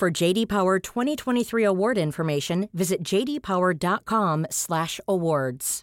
For 0.00 0.10
JD 0.10 0.48
Power 0.48 0.78
2023 0.78 1.62
award 1.62 1.98
information, 1.98 2.70
visit 2.72 3.02
jdpower.com/awards. 3.02 5.82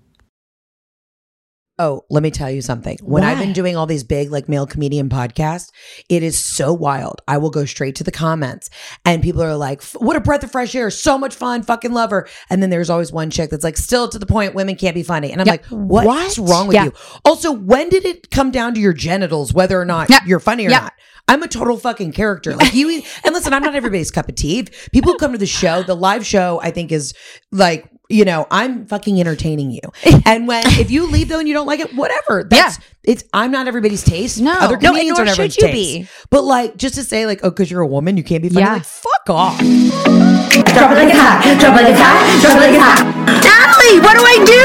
Oh, 1.83 2.05
let 2.11 2.21
me 2.21 2.29
tell 2.29 2.51
you 2.51 2.61
something. 2.61 2.99
When 3.01 3.23
I've 3.23 3.39
been 3.39 3.53
doing 3.53 3.75
all 3.75 3.87
these 3.87 4.03
big 4.03 4.29
like 4.29 4.47
male 4.47 4.67
comedian 4.67 5.09
podcasts, 5.09 5.71
it 6.09 6.21
is 6.21 6.37
so 6.37 6.71
wild. 6.73 7.23
I 7.27 7.39
will 7.39 7.49
go 7.49 7.65
straight 7.65 7.95
to 7.95 8.03
the 8.03 8.11
comments 8.11 8.69
and 9.03 9.23
people 9.23 9.41
are 9.41 9.55
like, 9.55 9.81
what 9.93 10.15
a 10.15 10.19
breath 10.21 10.43
of 10.43 10.51
fresh 10.51 10.75
air. 10.75 10.91
So 10.91 11.17
much 11.17 11.33
fun. 11.33 11.63
Fucking 11.63 11.91
love 11.91 12.11
her. 12.11 12.27
And 12.51 12.61
then 12.61 12.69
there's 12.69 12.91
always 12.91 13.11
one 13.11 13.31
chick 13.31 13.49
that's 13.49 13.63
like, 13.63 13.77
still 13.77 14.07
to 14.09 14.19
the 14.19 14.27
point, 14.27 14.53
women 14.53 14.75
can't 14.75 14.93
be 14.93 15.01
funny. 15.01 15.31
And 15.31 15.41
I'm 15.41 15.47
Yeah. 15.47 15.53
like, 15.53 15.65
what 15.69 16.05
What? 16.05 16.27
is 16.27 16.37
wrong 16.37 16.67
with 16.67 16.75
Yeah. 16.75 16.83
you? 16.85 16.93
Also, 17.25 17.51
when 17.51 17.89
did 17.89 18.05
it 18.05 18.29
come 18.29 18.51
down 18.51 18.75
to 18.75 18.79
your 18.79 18.93
genitals, 18.93 19.51
whether 19.51 19.81
or 19.81 19.85
not 19.85 20.07
Yeah. 20.11 20.19
you're 20.23 20.39
funny 20.39 20.67
or 20.67 20.69
Yeah. 20.69 20.81
not? 20.81 20.93
I'm 21.27 21.41
a 21.41 21.47
total 21.47 21.77
fucking 21.77 22.11
character. 22.11 22.55
Like 22.55 22.75
you, 22.75 23.01
and 23.23 23.33
listen, 23.33 23.53
I'm 23.53 23.63
not 23.63 23.73
everybody's 23.73 24.11
cup 24.11 24.29
of 24.29 24.35
tea. 24.35 24.67
People 24.91 25.15
come 25.15 25.31
to 25.31 25.37
the 25.39 25.47
show, 25.47 25.81
the 25.81 25.95
live 25.95 26.25
show, 26.27 26.59
I 26.61 26.69
think 26.69 26.91
is 26.91 27.13
like, 27.51 27.87
you 28.11 28.25
know, 28.25 28.45
I'm 28.51 28.85
fucking 28.85 29.19
entertaining 29.19 29.71
you. 29.71 29.81
And 30.25 30.47
when, 30.47 30.63
if 30.67 30.91
you 30.91 31.05
leave 31.07 31.29
though 31.29 31.39
and 31.39 31.47
you 31.47 31.53
don't 31.53 31.65
like 31.67 31.79
it, 31.79 31.95
whatever. 31.95 32.43
That's, 32.43 32.77
it's, 33.03 33.23
I'm 33.33 33.49
not 33.51 33.67
everybody's 33.67 34.03
taste. 34.03 34.39
No. 34.39 34.51
Other 34.53 34.77
No, 34.77 34.91
nor 34.91 35.21
are 35.21 35.25
not 35.25 35.35
should 35.35 35.55
you 35.57 35.67
taste. 35.67 35.73
be. 35.73 36.07
But 36.29 36.43
like, 36.43 36.77
just 36.77 36.93
to 36.95 37.03
say 37.03 37.25
like, 37.25 37.39
oh, 37.43 37.51
cause 37.51 37.69
you're 37.71 37.81
a 37.81 37.87
woman, 37.87 38.17
you 38.17 38.23
can't 38.23 38.43
be 38.43 38.49
funny. 38.49 38.65
Yeah. 38.65 38.73
Like, 38.73 38.85
fuck 38.85 39.29
off. 39.29 39.57
Drop 39.57 39.67
it 39.67 40.95
like 40.95 41.09
it's 41.09 41.19
hot. 41.19 41.43
Drop 41.59 41.79
it 41.79 41.83
like 41.83 41.91
it's 41.91 41.99
hot. 42.01 42.41
Drop 42.41 42.55
it 42.55 42.59
like 42.59 42.73
it's 42.73 42.83
hot. 42.83 43.03
Natalie, 43.43 43.99
what 43.99 44.15
do 44.15 44.21
I 44.23 44.37
do? 44.45 44.63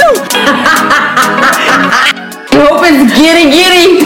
Hope 2.56 2.80
it's 2.84 3.12
giddy 3.18 3.50
giddy. 3.50 4.04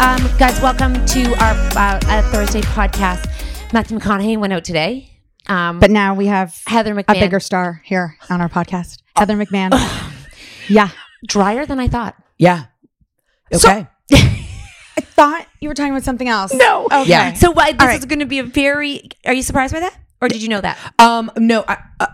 Um, 0.00 0.20
guys, 0.38 0.60
welcome 0.60 0.94
to 1.06 1.34
our 1.42 1.54
uh, 1.76 1.98
uh, 2.06 2.22
Thursday 2.30 2.60
podcast. 2.62 3.26
Matthew 3.72 3.98
McConaughey 3.98 4.36
went 4.38 4.52
out 4.52 4.64
today. 4.64 5.09
Um, 5.48 5.78
But 5.80 5.90
now 5.90 6.14
we 6.14 6.26
have 6.26 6.60
Heather 6.66 6.94
McMahan, 6.94 7.16
a 7.16 7.20
bigger 7.20 7.40
star 7.40 7.80
here 7.84 8.16
on 8.28 8.40
our 8.40 8.48
podcast, 8.48 8.98
Heather 9.16 9.36
McMahan. 9.36 9.72
yeah. 10.68 10.90
drier 11.26 11.66
than 11.66 11.80
I 11.80 11.88
thought. 11.88 12.14
Yeah. 12.38 12.64
Okay. 13.52 13.86
I 14.12 15.00
thought 15.00 15.46
you 15.60 15.68
were 15.68 15.74
talking 15.74 15.92
about 15.92 16.04
something 16.04 16.28
else. 16.28 16.52
No. 16.54 16.86
Okay. 16.86 17.04
Yeah. 17.06 17.32
So 17.34 17.50
why 17.50 17.72
this 17.72 17.80
All 17.80 17.86
right. 17.88 17.98
is 17.98 18.04
going 18.04 18.20
to 18.20 18.26
be 18.26 18.38
a 18.38 18.44
very. 18.44 19.08
Are 19.26 19.32
you 19.32 19.42
surprised 19.42 19.74
by 19.74 19.80
that, 19.80 19.96
or 20.20 20.28
did 20.28 20.42
you 20.42 20.48
know 20.48 20.60
that? 20.60 20.78
um, 20.98 21.30
no, 21.36 21.64
I, 21.66 21.78
uh, 21.98 22.06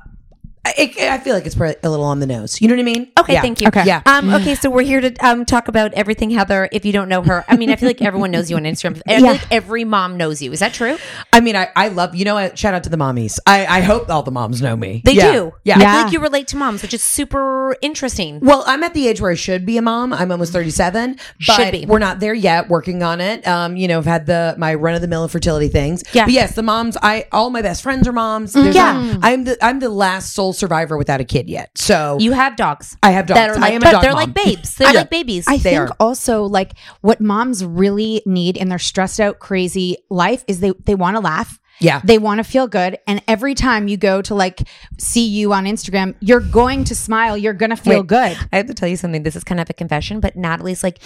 I, 0.79 1.13
I 1.15 1.19
feel 1.19 1.35
like 1.35 1.47
it's 1.47 1.57
a 1.57 1.89
little 1.91 2.05
on 2.05 2.21
the 2.21 2.27
nose. 2.27 2.61
You 2.61 2.69
know 2.69 2.75
what 2.75 2.81
I 2.81 2.85
mean? 2.85 3.13
Okay, 3.19 3.33
Yeah. 3.35 3.43
thank 3.43 3.61
you. 3.61 3.69
Okay. 3.69 3.85
Yeah. 3.85 4.03
Um, 4.07 4.33
okay, 4.35 4.55
so 4.55 4.71
we're 4.71 4.83
here 4.83 5.01
to 5.01 5.15
um, 5.27 5.45
talk 5.45 5.69
about 5.69 5.93
everything, 5.95 6.31
Heather. 6.31 6.69
If 6.73 6.85
you 6.85 6.93
don't 6.93 7.09
know 7.09 7.23
her, 7.23 7.45
I 7.49 7.57
mean, 7.57 7.71
I 7.71 7.77
feel 7.77 7.89
like 7.89 8.03
everyone 8.03 8.31
knows 8.31 8.51
you 8.51 8.57
on 8.57 8.65
Instagram. 8.65 9.01
I 9.07 9.17
feel 9.17 9.25
Yeah. 9.25 9.31
like 9.33 9.53
every 9.53 9.85
mom 9.85 10.17
knows 10.17 10.43
you. 10.43 10.53
Is 10.53 10.61
that 10.61 10.73
true? 10.75 10.97
I 11.33 11.41
mean, 11.41 11.57
I, 11.57 11.69
I 11.77 11.89
love, 11.89 12.15
you 12.15 12.25
know 12.25 12.35
what? 12.35 12.59
Shout 12.59 12.75
out 12.75 12.85
to 12.85 12.91
the 12.91 12.97
mommies. 12.97 13.39
I, 13.47 13.67
I 13.67 13.81
hope 13.81 14.09
all 14.11 14.23
the 14.23 14.31
moms 14.31 14.61
know 14.63 14.77
me. 14.77 15.03
They 15.05 15.13
Yeah. 15.15 15.33
do. 15.33 15.53
Yeah. 15.65 15.77
I 15.77 15.81
Yeah. 15.81 15.93
feel 15.95 16.03
like 16.05 16.13
you 16.13 16.21
relate 16.21 16.49
to 16.49 16.57
moms, 16.57 16.83
which 16.83 16.95
is 16.95 17.03
super 17.03 17.77
interesting. 17.83 18.41
Well, 18.41 18.65
I'm 18.67 18.83
at 18.83 18.95
the 18.95 19.09
age 19.09 19.21
where 19.21 19.31
I 19.31 19.35
should 19.35 19.65
be 19.67 19.77
a 19.79 19.83
mom. 19.83 20.13
I'm 20.13 20.31
almost 20.33 20.53
37, 20.53 21.17
but 21.47 21.55
Should 21.55 21.73
be. 21.73 21.87
we're 21.87 21.99
not 21.99 22.21
there 22.21 22.35
yet. 22.35 22.69
Working 22.69 23.03
on 23.03 23.21
it. 23.21 23.47
Um, 23.47 23.77
you 23.77 23.89
know, 23.89 23.99
I've 23.99 24.05
had 24.07 24.27
the 24.27 24.55
my 24.59 24.75
run 24.75 24.95
of 24.95 25.01
the 25.01 25.09
mill 25.09 25.23
infertility 25.23 25.69
things. 25.69 26.03
Yeah. 26.13 26.25
But 26.25 26.33
yes, 26.35 26.55
the 26.55 26.63
moms. 26.63 26.97
I 27.03 27.27
all 27.33 27.51
my 27.51 27.63
best 27.63 27.83
friends 27.83 28.07
are 28.09 28.13
moms. 28.13 28.53
There's 28.53 28.75
Yeah. 28.75 28.93
not- 28.93 29.19
I'm 29.23 29.45
the 29.45 29.65
I'm 29.65 29.81
the 29.81 29.89
last 29.89 30.33
sole 30.35 30.53
survivor 30.57 30.97
without 30.99 31.21
a 31.21 31.25
kid 31.25 31.49
yet. 31.49 31.71
So 31.77 32.17
You 32.21 32.33
have 32.33 32.57
dogs. 32.57 32.97
I 33.03 33.11
have 33.13 33.27
dogs. 33.27 33.39
That 33.39 33.51
are 33.51 33.57
I 33.57 33.59
like, 33.61 33.73
am 33.75 33.83
a 33.83 33.91
dog 33.93 34.03
they're 34.03 34.13
mom. 34.13 34.21
like 34.21 34.35
babes. 34.35 34.75
They're 34.77 34.89
I- 34.89 34.93
like 34.93 35.11
babies. 35.11 35.45
I 35.49 35.59
They 35.59 35.71
think 35.71 35.79
are. 35.91 35.97
also 36.01 36.45
like 36.45 36.73
what 37.03 37.21
moms 37.21 37.65
really 37.65 38.23
need 38.27 38.57
in 38.57 38.69
their 38.69 38.79
stressed 38.79 39.21
out, 39.21 39.39
crazy 39.39 39.99
life 40.11 40.45
is 40.49 40.61
they 40.61 40.73
they 40.85 40.95
want 40.95 41.17
to 41.17 41.21
laugh 41.21 41.61
Yeah. 41.79 42.01
They 42.05 42.19
want 42.19 42.39
to 42.39 42.45
feel 42.45 42.67
good. 42.67 42.99
And 43.07 43.23
every 43.29 43.55
time 43.55 43.89
you 43.89 43.97
go 43.97 44.23
to 44.23 44.35
like 44.35 44.67
see 44.99 45.27
you 45.27 45.53
on 45.53 45.65
Instagram, 45.65 46.15
you're 46.21 46.41
going 46.41 46.85
to 46.85 46.95
smile. 46.95 47.37
You're 47.37 47.53
going 47.53 47.71
to 47.71 47.77
feel 47.77 48.01
Wait, 48.01 48.07
good. 48.07 48.39
I 48.53 48.57
have 48.57 48.67
to 48.67 48.75
tell 48.75 48.89
you 48.89 48.97
something. 48.97 49.23
This 49.23 49.37
is 49.37 49.45
kind 49.45 49.61
of 49.61 49.69
a 49.71 49.73
confession, 49.73 50.21
but 50.21 50.37
Natalie's 50.37 50.83
like, 50.83 50.99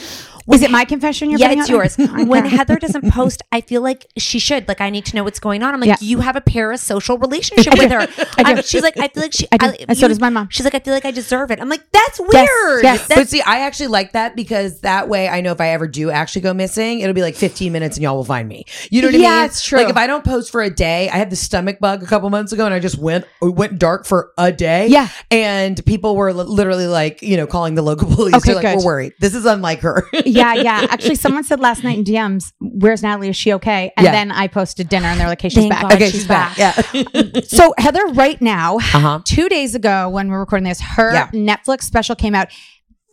was 0.46 0.62
it 0.62 0.70
my 0.70 0.84
confession 0.84 1.31
you're 1.31 1.38
yeah, 1.40 1.52
it's 1.52 1.69
yours. 1.69 1.96
when 2.26 2.44
Heather 2.44 2.76
doesn't 2.76 3.11
post, 3.12 3.43
I 3.52 3.61
feel 3.61 3.82
like 3.82 4.06
she 4.17 4.38
should. 4.38 4.67
Like, 4.69 4.81
I 4.81 4.90
need 4.90 5.05
to 5.06 5.17
know 5.17 5.25
what's 5.25 5.40
going 5.40 5.62
on. 5.62 5.75
I'm 5.75 5.81
like, 5.81 5.88
Yeah. 5.88 5.96
you 6.00 6.20
have 6.20 6.37
a 6.37 6.40
parasocial 6.40 7.20
relationship 7.20 7.76
with 7.78 7.90
her. 7.90 8.00
I. 8.38 8.43
I'm- 8.52 8.62
she's 8.62 8.82
like, 8.82 8.99
I 8.99 9.08
feel 9.08 9.22
like 9.22 9.32
she. 9.32 9.46
I 9.52 9.56
do. 9.58 9.84
And 9.88 9.96
so 9.96 10.06
you- 10.06 10.08
does 10.08 10.20
my 10.20 10.31
mom. 10.31 10.49
She's 10.50 10.64
like, 10.64 10.75
I 10.75 10.81
feel 10.81 10.94
like 10.94 11.05
I 11.05 11.11
deserve 11.11 11.50
it. 11.50 11.61
I'm 11.61 11.69
like, 11.69 11.90
that's 11.93 12.19
weird. 12.20 12.32
Yes, 12.32 12.82
yes. 12.82 13.08
That's- 13.08 13.19
but 13.19 13.28
see, 13.28 13.40
I 13.43 13.61
actually 13.61 13.88
like 13.88 14.12
that 14.12 14.37
because 14.37 14.81
that 14.81 15.08
way 15.08 15.28
I 15.28 15.40
know 15.40 15.52
if 15.52 15.61
I 15.61 15.70
ever 15.70 15.87
do 15.87 16.11
actually 16.11 16.43
go 16.43 16.55
missing, 16.55 17.00
it'll 17.00 17.14
be 17.14 17.22
like 17.22 17.37
15 17.37 17.72
minutes 17.72 17.96
and 17.96 18.02
y'all 18.05 18.17
will 18.17 18.25
find 18.25 18.49
me. 18.49 18.64
You 18.90 19.02
know 19.02 19.08
what 19.08 19.14
I 19.14 19.19
mean? 19.19 19.22
Yeah, 19.22 19.44
it's 19.46 19.64
true. 19.64 19.78
Like 19.78 19.88
if 19.88 19.96
I 19.96 20.06
don't 20.06 20.25
post 20.25 20.50
for 20.50 20.60
a 20.62 20.71
day, 20.71 21.09
I 21.09 21.17
had 21.17 21.31
the 21.31 21.37
stomach 21.37 21.79
bug 21.81 22.03
a 22.03 22.07
couple 22.07 22.29
months 22.31 22.53
ago 22.53 22.65
and 22.65 22.75
I 22.75 22.79
just 22.81 22.99
went 22.99 23.25
went 23.41 23.79
dark 23.79 24.07
for 24.07 24.33
a 24.39 24.53
day. 24.53 24.87
Yeah. 24.89 25.09
And 25.31 25.85
people 25.87 26.17
were 26.17 26.33
li- 26.33 26.45
literally 26.45 26.87
like, 26.87 27.23
you 27.23 27.37
know, 27.37 27.47
calling 27.47 27.75
the 27.75 27.83
local 27.83 28.09
police. 28.15 28.35
Okay, 28.35 28.53
They're 28.55 28.62
like, 28.62 28.65
good. 28.65 28.79
we're 28.79 28.85
worried. 28.85 29.12
This 29.21 29.35
is 29.35 29.47
unlike 29.47 29.81
her. 29.81 30.05
yeah, 30.25 30.55
yeah. 30.55 30.87
Actually, 30.91 31.15
someone 31.17 31.45
said 31.45 31.61
last 31.61 31.85
night 31.85 31.99
in 31.99 32.05
DMs, 32.05 32.53
"Where's 32.61 33.03
Natalie? 33.03 33.29
Is 33.31 33.37
she 33.37 33.53
okay?" 33.55 33.93
And 33.97 34.05
Yeah. 34.05 34.12
then 34.12 34.31
I 34.33 34.47
posted 34.49 34.89
dinner, 34.89 35.07
and 35.07 35.19
they're 35.21 35.29
like, 35.29 35.41
"Hey, 35.41 35.49
she's 35.49 35.59
Thank 35.69 35.73
back." 35.73 35.83
God. 35.83 35.93
okay, 35.95 36.05
she's 36.11 36.21
she's 36.21 36.27
back. 36.29 36.57
Yeah. 36.59 36.73
So 37.45 37.75
Heather, 37.79 38.05
right 38.09 38.41
now, 38.41 38.77
Uh-huh. 38.77 39.21
two 39.25 39.49
days 39.49 39.75
ago 39.75 40.09
when 40.09 40.29
we're 40.31 40.41
recording 40.41 40.65
this, 40.69 40.81
her 40.81 41.13
Yeah. 41.13 41.31
Netflix 41.31 41.83
special 41.83 42.15
came 42.15 42.35
out. 42.35 42.49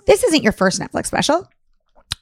This 0.06 0.24
isn't 0.24 0.44
your 0.44 0.52
first 0.54 0.80
Netflix 0.80 1.08
special. 1.08 1.48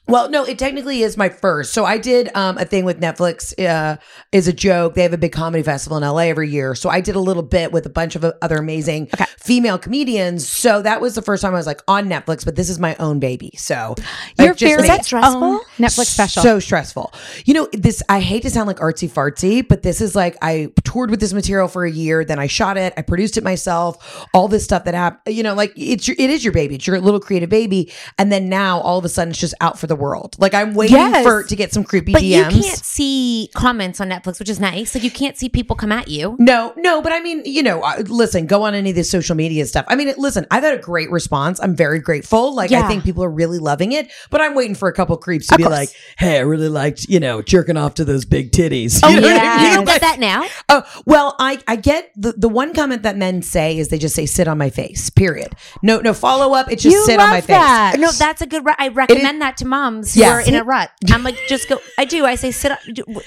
Well, 0.08 0.30
no, 0.30 0.44
it 0.44 0.58
technically 0.58 1.02
is 1.02 1.16
my 1.16 1.28
first. 1.28 1.72
So 1.72 1.84
I 1.84 1.98
did 1.98 2.34
um, 2.36 2.58
a 2.58 2.64
thing 2.64 2.84
with 2.84 3.00
Netflix 3.00 3.52
uh, 3.64 3.96
is 4.30 4.46
a 4.46 4.52
joke. 4.52 4.94
They 4.94 5.02
have 5.02 5.12
a 5.12 5.18
big 5.18 5.32
comedy 5.32 5.64
festival 5.64 5.96
in 5.96 6.04
LA 6.04 6.18
every 6.28 6.48
year. 6.48 6.74
So 6.76 6.88
I 6.88 7.00
did 7.00 7.16
a 7.16 7.20
little 7.20 7.42
bit 7.42 7.72
with 7.72 7.86
a 7.86 7.90
bunch 7.90 8.14
of 8.14 8.24
other 8.40 8.56
amazing 8.56 9.08
female 9.38 9.78
comedians. 9.78 10.46
So 10.48 10.80
that 10.82 11.00
was 11.00 11.16
the 11.16 11.22
first 11.22 11.42
time 11.42 11.54
I 11.54 11.56
was 11.56 11.66
like 11.66 11.80
on 11.88 12.08
Netflix, 12.08 12.44
but 12.44 12.54
this 12.54 12.70
is 12.70 12.78
my 12.78 12.94
own 13.00 13.18
baby. 13.18 13.50
So 13.56 13.96
Your 14.38 14.50
I've 14.50 14.56
just 14.56 14.76
very 14.76 14.88
made- 14.88 15.04
stressful? 15.04 15.60
Netflix 15.78 16.06
special. 16.06 16.42
so 16.42 16.58
stressful. 16.60 17.12
You 17.44 17.54
know, 17.54 17.68
this 17.72 18.00
I 18.08 18.20
hate 18.20 18.42
to 18.42 18.50
sound 18.50 18.68
like 18.68 18.78
artsy 18.78 19.10
fartsy, 19.10 19.66
but 19.66 19.82
this 19.82 20.00
is 20.00 20.14
like 20.14 20.36
I 20.40 20.72
toured 20.84 21.10
with 21.10 21.18
this 21.18 21.32
material 21.32 21.66
for 21.66 21.84
a 21.84 21.90
year, 21.90 22.24
then 22.24 22.38
I 22.38 22.46
shot 22.46 22.76
it, 22.76 22.92
I 22.96 23.02
produced 23.02 23.36
it 23.36 23.42
myself, 23.44 24.26
all 24.32 24.46
this 24.46 24.62
stuff 24.62 24.84
that 24.84 24.94
happened. 24.94 25.34
You 25.34 25.42
know, 25.42 25.54
like 25.54 25.72
it's 25.76 26.06
your, 26.06 26.16
it 26.18 26.30
is 26.30 26.44
your 26.44 26.52
baby, 26.52 26.76
it's 26.76 26.86
your 26.86 27.00
little 27.00 27.18
creative 27.20 27.50
baby, 27.50 27.92
and 28.18 28.30
then 28.30 28.48
now 28.48 28.80
all 28.80 28.98
of 28.98 29.04
a 29.04 29.08
sudden 29.08 29.30
it's 29.30 29.40
just 29.40 29.54
out 29.60 29.78
for 29.78 29.88
the 29.88 29.95
world. 29.96 30.36
Like 30.38 30.54
I'm 30.54 30.74
waiting 30.74 30.96
Yes. 30.96 31.24
for 31.24 31.42
to 31.42 31.56
get 31.56 31.72
some 31.72 31.84
creepy 31.84 32.12
but 32.12 32.22
DMs. 32.22 32.52
you 32.54 32.62
can't 32.62 32.78
see 32.84 33.50
comments 33.54 34.00
on 34.00 34.08
Netflix, 34.08 34.38
which 34.38 34.48
is 34.48 34.60
nice. 34.60 34.94
Like, 34.94 35.04
you 35.04 35.10
can't 35.10 35.36
see 35.36 35.48
people 35.48 35.76
come 35.76 35.92
at 35.92 36.08
you. 36.08 36.36
No, 36.38 36.72
no, 36.76 37.02
but 37.02 37.12
I 37.12 37.20
mean, 37.20 37.42
you 37.44 37.62
know, 37.62 37.82
uh, 37.82 38.02
listen, 38.06 38.46
go 38.46 38.62
on 38.62 38.74
any 38.74 38.90
of 38.90 38.96
this 38.96 39.10
social 39.10 39.34
media 39.36 39.66
stuff. 39.66 39.84
I 39.88 39.96
mean, 39.96 40.12
listen, 40.16 40.46
I've 40.50 40.62
had 40.62 40.74
a 40.78 40.80
great 40.82 41.10
response. 41.10 41.60
I'm 41.60 41.74
very 41.76 41.98
grateful. 41.98 42.54
Like, 42.54 42.72
I 42.72 42.86
think 42.88 43.04
people 43.04 43.22
are 43.24 43.30
really 43.30 43.58
loving 43.58 43.92
it, 43.92 44.10
but 44.30 44.40
I'm 44.40 44.54
waiting 44.54 44.74
for 44.74 44.88
a 44.88 44.92
couple 44.92 45.16
creeps 45.16 45.46
to 45.48 45.56
be 45.56 45.62
course. 45.64 45.72
like, 45.72 45.88
hey, 46.18 46.36
I 46.38 46.40
really 46.40 46.68
liked, 46.68 47.06
you 47.08 47.20
know, 47.20 47.42
jerking 47.42 47.76
off 47.76 47.94
to 47.94 48.04
those 48.04 48.24
big 48.24 48.52
titties. 48.52 49.00
Oh, 49.06 49.08
You 49.08 49.20
know 49.20 49.28
what 49.28 49.40
I 49.40 49.44
yeah. 49.44 49.56
mean? 49.56 49.66
You 49.70 49.74
don't 49.76 49.84
get 49.84 50.00
that 50.00 50.18
now? 50.18 50.44
Oh, 50.68 50.82
well, 51.06 51.36
I, 51.38 51.58
I 51.68 51.76
get 51.76 52.10
the, 52.16 52.32
the 52.32 52.48
one 52.48 52.74
comment 52.74 53.02
that 53.02 53.16
men 53.16 53.42
say 53.42 53.78
is 53.78 53.88
they 53.88 53.98
just 53.98 54.14
say, 54.14 54.26
sit 54.26 54.48
on 54.48 54.58
my 54.58 54.70
face, 54.70 55.10
period. 55.10 55.54
No, 55.82 56.00
no 56.00 56.12
follow 56.14 56.54
up. 56.54 56.70
It's 56.70 56.82
just 56.82 56.94
You 56.94 57.04
sit 57.04 57.20
on 57.20 57.28
my 57.30 57.36
love 57.36 57.44
face. 57.44 58.00
No, 58.00 58.10
that's 58.12 58.42
a 58.42 58.46
good. 58.46 58.64
Re- 58.64 58.74
I 58.78 58.88
recommend 58.88 59.40
that 59.42 59.56
to 59.58 59.64
moms 59.86 60.14
who 60.14 60.20
Yeah. 60.20 60.32
are 60.32 60.40
in 60.40 60.54
a 60.54 60.64
rut. 60.64 60.90
I'm 61.12 61.22
like, 61.22 61.36
just 61.48 61.68
go. 61.68 61.78
I 61.98 62.04
do. 62.04 62.24
I 62.24 62.34
say 62.34 62.50
sit 62.50 62.72
on- 62.72 62.78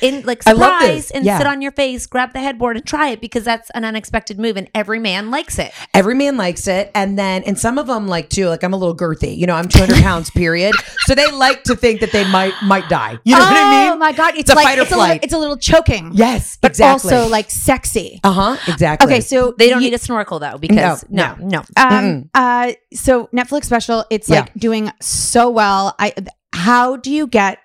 in 0.01 0.23
like 0.23 0.43
I 0.47 0.51
love 0.53 0.79
this. 0.81 1.07
surprise 1.07 1.11
and 1.11 1.25
Yeah. 1.25 1.37
sit 1.37 1.47
on 1.47 1.61
your 1.61 1.71
face. 1.71 2.05
Grab 2.05 2.33
the 2.33 2.39
headboard 2.39 2.77
and 2.77 2.85
try 2.85 3.09
it 3.09 3.21
because 3.21 3.43
that's 3.43 3.69
an 3.71 3.85
unexpected 3.85 4.39
move, 4.39 4.57
and 4.57 4.69
every 4.75 4.99
man 4.99 5.31
likes 5.31 5.59
it. 5.59 5.71
Every 5.93 6.15
man 6.15 6.37
likes 6.37 6.67
it. 6.67 6.91
And 6.95 7.17
then, 7.17 7.43
and 7.43 7.57
some 7.57 7.77
of 7.77 7.87
them 7.87 8.07
like 8.07 8.29
too, 8.29 8.47
like 8.47 8.63
I'm 8.63 8.73
a 8.73 8.77
little 8.77 8.95
girthy, 8.95 9.35
you 9.37 9.45
know, 9.47 9.55
I'm 9.55 9.67
200 9.67 10.01
pounds, 10.03 10.29
period. 10.29 10.75
So 11.05 11.15
they 11.15 11.27
like 11.31 11.63
to 11.65 11.75
think 11.75 12.01
that 12.01 12.11
they 12.11 12.29
might, 12.29 12.53
might 12.63 12.87
die. 12.89 13.17
You 13.23 13.35
know 13.35 13.39
what 13.43 13.53
I 13.55 13.83
mean? 13.83 13.91
Oh 13.93 13.97
my 13.97 14.11
god, 14.11 14.31
it's, 14.31 14.41
It's 14.41 14.51
a 14.51 14.55
like 14.55 14.65
fight 14.65 14.79
or 14.79 14.81
it's 14.83 14.91
a 14.91 14.95
little, 14.95 15.05
flight. 15.07 15.23
it's 15.23 15.33
a 15.33 15.37
little 15.37 15.57
choking. 15.57 16.11
Yes, 16.13 16.57
but 16.61 16.71
exactly. 16.71 17.13
also 17.13 17.29
like 17.29 17.49
sexy. 17.49 18.19
Uh 18.23 18.31
huh. 18.31 18.57
Exactly. 18.67 19.05
Okay, 19.07 19.21
so 19.21 19.53
They 19.57 19.69
don't 19.69 19.81
you- 19.81 19.89
need 19.89 19.95
a 19.95 19.99
snorkel 19.99 20.39
though 20.39 20.57
because 20.57 21.05
no, 21.09 21.35
no. 21.39 21.63
Um, 21.77 22.29
uh, 22.33 22.73
so 22.93 23.27
Netflix 23.33 23.65
special, 23.65 24.05
it's 24.09 24.29
Yeah. 24.29 24.41
like 24.41 24.53
doing 24.55 24.91
so 25.01 25.49
well. 25.49 25.95
I, 25.99 26.13
how 26.59 26.97
do 26.97 27.11
you 27.11 27.25
get 27.25 27.59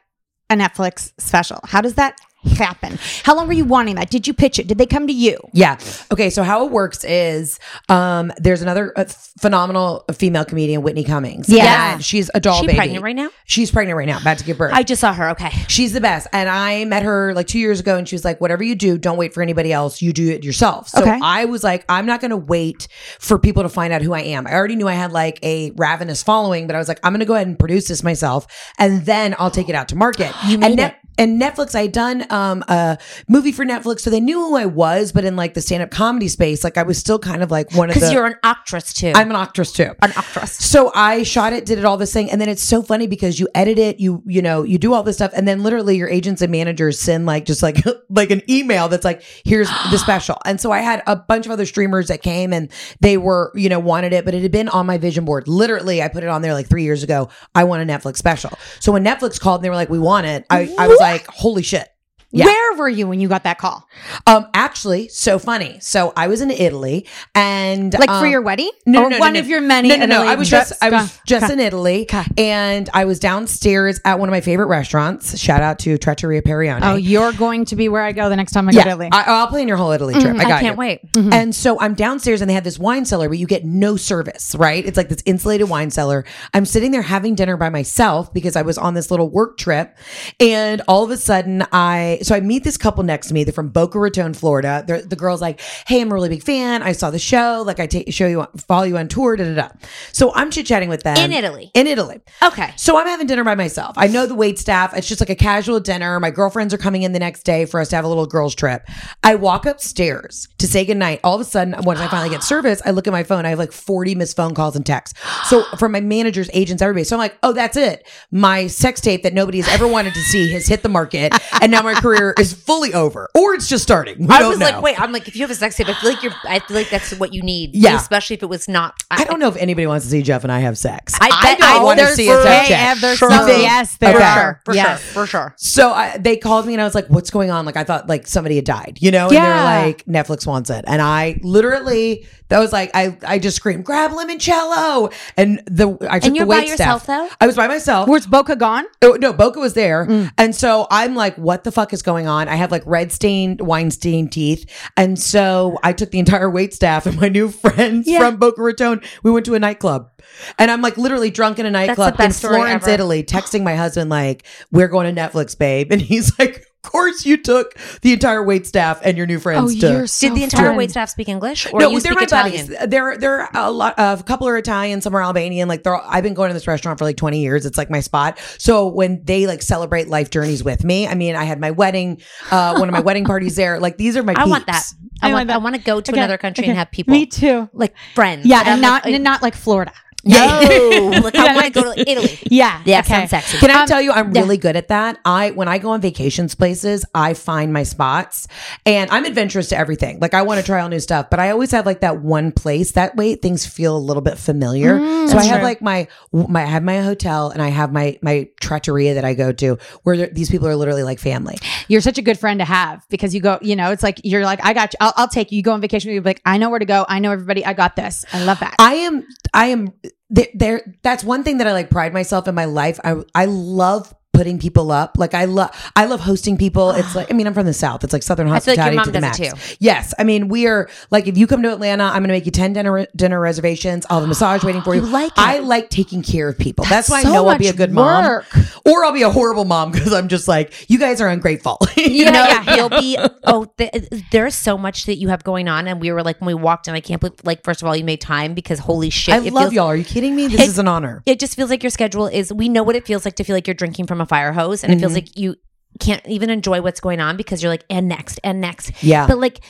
a 0.49 0.55
Netflix 0.55 1.12
special? 1.19 1.58
How 1.64 1.81
does 1.81 1.94
that 1.94 2.17
happen? 2.44 2.99
How 3.25 3.35
long 3.37 3.46
were 3.46 3.52
you 3.52 3.64
wanting 3.64 3.96
that? 3.96 4.11
Did 4.11 4.26
you 4.26 4.35
pitch 4.35 4.58
it? 4.58 4.67
Did 4.67 4.79
they 4.79 4.87
come 4.87 5.06
to 5.06 5.12
you? 5.12 5.38
Yeah. 5.52 5.79
Okay. 6.12 6.31
So 6.31 6.43
how 6.43 6.64
it 6.67 6.70
works 6.73 7.05
is, 7.05 7.58
um, 7.88 8.32
there's 8.38 8.62
another 8.62 8.93
uh, 8.96 9.05
phenomenal 9.05 10.05
female 10.14 10.44
comedian, 10.44 10.82
Whitney 10.82 11.05
Cummings. 11.05 11.49
Yeah. 11.49 11.94
And 11.94 12.05
she's 12.05 12.31
a 12.35 12.41
doll 12.41 12.61
She 12.61 12.67
baby. 12.67 12.76
pregnant 12.79 13.02
right 13.05 13.17
now? 13.17 13.31
She's 13.46 13.70
pregnant 13.70 13.96
right 13.96 14.06
now, 14.06 14.19
about 14.19 14.38
to 14.38 14.44
give 14.44 14.58
birth. 14.58 14.73
I 14.75 14.82
just 14.82 15.00
saw 15.00 15.12
her. 15.12 15.31
Okay. 15.31 15.50
She's 15.69 15.93
the 15.93 16.00
best. 16.00 16.26
And 16.32 16.49
I 16.49 16.85
met 16.85 17.02
her 17.02 17.35
like 17.35 17.46
two 17.46 17.58
years 17.58 17.81
ago 17.81 17.96
and 17.96 18.08
she 18.08 18.14
was 18.14 18.25
like, 18.25 18.41
whatever 18.41 18.62
you 18.62 18.75
do, 18.75 18.99
don't 18.99 19.17
wait 19.17 19.35
for 19.35 19.43
anybody 19.43 19.73
else. 19.73 20.00
You 20.02 20.12
do 20.12 20.31
it 20.31 20.44
yourself. 20.44 20.88
So 20.88 21.02
Okay. 21.02 21.19
I 21.23 21.44
was 21.44 21.62
like, 21.64 21.85
I'm 21.88 22.06
not 22.06 22.20
going 22.20 22.31
to 22.31 22.37
wait 22.37 22.88
for 23.19 23.38
people 23.38 23.62
to 23.62 23.69
find 23.69 23.93
out 23.93 24.02
who 24.02 24.12
I 24.12 24.20
am. 24.20 24.46
I 24.46 24.55
already 24.55 24.76
knew 24.76 24.88
I 24.88 24.94
had 24.94 25.12
like 25.12 25.38
a 25.43 25.70
ravenous 25.73 26.23
following, 26.23 26.67
but 26.67 26.75
I 26.76 26.79
was 26.79 26.88
like, 26.88 27.00
I'm 27.02 27.12
going 27.12 27.20
to 27.20 27.26
go 27.26 27.35
ahead 27.35 27.46
and 27.46 27.58
produce 27.58 27.88
this 27.88 28.02
myself 28.02 28.46
and 28.79 29.05
then 29.06 29.35
I'll 29.38 29.50
take 29.50 29.69
it 29.69 29.75
out 29.75 29.88
to 29.88 29.96
market. 29.96 30.32
You 30.46 30.58
made 30.58 30.73
and 30.73 30.81
it. 30.81 30.94
And 31.19 31.41
Netflix, 31.41 31.75
I 31.75 31.83
had 31.83 31.93
done 31.93 32.27
um, 32.31 32.65
a 32.69 32.99
movie 33.29 33.53
for 33.53 33.65
Netflix, 33.65 34.01
so 34.01 34.11
they 34.11 34.21
knew 34.21 34.39
who 34.39 34.57
I 34.57 34.67
was, 34.67 35.13
but 35.13 35.25
in 35.25 35.37
like 35.37 35.55
the 35.55 35.61
stand 35.61 35.83
up 35.83 35.91
comedy 35.91 36.29
space, 36.29 36.65
like 36.65 36.77
I 36.77 36.83
was 36.83 36.99
still 36.99 37.19
kind 37.19 37.43
of 37.43 37.51
like 37.51 37.73
one 37.73 37.89
of 37.89 37.95
the. 37.95 38.01
Because 38.01 38.13
you're 38.13 38.27
an 38.27 38.37
actress 38.43 38.93
too. 38.93 39.13
I'm 39.15 39.31
an 39.31 39.37
actress 39.37 39.73
too. 39.73 39.93
an 40.03 40.13
actress. 40.17 40.53
So 40.53 40.91
I 40.95 41.23
shot 41.23 41.53
it, 41.53 41.67
did 41.67 41.79
it 41.79 41.85
all 41.85 41.97
this 41.97 42.13
thing, 42.13 42.31
and 42.31 42.41
then 42.41 42.49
it's 42.49 42.63
so 42.63 42.83
funny 42.83 43.07
because 43.07 43.39
you 43.39 43.49
edit 43.55 43.79
it, 43.79 44.01
you 44.01 44.23
you 44.27 44.43
know, 44.43 44.63
you 44.63 44.79
do 44.79 44.93
all 44.93 45.03
this 45.03 45.17
stuff, 45.17 45.33
and 45.35 45.47
then 45.47 45.63
literally 45.63 45.97
your 45.97 46.09
agents 46.09 46.43
and 46.43 46.51
managers 46.51 47.01
send 47.01 47.27
like 47.27 47.45
just 47.45 47.63
like 47.63 47.77
like 48.11 48.31
an 48.31 48.43
email 48.51 48.89
that's 48.89 49.05
like, 49.05 49.23
here's 49.45 49.69
the 49.91 49.99
special. 50.05 50.39
And 50.45 50.61
so 50.61 50.73
I 50.73 50.81
had 50.81 51.03
a 51.07 51.17
bunch 51.17 51.47
of 51.47 51.53
other 51.53 51.67
streamers 51.67 52.09
that 52.09 52.23
came 52.23 52.53
and 52.53 52.71
they 53.01 53.17
were, 53.17 53.53
you 53.55 53.69
know, 53.69 53.79
wanted 53.79 54.13
it, 54.13 54.25
but 54.25 54.35
it 54.35 54.43
had 54.43 54.53
been 54.53 54.69
on 54.69 54.87
my 54.87 54.99
vision 54.99 55.25
board. 55.25 55.49
Literally, 55.49 56.03
I 56.03 56.09
put 56.09 56.23
it 56.23 56.29
on 56.29 56.43
there 56.43 56.55
like 56.55 56.69
three 56.69 56.85
years 56.85 57.03
ago. 57.03 57.29
I 57.55 57.65
want 57.65 57.89
a 57.89 57.93
Netflix 57.93 58.17
special. 58.17 58.51
So 58.81 58.93
when 58.93 59.05
Netflix 59.05 59.41
called 59.41 59.61
and 59.61 59.65
they 59.65 59.71
were 59.71 59.77
like, 59.77 59.91
we 59.91 59.99
want 59.99 60.27
it, 60.27 60.45
I, 60.51 60.75
I 60.79 60.89
was 60.89 60.99
like, 61.05 61.27
holy 61.29 61.62
shit. 61.62 61.89
Yeah. 62.35 62.47
Where 62.47 62.77
were 62.77 62.89
you 62.89 63.07
when 63.07 63.21
you 63.21 63.29
got 63.29 63.45
that 63.45 63.59
call? 63.59 63.89
Um, 64.27 64.47
actually, 64.55 65.09
so 65.09 65.39
funny. 65.39 65.79
So 65.81 66.13
I 66.17 66.27
was 66.27 66.41
in 66.41 66.51
Italy 66.51 67.07
and 67.35 67.93
Like 67.95 68.09
for 68.09 68.27
um, 68.27 68.31
your 68.31 68.43
wedding? 68.43 68.71
no, 68.87 69.05
or 69.05 69.11
no, 69.11 69.17
no, 69.17 69.21
one 69.21 69.35
no. 69.35 69.41
of 69.41 69.47
your 69.47 69.61
many? 69.61 69.89
No, 69.89 69.97
no, 69.97 70.07
no. 70.07 70.23
I 70.25 70.35
was 70.35 70.51
just 70.51 70.73
I 70.83 70.91
was 70.91 71.19
just 71.27 71.51
in 71.51 71.61
Italy, 71.61 72.09
and 72.37 72.91
I 72.93 73.05
was 73.05 73.19
downstairs 73.19 74.01
at 74.05 74.19
one 74.19 74.29
of 74.29 74.33
my 74.33 74.41
favorite 74.41 74.67
restaurants. 74.67 75.39
Shout 75.39 75.63
out 75.63 75.79
to 75.81 75.97
Trattoria 75.97 76.43
Perione. 76.43 76.81
Oh, 76.83 76.97
you're 76.97 77.33
going 77.33 77.65
to 77.67 77.77
be 77.77 77.89
where 77.89 78.03
I 78.03 78.13
go 78.13 78.29
the 78.29 78.37
next 78.37 78.53
time 78.53 78.69
I 78.69 78.73
go 78.73 78.83
to 78.83 78.89
Italy. 78.89 79.09
I, 79.13 79.25
I'll 79.27 79.47
plan 79.47 79.69
your 79.69 79.77
whole 79.77 79.91
Italy 79.93 80.15
trip. 80.15 80.37
I 80.37 80.41
I 80.41 80.49
got 80.49 80.61
can't 80.61 80.75
you. 80.75 80.81
wait. 80.81 81.01
And 81.17 81.55
so 81.55 81.79
I'm 81.81 81.95
downstairs 81.95 82.41
and 82.41 82.51
they 82.51 82.55
have 82.55 82.65
this 82.65 82.79
wine 82.79 83.05
cellar, 83.05 83.29
but 83.29 83.39
you 83.39 83.47
get 83.47 83.65
no 83.65 83.97
service, 83.97 84.55
right? 84.56 84.85
It's 84.85 84.97
like 84.97 85.08
this 85.08 85.23
insulated 85.25 85.69
wine 85.69 85.91
cellar. 85.91 86.25
I'm 86.53 86.67
sitting 86.67 86.91
there 86.91 87.03
having 87.03 87.35
dinner 87.35 87.56
by 87.56 87.70
myself 87.70 88.32
because 88.32 88.56
I 88.56 88.63
was 88.63 88.77
on 88.79 88.94
this 88.94 89.11
little 89.11 89.29
work 89.31 89.56
trip. 89.58 89.97
And 90.41 90.82
all 90.89 91.05
of 91.05 91.11
a 91.11 91.17
sudden 91.17 91.65
I, 91.73 92.19
so 92.25 92.35
I 92.35 92.41
meet 92.41 92.65
this 92.65 92.77
couple 92.77 93.03
next 93.05 93.29
to 93.29 93.35
me. 93.35 93.45
They're 93.45 93.53
from 93.53 93.69
Boca 93.69 93.99
Raton, 93.99 94.35
Florida. 94.35 94.85
They're, 94.87 95.03
the 95.03 95.17
girl's 95.17 95.41
like, 95.41 95.61
Hey, 95.87 96.01
I'm 96.01 96.11
a 96.11 96.15
really 96.15 96.29
big 96.29 96.43
fan. 96.43 96.83
I 96.83 96.93
saw 96.93 97.11
the 97.11 97.19
show. 97.19 97.63
Like 97.67 97.81
I 97.81 97.87
take, 97.87 98.13
show 98.13 98.27
you, 98.27 98.47
follow 98.57 98.85
you 98.85 98.97
on 98.97 99.09
tour, 99.09 99.37
da 99.37 99.45
da 99.45 99.55
da. 99.55 99.69
So 100.13 100.33
I'm 100.35 100.51
chit 100.51 100.67
chatting 100.67 100.89
with 100.89 101.03
them 101.03 101.17
In 101.17 101.33
Italy? 101.33 101.71
In 101.75 101.87
Italy. 101.87 102.21
Okay. 102.43 102.73
So 102.77 102.99
I'm 102.99 103.07
having 103.07 103.27
dinner 103.27 103.45
by 103.45 103.55
myself. 103.55 103.95
I 103.97 104.07
know 104.09 104.27
the 104.27 104.35
wait 104.35 104.59
staff. 104.59 104.97
It's 104.97 105.09
just 105.09 105.21
like 105.21 105.31
a 105.31 105.35
casual 105.35 105.81
dinner. 105.81 106.19
My 106.21 106.31
girlfriends 106.31 106.73
are 106.75 106.79
coming 106.79 107.03
in 107.03 107.13
the 107.13 107.19
next 107.19 107.45
day 107.45 107.65
for 107.65 107.81
us 107.81 107.89
to 107.91 107.97
have 107.97 108.05
a 108.05 108.09
little 108.09 108.27
girls 108.27 108.55
trip. 108.55 108.89
I 109.23 109.35
walk 109.35 109.67
upstairs 109.67 110.49
to 110.59 110.67
say 110.67 110.85
goodnight. 110.85 111.21
All 111.25 111.35
of 111.35 111.41
a 111.41 111.45
sudden, 111.45 111.75
once 111.83 112.01
I 112.01 112.09
finally 112.09 112.31
get 112.31 112.43
service, 112.45 112.81
I 112.85 112.91
look 112.91 113.07
at 113.07 113.13
my 113.13 113.23
phone. 113.23 113.47
I 113.47 113.51
have 113.51 113.59
like 113.59 113.73
40 113.73 114.15
missed 114.15 114.37
phone 114.37 114.55
calls 114.55 114.77
and 114.77 114.85
texts. 114.85 115.19
So 115.49 115.65
from 115.79 115.93
my 115.93 116.01
managers, 116.01 116.51
agents, 116.53 116.83
everybody. 116.83 117.05
So 117.05 117.17
I'm 117.17 117.21
like, 117.21 117.37
oh, 117.43 117.53
that's 117.53 117.77
it. 117.77 118.09
My 118.31 118.67
sex 118.67 119.01
tape 119.01 119.23
that 119.23 119.35
nobody 119.35 119.61
has 119.61 119.69
ever 119.69 119.87
wanted 119.87 120.15
to 120.15 120.21
see 120.21 120.53
has 120.53 120.67
hit 120.67 120.83
the 120.83 120.89
market, 120.89 121.35
and 121.61 121.71
now 121.71 121.83
my 121.83 121.95
career 122.05 122.34
is 122.39 122.53
fully 122.53 122.93
over, 122.94 123.29
or 123.34 123.55
it's 123.55 123.69
just 123.69 123.82
starting. 123.82 124.27
We 124.27 124.34
I 124.34 124.46
was 124.46 124.58
know. 124.58 124.67
like, 124.67 124.82
wait. 124.82 125.01
I'm 125.01 125.13
like, 125.13 125.27
if 125.29 125.34
you 125.37 125.43
have 125.43 125.51
a 125.51 125.55
sex 125.55 125.77
tape, 125.77 125.89
I 125.89 125.94
feel 125.94 126.11
like 126.11 126.23
you're. 126.23 126.32
I 126.44 126.58
feel 126.61 126.77
like 126.77 126.91
that's 126.91 127.13
what 127.19 127.32
you 127.34 127.43
need. 127.43 127.75
Yeah. 127.75 127.96
Especially 127.96 128.34
if 128.34 128.43
it 128.43 128.49
was 128.49 128.69
not. 128.69 128.94
I 129.11 129.25
don't 129.25 129.41
know 129.41 129.49
if 129.49 129.56
anybody 129.56 129.87
wants 129.87 130.05
to 130.06 130.11
see 130.11 130.23
Jeff 130.23 130.44
and 130.44 130.53
I 130.53 130.61
have 130.61 130.77
sex. 130.79 131.15
I 131.20 131.29
bet- 131.43 131.58
don't 131.58 131.82
want 131.82 131.99
to 132.01 132.06
see 132.08 132.29
a 132.29 132.43
sex 132.43 132.69
tape. 132.69 132.79
Ev, 132.79 133.01
there's 133.01 133.20
You 133.20 133.29
some- 133.31 133.46
think? 133.46 133.63
yes, 133.63 133.96
there 133.99 134.15
Okay. 134.17 134.25
are. 134.25 134.61
For 134.65 134.75
Yes. 134.75 135.01
sure. 135.03 135.13
For 135.23 135.27
sure. 135.27 135.55
So 135.56 135.93
I, 135.93 136.17
they 136.19 136.37
called 136.37 136.67
me 136.67 136.75
and 136.75 136.81
I 136.81 136.84
was 136.84 136.94
like, 136.94 137.06
"What's 137.08 137.31
going 137.31 137.51
on?" 137.51 137.65
Like 137.67 137.77
I 137.77 137.84
thought 137.84 138.08
like 138.08 138.27
somebody 138.27 138.56
had 138.56 138.65
died, 138.65 138.99
you 139.01 139.11
know. 139.11 139.25
And 139.27 139.32
Yeah. 139.34 139.46
they're 139.46 139.87
like, 139.87 140.05
"Netflix 140.06 140.46
wants 140.46 140.70
it," 140.70 140.84
and 140.87 141.01
I 141.03 141.41
literally 141.43 142.27
that 142.48 142.58
was 142.60 142.72
like 142.72 142.91
I 142.94 143.17
I 143.27 143.39
just 143.39 143.56
screamed, 143.56 143.84
"Grab 143.84 144.10
limoncello!" 144.13 145.13
And 145.36 145.63
the 145.67 145.96
I 146.08 146.19
took 146.19 146.27
And 146.29 146.36
you're 146.36 146.44
the 146.46 146.51
by 146.51 146.63
yourself, 146.65 147.05
staff. 147.05 147.31
though? 147.31 147.34
I 147.41 147.46
was 147.46 147.56
by 147.56 147.69
myself. 147.69 148.08
Where's 148.08 148.27
Boca 148.27 148.56
gone? 148.56 148.84
Oh, 149.03 149.13
no, 149.20 149.32
Boca 149.32 149.60
was 149.60 149.74
there, 149.74 150.06
Mm. 150.06 150.31
and 150.39 150.55
so 150.55 150.86
I'm 150.91 151.15
like, 151.15 151.36
"What 151.36 151.65
the 151.65 151.72
fuck 151.72 151.93
is 151.93 152.03
going 152.03 152.27
on. 152.27 152.48
I 152.48 152.56
have 152.56 152.70
like 152.70 152.82
red 152.86 153.13
stained, 153.13 153.60
wine 153.60 153.91
stained 153.91 154.32
teeth. 154.32 154.65
And 154.96 155.19
so 155.19 155.79
I 155.82 155.93
took 155.93 156.10
the 156.10 156.19
entire 156.19 156.48
wait 156.51 156.74
staff 156.74 157.06
and 157.06 157.20
my 157.20 157.29
new 157.29 157.48
friends 157.65 158.08
from 158.15 158.36
Boca 158.36 158.63
Raton. 158.63 159.01
We 159.22 159.31
went 159.31 159.46
to 159.46 159.55
a 159.55 159.58
nightclub. 159.58 160.10
And 160.58 160.70
I'm 160.70 160.82
like 160.82 160.96
literally 160.96 161.31
drunk 161.31 161.58
in 161.58 161.67
a 161.67 161.70
nightclub 161.70 162.19
in 162.20 162.32
Florence. 162.32 162.86
Italy, 162.86 163.22
texting 163.22 163.63
my 163.63 163.77
husband, 163.77 164.10
like, 164.10 164.44
we're 164.72 164.89
going 164.89 165.13
to 165.15 165.20
Netflix, 165.20 165.56
babe. 165.58 165.89
And 165.94 166.01
he's 166.03 166.36
like, 166.39 166.65
course 166.84 167.26
you 167.26 167.36
took 167.36 167.74
the 168.03 168.12
entire 168.12 168.43
wait 168.43 168.67
staff 168.67 169.00
and 169.05 169.17
your 169.17 169.26
new 169.26 169.41
friends 169.41 169.74
Oh, 169.74 169.81
to 169.81 169.93
you're 169.93 170.06
so 170.06 170.29
Did 170.29 170.36
the 170.36 170.44
entire 170.44 170.69
fun. 170.69 170.76
wait 170.76 170.91
staff 170.91 171.08
speak 171.10 171.29
English, 171.29 171.67
or 171.72 171.81
no, 171.81 171.91
you 171.91 172.00
they're 172.00 172.12
speak 172.12 172.31
my 172.31 172.38
Italian? 172.38 172.67
buddies. 172.69 172.88
They're 172.88 173.19
they're 173.19 173.48
a 173.55 173.70
lot. 173.70 173.98
of 173.98 174.20
a 174.20 174.22
couple 174.22 174.46
are 174.48 174.56
Italian, 174.56 175.00
some 175.00 175.14
are 175.17 175.22
Albanian. 175.22 175.69
Like 175.69 175.82
they're. 175.82 175.96
I've 175.96 176.22
been 176.22 176.34
going 176.34 176.50
to 176.50 176.55
this 176.55 176.67
restaurant 176.67 176.98
for 176.98 177.05
like 177.05 177.17
twenty 177.17 177.41
years. 177.41 177.67
It's 177.67 177.79
like 177.79 177.91
my 177.91 178.00
spot. 178.00 178.38
So 178.58 178.86
when 178.86 179.24
they 179.24 179.46
like 179.46 179.62
celebrate 179.62 180.08
life 180.08 180.31
journeys 180.31 180.62
with 180.62 180.84
me, 180.84 181.08
I 181.08 181.14
mean, 181.14 181.34
I 181.34 181.44
had 181.44 181.58
my 181.60 181.70
wedding, 181.72 182.20
uh, 182.50 182.76
one 182.79 182.88
of 182.88 182.93
my 182.93 183.00
wedding 183.08 183.24
parties 183.24 183.56
there. 183.56 183.81
Like 183.81 183.96
these 183.98 184.17
are 184.17 184.22
my. 184.22 184.34
I 184.36 184.44
want 184.46 184.67
that. 184.67 184.84
I, 185.22 185.29
I 185.29 185.32
want. 185.32 185.34
want 185.41 185.48
that. 185.48 185.55
I 185.55 185.58
want 185.58 185.76
to 185.76 185.81
go 185.82 186.00
to 186.00 186.12
Okay, 186.12 186.20
another 186.20 186.36
country 186.38 186.64
okay. 186.64 186.70
and 186.70 186.79
have 186.79 186.91
people. 186.91 187.12
Me 187.12 187.26
too. 187.26 187.69
Like 187.72 187.94
friends. 188.14 188.46
Yeah, 188.46 188.62
that 188.64 188.69
and 188.72 188.82
not 188.82 189.05
like, 189.05 189.14
and 189.14 189.24
not 189.24 189.43
like 189.43 189.55
Florida. 189.55 189.93
No, 190.25 191.21
like 191.23 191.35
I 191.37 191.55
want 191.55 191.67
to 191.67 191.71
go 191.83 191.95
to 191.95 192.11
Italy. 192.11 192.39
Yeah. 192.51 192.81
Yeah, 192.85 193.01
okay. 193.01 193.09
sounds 193.09 193.31
sexy. 193.31 193.59
Can 193.59 193.71
I 193.71 193.83
Um, 193.83 193.87
tell 193.89 194.01
you, 194.01 194.13
I'm 194.13 194.35
yeah. 194.35 194.41
really 194.43 194.57
good 194.57 194.77
at 194.77 194.89
that. 194.89 195.19
I 195.25 195.51
when 195.53 195.69
I 195.69 195.79
go 195.79 195.91
on 195.91 196.01
vacations 196.01 196.55
places, 196.55 197.05
I 197.15 197.35
find 197.35 197.73
my 197.73 197.83
spots, 197.83 198.47
and 198.87 199.11
I'm 199.11 199.25
adventurous 199.25 199.69
to 199.71 199.79
everything. 199.79 200.19
Like 200.21 200.35
I 200.35 200.43
want 200.43 200.61
to 200.61 200.67
try 200.67 200.81
all 200.81 200.89
new 200.89 201.01
stuff, 201.01 201.31
but 201.31 201.41
I 201.41 201.51
always 201.51 201.71
have 201.73 201.87
like 201.87 202.01
that 202.01 202.21
one 202.23 202.53
place. 202.53 202.93
That 202.93 203.17
way, 203.17 203.35
things 203.37 203.67
feel 203.67 203.97
a 203.97 203.99
little 203.99 204.23
bit 204.23 204.39
familiar. 204.39 204.99
Mm, 204.99 205.29
so 205.31 205.39
I 205.39 205.45
have 205.45 205.63
like 205.63 205.83
my 205.83 206.09
my 206.33 206.63
I 206.63 206.67
have 206.67 206.83
my 206.83 207.01
hotel, 207.01 207.51
and 207.51 207.61
I 207.63 207.69
have 207.69 207.93
my 207.93 208.19
my 208.23 208.49
trattoria 208.61 209.15
that 209.15 209.25
I 209.25 209.35
go 209.35 209.53
to, 209.53 209.79
where 210.03 210.27
these 210.29 210.51
people 210.51 210.69
are 210.69 210.77
literally 210.77 211.03
like 211.03 211.19
family. 211.19 211.57
You're 211.89 212.01
such 212.01 212.19
a 212.19 212.23
good 212.23 212.39
friend 212.39 212.61
to 212.61 212.65
have 212.65 213.07
because 213.11 213.35
you 213.35 213.41
go, 213.41 213.59
you 213.61 213.77
know, 213.77 213.91
it's 213.91 214.03
like 214.03 214.21
you're 214.25 214.45
like, 214.45 214.65
I 214.65 214.73
got 214.73 214.93
you. 214.93 214.99
I'll, 215.01 215.13
I'll 215.17 215.29
take 215.29 215.53
you. 215.53 215.57
You 215.57 215.63
go 215.63 215.73
on 215.73 215.81
vacation. 215.81 216.11
You're 216.13 216.23
like, 216.23 216.41
I 216.47 216.57
know 216.59 216.71
where 216.71 216.79
to 216.79 216.85
go. 216.85 217.05
I 217.09 217.19
know 217.19 217.31
everybody. 217.33 217.65
I 217.65 217.73
got 217.75 217.97
this. 217.97 218.25
I 218.33 218.45
love 218.45 218.61
that. 218.61 218.75
I 218.79 218.95
am 218.95 219.27
I 219.53 219.67
am 219.67 219.93
there, 220.31 220.83
that's 221.03 221.25
one 221.25 221.45
thing 221.45 221.59
that 221.59 221.67
I 221.67 221.73
like 221.73 221.91
pride 221.91 222.13
myself 222.13 222.49
in 222.49 222.55
my 222.55 222.65
life. 222.65 222.99
I 223.05 223.23
I 223.35 223.45
love 223.47 224.15
putting 224.34 224.58
people 224.58 224.91
up. 224.93 225.17
Like 225.19 225.32
I 225.34 225.46
love 225.46 225.70
I 225.96 226.05
love 226.06 226.20
hosting 226.20 226.58
people. 226.58 226.91
It's 226.91 227.14
like 227.14 227.31
I 227.31 227.34
mean 227.34 227.46
I'm 227.46 227.55
from 227.55 227.67
the 227.67 227.72
south. 227.72 228.05
It's 228.05 228.12
like 228.12 228.22
southern 228.22 228.48
I 228.48 228.60
feel 228.60 228.72
like 228.72 228.76
your 228.79 228.84
hospitality 228.84 228.96
mom 228.96 229.05
to 229.06 229.10
the 229.12 229.20
does 229.20 229.41
max. 229.60 229.76
Yes. 229.81 230.14
I 230.19 230.24
mean 230.24 230.48
we 230.48 230.67
are 230.67 230.88
like 231.10 231.26
if 231.26 231.38
you 231.38 231.46
come 231.46 231.62
to 231.62 231.72
Atlanta, 231.72 232.05
I'm 232.05 232.12
going 232.22 232.24
to 232.24 232.34
make 232.34 232.44
you 232.46 232.53
10 232.53 232.72
dinner 232.74 233.06
dinner 233.17 233.41
reservations. 233.41 234.05
I'll 234.10 234.19
have 234.19 234.24
a 234.24 234.29
massage 234.29 234.62
waiting 234.64 234.82
for 234.82 234.94
you. 234.94 235.03
You 235.05 235.08
like 235.08 235.32
it. 235.32 235.38
I 235.38 235.58
like 235.60 235.88
taking 235.91 236.22
care 236.22 236.48
of 236.48 236.58
people. 236.58 236.84
That's, 236.84 237.08
why 237.08 237.22
so 237.22 237.31
I 237.31 237.32
know 237.32 237.46
I'll 237.46 237.58
be 237.58 237.69
a 237.69 237.72
good 237.72 237.94
work. 237.94 238.46
mom 238.55 238.64
or 238.84 239.05
I'll 239.05 239.12
be 239.12 239.22
a 239.22 239.31
horrible 239.31 239.64
mom 239.64 239.93
because 239.93 240.12
I'm 240.12 240.29
just 240.29 240.48
like 240.48 240.72
you 240.91 240.98
guys 240.98 241.20
are 241.20 241.29
ungrateful. 241.29 241.79
You 241.96 242.24
Yeah, 242.24 242.31
know? 242.32 242.44
yeah, 242.44 242.76
you'll 242.76 242.88
be. 242.91 243.17
Oh, 243.44 243.64
th- 243.79 243.93
there's 244.31 244.55
so 244.55 244.76
much 244.76 245.06
that 245.06 245.17
you 245.17 245.29
have 245.29 245.43
going 245.43 245.69
on, 245.69 245.88
and 245.88 246.00
we 246.00 246.12
were 246.12 246.22
like 246.22 246.38
when 246.41 246.46
we 246.48 246.55
walked 246.55 246.86
in. 246.86 246.94
I 246.94 247.00
can't 247.00 247.20
believe. 247.20 247.38
Like, 247.44 247.64
first 247.64 247.81
of 247.82 247.88
all, 247.88 247.96
you 247.96 248.05
made 248.05 248.20
time 248.20 248.53
because 248.53 248.79
holy 248.79 249.08
shit, 249.10 249.34
I 249.34 249.38
love 249.38 249.64
feels- 249.64 249.72
y'all. 249.72 249.86
Are 249.86 249.96
you 249.96 250.05
kidding 250.05 250.34
me? 250.36 250.48
This 250.48 250.60
It- 250.60 250.69
is 250.69 250.79
an 250.79 250.86
honor. 250.88 251.22
It 251.24 251.38
just 251.38 251.56
feels 251.56 251.70
like 251.70 251.82
your 251.82 251.91
schedule 251.91 252.26
is. 252.26 252.53
We 252.53 252.69
know 252.69 252.82
what 252.82 252.94
it 252.96 253.06
feels 253.06 253.24
like 253.24 253.36
to 253.36 253.44
feel 253.44 253.56
like 253.56 253.67
you're 253.67 253.74
drinking 253.74 254.06
from 254.06 254.20
a 254.20 254.24
fire 254.27 254.53
hose, 254.53 254.83
and 254.85 254.93
it 254.93 254.97
Mm-hmm. 254.97 255.01
feels 255.03 255.15
like 255.15 255.39
you 255.39 255.57
can't 256.01 256.27
even 256.27 256.51
enjoy 256.51 256.81
what's 256.83 257.01
going 257.01 257.21
on 257.21 257.37
because 257.37 257.63
you're 257.63 257.71
like, 257.71 257.85
and 257.89 258.09
next, 258.09 258.41
and 258.43 258.61
next. 258.61 258.91
Yeah. 259.03 259.27
But 259.27 259.39
like, 259.39 259.61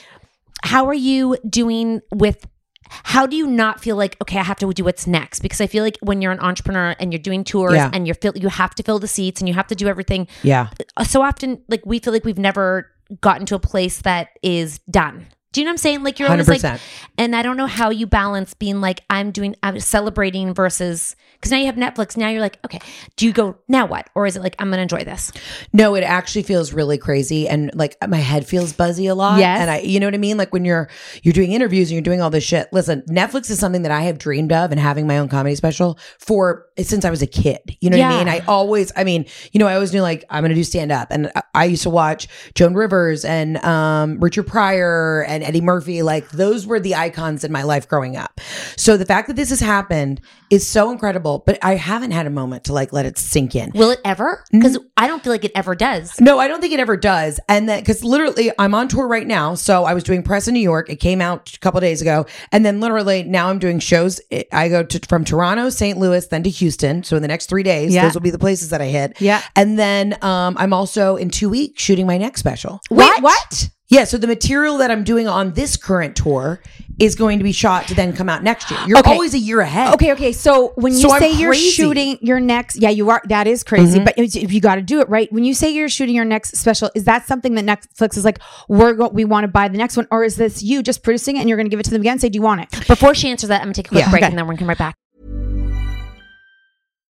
how 0.62 0.86
are 0.86 0.94
you 0.94 1.36
doing 1.48 2.00
with? 2.12 2.46
How 2.88 3.26
do 3.26 3.34
you 3.36 3.46
not 3.46 3.80
feel 3.80 3.96
like 3.96 4.16
okay, 4.22 4.38
I 4.38 4.42
have 4.42 4.58
to 4.58 4.72
do 4.72 4.84
what's 4.84 5.06
next? 5.06 5.40
Because 5.40 5.60
I 5.60 5.66
feel 5.66 5.82
like 5.82 5.98
when 6.00 6.20
you're 6.22 6.32
an 6.32 6.38
entrepreneur 6.40 6.94
and 7.00 7.12
you're 7.12 7.22
doing 7.22 7.42
tours 7.42 7.74
Yeah. 7.74 7.90
and 7.92 8.06
you're 8.06 8.14
fill, 8.14 8.32
you 8.36 8.48
have 8.48 8.74
to 8.76 8.82
fill 8.82 8.98
the 8.98 9.08
seats 9.08 9.40
and 9.40 9.48
you 9.48 9.54
have 9.54 9.66
to 9.68 9.74
do 9.74 9.88
everything. 9.88 10.28
Yeah. 10.42 10.68
So 11.06 11.22
often 11.22 11.62
like 11.68 11.84
we 11.86 11.98
feel 11.98 12.12
like 12.12 12.24
we've 12.24 12.38
never 12.38 12.90
gotten 13.20 13.46
to 13.46 13.54
a 13.54 13.58
place 13.58 14.02
that 14.02 14.28
is 14.42 14.78
done. 14.90 15.26
Do 15.54 15.60
you 15.60 15.66
know 15.66 15.68
what 15.68 15.74
I'm 15.74 15.78
saying? 15.78 16.02
Like 16.02 16.18
you're 16.18 16.28
always 16.28 16.48
like, 16.48 16.62
100%. 16.62 16.80
and 17.16 17.36
I 17.36 17.42
don't 17.42 17.56
know 17.56 17.66
how 17.66 17.90
you 17.90 18.08
balance 18.08 18.54
being 18.54 18.80
like 18.80 19.02
I'm 19.08 19.30
doing, 19.30 19.54
I'm 19.62 19.78
celebrating 19.78 20.52
versus 20.52 21.14
because 21.34 21.52
now 21.52 21.58
you 21.58 21.66
have 21.66 21.76
Netflix. 21.76 22.16
Now 22.16 22.28
you're 22.28 22.40
like, 22.40 22.58
okay, 22.64 22.80
do 23.16 23.24
you 23.24 23.32
go 23.32 23.56
now 23.68 23.86
what, 23.86 24.10
or 24.16 24.26
is 24.26 24.34
it 24.36 24.42
like 24.42 24.56
I'm 24.58 24.68
gonna 24.68 24.82
enjoy 24.82 25.04
this? 25.04 25.30
No, 25.72 25.94
it 25.94 26.02
actually 26.02 26.42
feels 26.42 26.72
really 26.72 26.98
crazy 26.98 27.48
and 27.48 27.70
like 27.72 27.96
my 28.08 28.16
head 28.16 28.44
feels 28.46 28.72
buzzy 28.72 29.06
a 29.06 29.14
lot. 29.14 29.38
Yes. 29.38 29.60
And 29.60 29.70
I 29.70 29.78
you 29.78 30.00
know 30.00 30.08
what 30.08 30.14
I 30.14 30.18
mean? 30.18 30.36
Like 30.36 30.52
when 30.52 30.64
you're 30.64 30.90
you're 31.22 31.32
doing 31.32 31.52
interviews 31.52 31.88
and 31.88 31.94
you're 31.94 32.02
doing 32.02 32.20
all 32.20 32.30
this 32.30 32.42
shit. 32.42 32.68
Listen, 32.72 33.02
Netflix 33.02 33.48
is 33.48 33.60
something 33.60 33.82
that 33.82 33.92
I 33.92 34.00
have 34.02 34.18
dreamed 34.18 34.50
of 34.50 34.72
and 34.72 34.80
having 34.80 35.06
my 35.06 35.18
own 35.18 35.28
comedy 35.28 35.54
special 35.54 36.00
for 36.18 36.66
since 36.78 37.04
I 37.04 37.10
was 37.10 37.22
a 37.22 37.28
kid. 37.28 37.76
You 37.80 37.90
know 37.90 37.98
what 37.98 38.06
I 38.06 38.18
mean? 38.18 38.28
I 38.28 38.40
always 38.48 38.90
I 38.96 39.04
mean, 39.04 39.26
you 39.52 39.60
know, 39.60 39.68
I 39.68 39.74
always 39.74 39.92
knew 39.92 40.02
like 40.02 40.24
I'm 40.30 40.42
gonna 40.42 40.54
do 40.54 40.64
stand 40.64 40.90
up. 40.90 41.08
And 41.12 41.30
I, 41.36 41.42
I 41.54 41.64
used 41.66 41.84
to 41.84 41.90
watch 41.90 42.26
Joan 42.56 42.74
Rivers 42.74 43.24
and 43.24 43.58
um 43.58 44.18
Richard 44.18 44.48
Pryor 44.48 45.22
and 45.28 45.43
Eddie 45.44 45.60
Murphy. 45.60 46.02
Like 46.02 46.30
those 46.30 46.66
were 46.66 46.80
the 46.80 46.94
icons 46.94 47.44
in 47.44 47.52
my 47.52 47.62
life 47.62 47.88
growing 47.88 48.16
up. 48.16 48.40
So 48.76 48.96
the 48.96 49.06
fact 49.06 49.28
that 49.28 49.36
this 49.36 49.50
has 49.50 49.60
happened 49.60 50.20
is 50.50 50.66
so 50.66 50.90
incredible, 50.90 51.42
but 51.46 51.58
I 51.62 51.74
haven't 51.74 52.10
had 52.12 52.26
a 52.26 52.30
moment 52.30 52.64
to 52.64 52.72
like 52.72 52.92
let 52.92 53.06
it 53.06 53.18
sink 53.18 53.54
in. 53.54 53.70
Will 53.74 53.90
it 53.90 54.00
ever? 54.04 54.44
Because 54.52 54.78
I 54.96 55.06
don't 55.06 55.22
feel 55.22 55.32
like 55.32 55.44
it 55.44 55.52
ever 55.54 55.74
does. 55.74 56.20
No, 56.20 56.38
I 56.38 56.48
don't 56.48 56.60
think 56.60 56.72
it 56.72 56.80
ever 56.80 56.96
does. 56.96 57.40
And 57.48 57.68
that 57.68 57.80
because 57.80 58.04
literally 58.04 58.50
I'm 58.58 58.74
on 58.74 58.88
tour 58.88 59.06
right 59.08 59.26
now. 59.26 59.54
So 59.54 59.84
I 59.84 59.94
was 59.94 60.04
doing 60.04 60.22
press 60.22 60.46
in 60.48 60.54
New 60.54 60.60
York. 60.60 60.88
It 60.90 60.96
came 60.96 61.20
out 61.20 61.54
a 61.54 61.58
couple 61.60 61.80
days 61.80 62.00
ago. 62.02 62.26
And 62.52 62.64
then 62.64 62.80
literally 62.80 63.22
now 63.24 63.48
I'm 63.48 63.58
doing 63.58 63.78
shows. 63.78 64.20
I 64.52 64.68
go 64.68 64.82
to 64.84 65.00
from 65.08 65.24
Toronto, 65.24 65.70
St. 65.70 65.98
Louis, 65.98 66.26
then 66.28 66.42
to 66.44 66.50
Houston. 66.50 67.02
So 67.04 67.16
in 67.16 67.22
the 67.22 67.28
next 67.28 67.46
three 67.46 67.62
days, 67.62 67.92
Yeah. 67.92 68.04
those 68.04 68.14
will 68.14 68.20
be 68.20 68.30
the 68.30 68.38
places 68.38 68.70
that 68.70 68.80
I 68.80 68.86
hit. 68.86 69.20
Yeah. 69.20 69.42
And 69.56 69.78
then 69.78 70.16
um, 70.22 70.56
I'm 70.58 70.72
also 70.72 71.16
in 71.16 71.30
two 71.30 71.48
weeks 71.48 71.82
shooting 71.82 72.06
my 72.06 72.18
next 72.18 72.40
special. 72.40 72.80
Wait, 72.90 73.22
what? 73.22 73.68
Yeah. 73.88 74.04
So 74.04 74.16
the 74.18 74.26
material 74.26 74.78
that 74.78 74.90
I'm 74.90 75.04
doing 75.04 75.28
on 75.28 75.52
this 75.52 75.76
current 75.76 76.16
tour 76.16 76.60
is 76.98 77.14
going 77.16 77.38
to 77.38 77.44
be 77.44 77.52
shot 77.52 77.86
to 77.88 77.94
then 77.94 78.12
come 78.12 78.28
out 78.28 78.42
next 78.42 78.70
year. 78.70 78.78
You're 78.86 78.98
Okay. 78.98 79.10
always 79.12 79.34
a 79.34 79.38
year 79.38 79.60
ahead. 79.60 79.92
Okay, 79.94 80.12
okay. 80.12 80.32
So 80.32 80.72
when 80.76 80.92
you 80.92 81.00
So 81.00 81.12
I'm 81.12 81.20
say 81.20 81.32
you're 81.32 81.50
crazy. 81.50 81.70
shooting 81.70 82.18
your 82.22 82.38
next, 82.40 82.76
yeah, 82.76 82.90
you 82.90 83.10
are. 83.10 83.20
That 83.28 83.46
is 83.48 83.64
crazy. 83.64 83.96
Mm-hmm. 83.98 84.04
But 84.04 84.14
if 84.16 84.36
if 84.36 84.52
you 84.52 84.60
got 84.60 84.76
to 84.76 84.82
do 84.82 85.00
it 85.00 85.08
right, 85.08 85.30
when 85.32 85.44
you 85.44 85.54
say 85.54 85.70
you're 85.70 85.88
shooting 85.88 86.14
your 86.14 86.24
next 86.24 86.56
special, 86.56 86.90
is 86.94 87.04
that 87.04 87.26
something 87.26 87.54
that 87.56 87.64
Netflix 87.64 88.16
is 88.16 88.24
like, 88.24 88.38
we're 88.68 88.94
go- 88.94 89.08
we 89.08 89.24
want 89.24 89.44
to 89.44 89.48
buy 89.48 89.66
the 89.68 89.76
next 89.78 89.96
one, 89.96 90.06
or 90.10 90.22
is 90.24 90.36
this 90.36 90.62
you 90.62 90.82
just 90.82 91.02
producing 91.02 91.36
it 91.36 91.40
and 91.40 91.48
you're 91.48 91.56
going 91.58 91.66
to 91.66 91.70
give 91.70 91.80
it 91.80 91.84
to 91.84 91.90
them 91.90 92.00
again? 92.00 92.12
and 92.12 92.20
Say, 92.20 92.28
do 92.28 92.36
you 92.36 92.42
want 92.42 92.60
it? 92.62 92.86
Before 92.86 93.14
she 93.14 93.28
answers 93.28 93.48
that, 93.48 93.60
I'm 93.60 93.66
gonna 93.66 93.74
take 93.74 93.86
a 93.88 93.90
quick 93.90 94.04
Yeah. 94.04 94.10
break 94.10 94.22
Okay. 94.22 94.30
and 94.30 94.38
then 94.38 94.46
we're 94.46 94.52
gonna 94.54 94.58
come 94.60 94.68
right 94.68 94.78
back. 94.78 94.96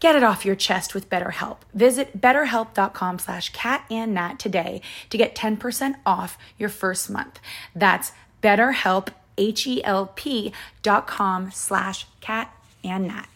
Get 0.00 0.14
it 0.14 0.22
off 0.22 0.44
your 0.44 0.54
chest 0.54 0.94
with 0.94 1.10
BetterHelp. 1.10 1.58
Visit 1.74 2.20
betterhelp.com 2.20 3.18
slash 3.18 3.52
catandnat 3.52 4.38
today 4.38 4.80
to 5.10 5.18
get 5.18 5.34
10% 5.34 5.96
off 6.06 6.38
your 6.56 6.68
first 6.68 7.10
month. 7.10 7.40
That's 7.74 8.12
betterhelp, 8.42 9.08
H-E-L-P 9.36 10.52
dot 10.82 11.06
com 11.06 11.50
slash 11.50 12.06
catandnat. 12.20 13.26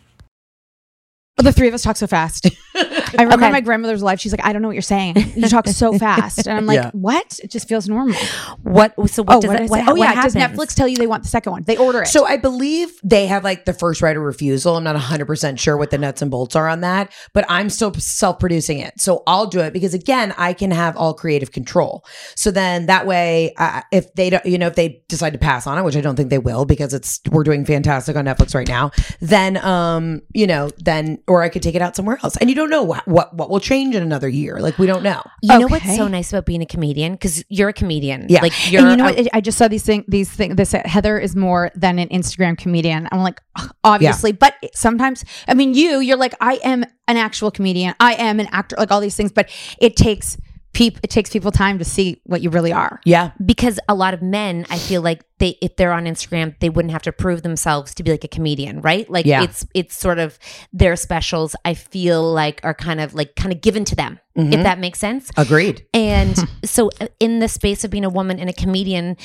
Oh, 1.42 1.44
the 1.44 1.52
three 1.52 1.66
of 1.66 1.75
us 1.75 1.82
talk 1.82 1.96
so 1.96 2.06
fast. 2.06 2.49
I 3.18 3.25
remember 3.25 3.50
my 3.50 3.61
grandmother's 3.61 4.02
life. 4.02 4.20
She's 4.20 4.32
like, 4.32 4.44
I 4.44 4.52
don't 4.52 4.62
know 4.62 4.68
what 4.68 4.75
you're 4.75 4.82
saying. 4.82 5.16
You 5.34 5.49
talk 5.49 5.66
so 5.66 5.99
fast, 5.99 6.46
and 6.46 6.56
I'm 6.56 6.66
like, 6.66 6.76
Yeah. 6.76 6.90
what? 6.92 7.40
It 7.42 7.50
just 7.50 7.68
feels 7.68 7.88
normal. 7.88 8.16
What? 8.62 8.94
So 9.11 9.25
what 9.25 9.37
oh, 9.37 9.40
does 9.40 9.49
what 9.49 9.61
it? 9.61 9.64
is 9.64 9.70
What, 9.70 9.80
it? 9.80 9.88
Oh 9.88 9.94
what 9.94 10.14
yeah. 10.14 10.22
Does? 10.22 10.34
Netflix 10.34 10.75
tell 10.75 10.87
you 10.87 10.96
they 10.96 11.06
want 11.06 11.25
the 11.25 11.28
second 11.28 11.52
one? 11.52 11.62
They 11.64 11.76
order 11.76 12.02
it. 12.02 12.08
So 12.08 12.25
I 12.25 12.37
believe 12.37 12.92
they 13.02 13.26
have 13.26 13.42
like 13.44 13.64
the 13.64 13.72
first 13.72 14.02
right 14.02 14.16
of 14.16 14.22
refusal. 14.22 14.76
I'm 14.76 14.84
not 14.84 14.96
100% 14.96 15.58
sure 15.58 15.76
what 15.76 15.90
the 15.90 15.99
nuts 15.99 16.22
and 16.22 16.30
bolts 16.30 16.54
are 16.54 16.68
on 16.68 16.80
that, 16.82 17.12
but 17.32 17.44
I'm 17.49 17.68
still 17.70 17.92
self 17.94 18.38
producing 18.38 18.78
it. 18.78 19.00
So 19.00 19.22
I'll 19.26 19.46
do 19.46 19.61
it 19.61 19.72
because 19.72 19.94
again, 19.94 20.34
I 20.38 20.52
can 20.52 20.70
have 20.70 20.96
all 20.96 21.12
creative 21.12 21.50
control. 21.50 22.04
So 22.37 22.50
then 22.52 22.87
that 22.87 23.06
way, 23.06 23.52
uh, 23.58 23.82
if 23.90 24.14
they 24.14 24.30
don't, 24.30 24.46
you 24.46 24.58
know, 24.58 24.68
if 24.68 24.76
they 24.76 25.02
decide 25.08 25.32
to 25.32 25.38
pass 25.38 25.66
on 25.66 25.76
it, 25.76 25.82
which 25.82 25.96
I 25.96 26.00
don't 26.00 26.16
think 26.16 26.30
they 26.30 26.38
will 26.38 26.64
because 26.64 26.94
it's, 26.94 27.20
we're 27.30 27.44
doing 27.44 27.64
fantastic 27.64 28.16
on 28.16 28.25
Netflix 28.26 28.54
right 28.54 28.68
now, 28.68 28.90
then, 29.20 29.56
um, 29.58 30.22
you 30.32 30.46
know, 30.46 30.70
then, 30.78 31.18
or 31.33 31.43
I 31.43 31.49
could 31.49 31.62
take 31.62 31.75
it 31.75 31.81
out 31.81 31.97
somewhere 31.97 32.19
else. 32.23 32.37
And 32.37 32.51
you 32.51 32.55
don't 32.55 32.69
know 32.69 32.83
what, 32.83 33.09
what, 33.09 33.33
what 33.35 33.49
will 33.49 33.59
change 33.59 33.95
in 33.95 34.03
another 34.03 34.29
year. 34.29 34.59
Like 34.61 34.79
we 34.79 34.87
don't 34.87 35.03
know. 35.03 35.23
You 35.41 35.61
know 35.61 35.67
what's 35.67 35.97
so 35.97 36.07
nice 36.07 36.31
about 36.31 36.45
being 36.45 36.61
a 36.61 36.67
comedian 36.67 37.12
because 37.12 37.43
you're 37.49 37.71
a 37.71 37.73
comedian. 37.73 38.27
Yeah. 38.29 38.43
like 38.43 38.71
you're. 38.71 38.83
and 38.83 38.91
you 38.91 38.97
know 38.99 39.05
what? 39.05 39.29
I 39.33 39.41
just 39.41 39.57
saw 39.57 39.67
these 39.67 39.83
things. 39.83 40.05
These 40.07 40.31
things. 40.31 40.57
This 40.57 40.75
uh, 40.75 40.83
Heather 40.85 41.19
is 41.19 41.35
more 41.35 41.71
than 41.75 41.99
an 41.99 42.11
Instagram 42.11 42.59
comedian. 42.59 43.09
I'm 43.11 43.23
like, 43.23 43.41
ugh, 43.57 43.75
obviously, 43.83 44.33
but 44.33 44.57
sometimes, 44.75 45.25
I 45.49 45.55
mean, 45.55 45.73
you, 45.73 46.01
you're 46.01 46.19
like, 46.19 46.35
I 46.39 46.61
am 46.62 46.85
an 47.09 47.17
actual 47.17 47.51
comedian. 47.51 47.95
I 47.99 48.12
am 48.15 48.39
an 48.39 48.49
actor. 48.53 48.77
Like 48.77 48.91
all 48.91 49.01
these 49.01 49.17
things, 49.17 49.33
but 49.33 49.49
it 49.79 49.97
takes 49.97 50.37
It 50.75 51.11
takes 51.11 51.31
people 51.31 51.52
time 51.52 51.79
to 51.79 51.85
see 51.85 52.21
what 52.25 52.43
you 52.43 52.50
really 52.50 52.73
are. 52.73 53.00
Yeah. 53.05 53.31
because 53.45 53.79
a 53.88 53.95
lot 53.95 54.14
of 54.14 54.23
men 54.23 54.67
i 54.71 54.79
feel 54.79 55.02
like 55.02 55.23
they 55.38 55.57
if 55.61 55.76
they're 55.76 55.93
on 55.93 56.05
instagram 56.07 56.55
they 56.61 56.69
wouldn't 56.71 56.93
have 56.93 57.02
to 57.02 57.12
prove 57.12 57.43
themselves 57.43 57.95
to 57.95 58.02
be 58.02 58.11
like 58.11 58.25
a 58.25 58.29
comedian 58.29 58.81
right 58.81 59.09
like 59.11 59.26
Yeah. 59.26 59.43
it's 59.45 59.67
it's 59.75 59.97
sort 59.97 60.19
of 60.19 60.38
their 60.73 60.97
specials 60.97 61.55
i 61.64 61.75
feel 61.75 62.23
like 62.33 62.61
are 62.64 62.75
kind 62.75 63.00
of 63.00 63.14
like 63.14 63.37
kind 63.37 63.52
of 63.52 63.61
given 63.61 63.85
to 63.87 63.95
them 63.97 64.19
Mm-hmm. 64.37 64.55
if 64.55 64.62
that 64.62 64.79
makes 64.79 64.99
sense 64.99 65.31
Agreed. 65.37 65.85
and 65.93 66.35
so 66.64 66.91
uh, 67.00 67.09
in 67.21 67.41
the 67.41 67.49
space 67.49 67.85
of 67.85 67.91
being 67.91 68.05
a 68.05 68.11
woman 68.11 68.38
and 68.38 68.49
a 68.49 68.55
comedian 68.55 69.16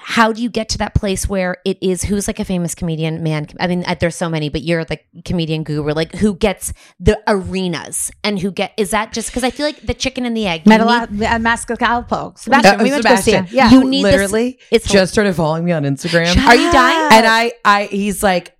how 0.00 0.32
do 0.32 0.40
you 0.42 0.48
get 0.48 0.68
to 0.68 0.78
that 0.78 0.94
place 0.94 1.28
where 1.28 1.56
it 1.64 1.76
is 1.82 2.04
who's 2.04 2.26
like 2.28 2.38
a 2.38 2.44
famous 2.44 2.74
comedian 2.74 3.22
man 3.22 3.46
i 3.60 3.66
mean 3.66 3.84
there's 4.00 4.14
so 4.16 4.28
many 4.28 4.48
but 4.48 4.62
you're 4.62 4.84
the 4.84 4.98
comedian 5.24 5.64
guru 5.64 5.92
like 5.92 6.14
who 6.16 6.34
gets 6.36 6.72
the 7.00 7.18
arenas 7.26 8.10
and 8.22 8.38
who 8.38 8.50
get 8.50 8.72
is 8.76 8.90
that 8.90 9.12
just 9.12 9.28
because 9.28 9.42
i 9.44 9.50
feel 9.50 9.66
like 9.66 9.80
the 9.82 9.94
chicken 9.94 10.24
and 10.24 10.36
the 10.36 10.46
egg 10.46 10.62
you 10.64 10.72
Metala- 10.72 11.10
need- 11.10 11.24
uh, 11.26 11.38
Mascalpo. 11.38 12.38
Sebastian. 12.38 12.80
Uh, 12.80 12.82
we 12.84 12.90
went 12.90 13.02
to 13.02 13.08
go 13.08 13.16
see 13.16 13.32
Sebastian. 13.32 13.44
him. 13.46 13.54
Yeah. 13.56 13.70
You 13.70 13.84
need 13.84 14.04
this- 14.04 14.12
literally 14.12 14.58
it's 14.70 14.88
just 14.88 15.12
started 15.12 15.34
following 15.34 15.64
me 15.64 15.72
on 15.72 15.82
Instagram. 15.84 16.36
Are 16.46 16.54
you 16.54 16.70
dying? 16.72 17.12
And 17.12 17.26
I, 17.26 17.52
I, 17.64 17.84
he's 17.84 18.22
like, 18.22 18.56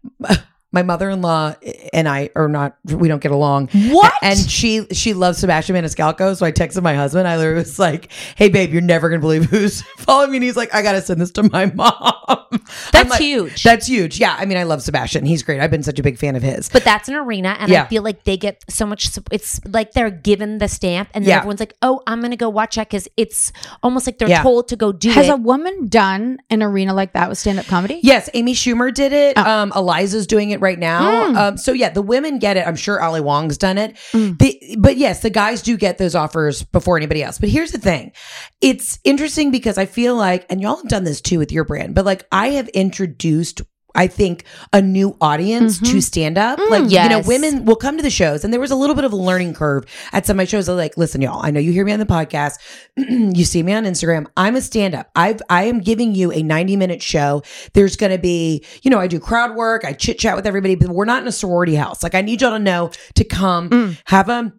my 0.71 0.83
mother-in-law 0.83 1.55
and 1.95 2.07
I 2.09 2.29
are 2.37 2.49
not, 2.49 2.77
we 2.85 3.09
don't 3.09 3.23
get 3.23 3.33
along. 3.33 3.69
What? 3.91 4.13
And 4.23 4.39
she, 4.39 4.87
she 4.93 5.15
loves 5.15 5.39
Sebastian 5.39 5.77
Maniscalco. 5.77 6.37
So 6.37 6.45
I 6.45 6.53
texted 6.53 6.83
my 6.83 6.95
husband. 6.95 7.27
I 7.27 7.37
literally 7.39 7.61
was 7.61 7.79
like, 7.79 8.13
Hey 8.37 8.49
babe, 8.51 8.71
you're 8.73 8.83
never 8.83 9.09
going 9.09 9.21
to 9.21 9.25
believe 9.25 9.45
who's 9.47 9.81
following 9.97 10.31
me. 10.33 10.37
And 10.39 10.45
he's 10.45 10.57
like, 10.57 10.75
I 10.75 10.83
got 10.83 10.93
to 10.93 11.01
send 11.03 11.21
this 11.21 11.31
to 11.33 11.43
my 11.45 11.67
mom. 11.75 12.61
That's 12.93 13.09
like, 13.11 13.21
huge. 13.21 13.63
That's 13.63 13.87
huge. 13.87 14.21
Yeah. 14.21 14.37
I 14.39 14.45
mean, 14.45 14.59
I 14.59 14.65
love 14.65 14.83
Sebastian. 14.83 15.25
He's 15.25 15.43
great. 15.43 15.61
I've 15.61 15.71
been 15.71 15.83
such 15.83 15.99
a 15.99 16.03
big 16.03 16.19
fan 16.19 16.37
of 16.37 16.43
his. 16.43 16.69
But 16.69 16.85
that's 16.85 17.09
an 17.09 17.15
arena, 17.15 17.57
and 17.59 17.73
I 17.73 17.87
feel 17.87 18.03
like 18.03 18.25
they 18.25 18.37
get 18.37 18.63
so 18.69 18.85
much. 18.87 19.11
It's 19.31 19.61
like 19.67 19.93
they're 19.93 20.11
given 20.11 20.59
the 20.59 20.69
stamp, 20.69 21.09
and 21.15 21.25
then 21.25 21.31
Yeah. 21.31 21.37
everyone's 21.39 21.61
like, 21.61 21.75
"Oh, 21.83 22.03
I'm 22.07 22.21
gonna 22.21 22.37
go 22.37 22.49
watch 22.49 22.77
that," 22.77 22.89
because 22.89 23.09
it's 23.17 23.53
almost 23.83 24.07
like 24.07 24.19
they're 24.19 24.29
Yeah. 24.29 24.43
told 24.43 24.69
to 24.69 24.77
go 24.77 24.93
do 24.93 25.11
Has 25.11 25.29
it. 25.29 25.33
a 25.33 25.37
woman 25.37 25.89
done 25.89 26.39
an 26.51 26.63
arena 26.63 26.95
like 26.95 27.13
that 27.15 27.29
with 27.29 27.39
stand 27.39 27.59
up 27.59 27.67
comedy? 27.67 28.01
Yes, 28.03 28.29
Amy 28.35 28.55
Schumer 28.55 28.93
did 28.93 29.13
it. 29.13 29.35
Oh. 29.37 29.43
Um, 29.51 29.73
Eliza's 29.75 30.27
doing 30.27 30.51
it 30.51 30.58
right 30.61 30.79
now. 30.79 31.29
Hmm. 31.29 31.37
Um, 31.37 31.57
so 31.57 31.73
yeah, 31.73 31.91
the 31.91 32.03
women 32.03 32.39
get 32.39 32.57
it. 32.57 32.67
I'm 32.67 32.77
sure 32.77 33.01
Ali 33.01 33.21
Wong's 33.21 33.59
done 33.59 33.79
it. 33.79 33.97
Hmm. 34.13 34.33
The- 34.39 34.77
but 34.79 34.97
yes, 34.97 35.21
the 35.21 35.31
guys 35.31 35.63
do 35.63 35.77
get 35.77 35.99
those 35.99 36.15
offers 36.15 36.63
before 36.63 36.97
anybody 36.97 37.23
else. 37.23 37.39
But 37.39 37.49
here's 37.49 37.73
the 37.73 37.79
thing. 37.79 38.13
It's 38.61 38.99
interesting 39.05 39.51
because 39.51 39.79
I 39.79 39.87
feel 39.87 40.17
like, 40.17 40.47
and 40.51 40.61
y'all 40.61 40.77
have 40.77 40.89
done 40.89 41.05
this 41.05 41.21
too 41.21 41.39
with 41.39 41.53
your 41.53 41.65
brand, 41.65 41.95
but 41.95 42.05
like 42.05 42.27
I 42.33 42.49
have 42.51 42.69
introduced 42.69 43.63
I 43.95 44.07
think 44.07 44.45
a 44.73 44.81
new 44.83 45.17
audience 45.21 45.79
to 45.81 46.01
stand 46.01 46.37
up. 46.39 46.59
like, 46.59 46.69
you 46.69 46.69
know, 46.69 46.79
Mm-hmm. 46.79 47.07
Mm, 47.07 47.11
yes. 47.11 47.27
women 47.27 47.65
will 47.65 47.77
come 47.77 47.97
to 47.97 48.03
the 48.03 48.11
shows 48.11 48.45
and 48.45 48.53
there 48.53 48.61
was 48.61 48.71
a 48.71 48.77
little 48.77 48.95
bit 48.95 49.05
of 49.05 49.13
a 49.13 49.17
learning 49.17 49.55
curve 49.55 49.85
at 50.13 50.27
some 50.27 50.35
of 50.35 50.39
my 50.39 50.45
shows. 50.45 50.67
They're 50.67 50.75
like, 50.75 50.97
listen, 50.97 51.21
y'all, 51.23 51.41
I 51.45 51.51
know 51.51 51.59
you 51.61 51.73
hear 51.73 51.85
me 51.85 51.93
on 51.93 51.99
the 51.99 52.07
podcast. 52.07 52.59
you 52.97 53.45
see 53.45 53.63
me 53.63 53.73
on 53.73 53.85
Instagram. 53.85 54.27
I'm 54.37 54.57
a 54.57 54.61
stand 54.61 54.95
up. 54.95 55.11
I've, 55.17 55.41
I 55.49 55.65
am 55.65 55.81
giving 55.81 56.15
you 56.15 56.31
a 56.33 56.43
90 56.43 56.77
minute 56.77 57.03
show. 57.03 57.43
There's 57.73 57.97
going 57.97 58.13
to 58.13 58.19
be, 58.19 58.65
you 58.83 58.91
know, 58.91 58.99
I 59.01 59.07
do 59.07 59.19
crowd 59.19 59.57
work. 59.57 59.85
I 59.85 59.95
chit 59.95 60.19
chat 60.19 60.37
with 60.37 60.47
everybody, 60.47 60.75
but 60.75 60.91
we're 60.91 61.05
not 61.07 61.23
in 61.23 61.29
a 61.29 61.33
sorority 61.33 61.75
house. 61.75 62.03
Like 62.03 62.15
I 62.15 62.21
need 62.21 62.41
y'all 62.43 62.51
to 62.53 62.59
know 62.59 62.91
to 63.15 63.25
come 63.25 63.71
Mm. 63.71 64.01
have 64.05 64.29
a 64.29 64.53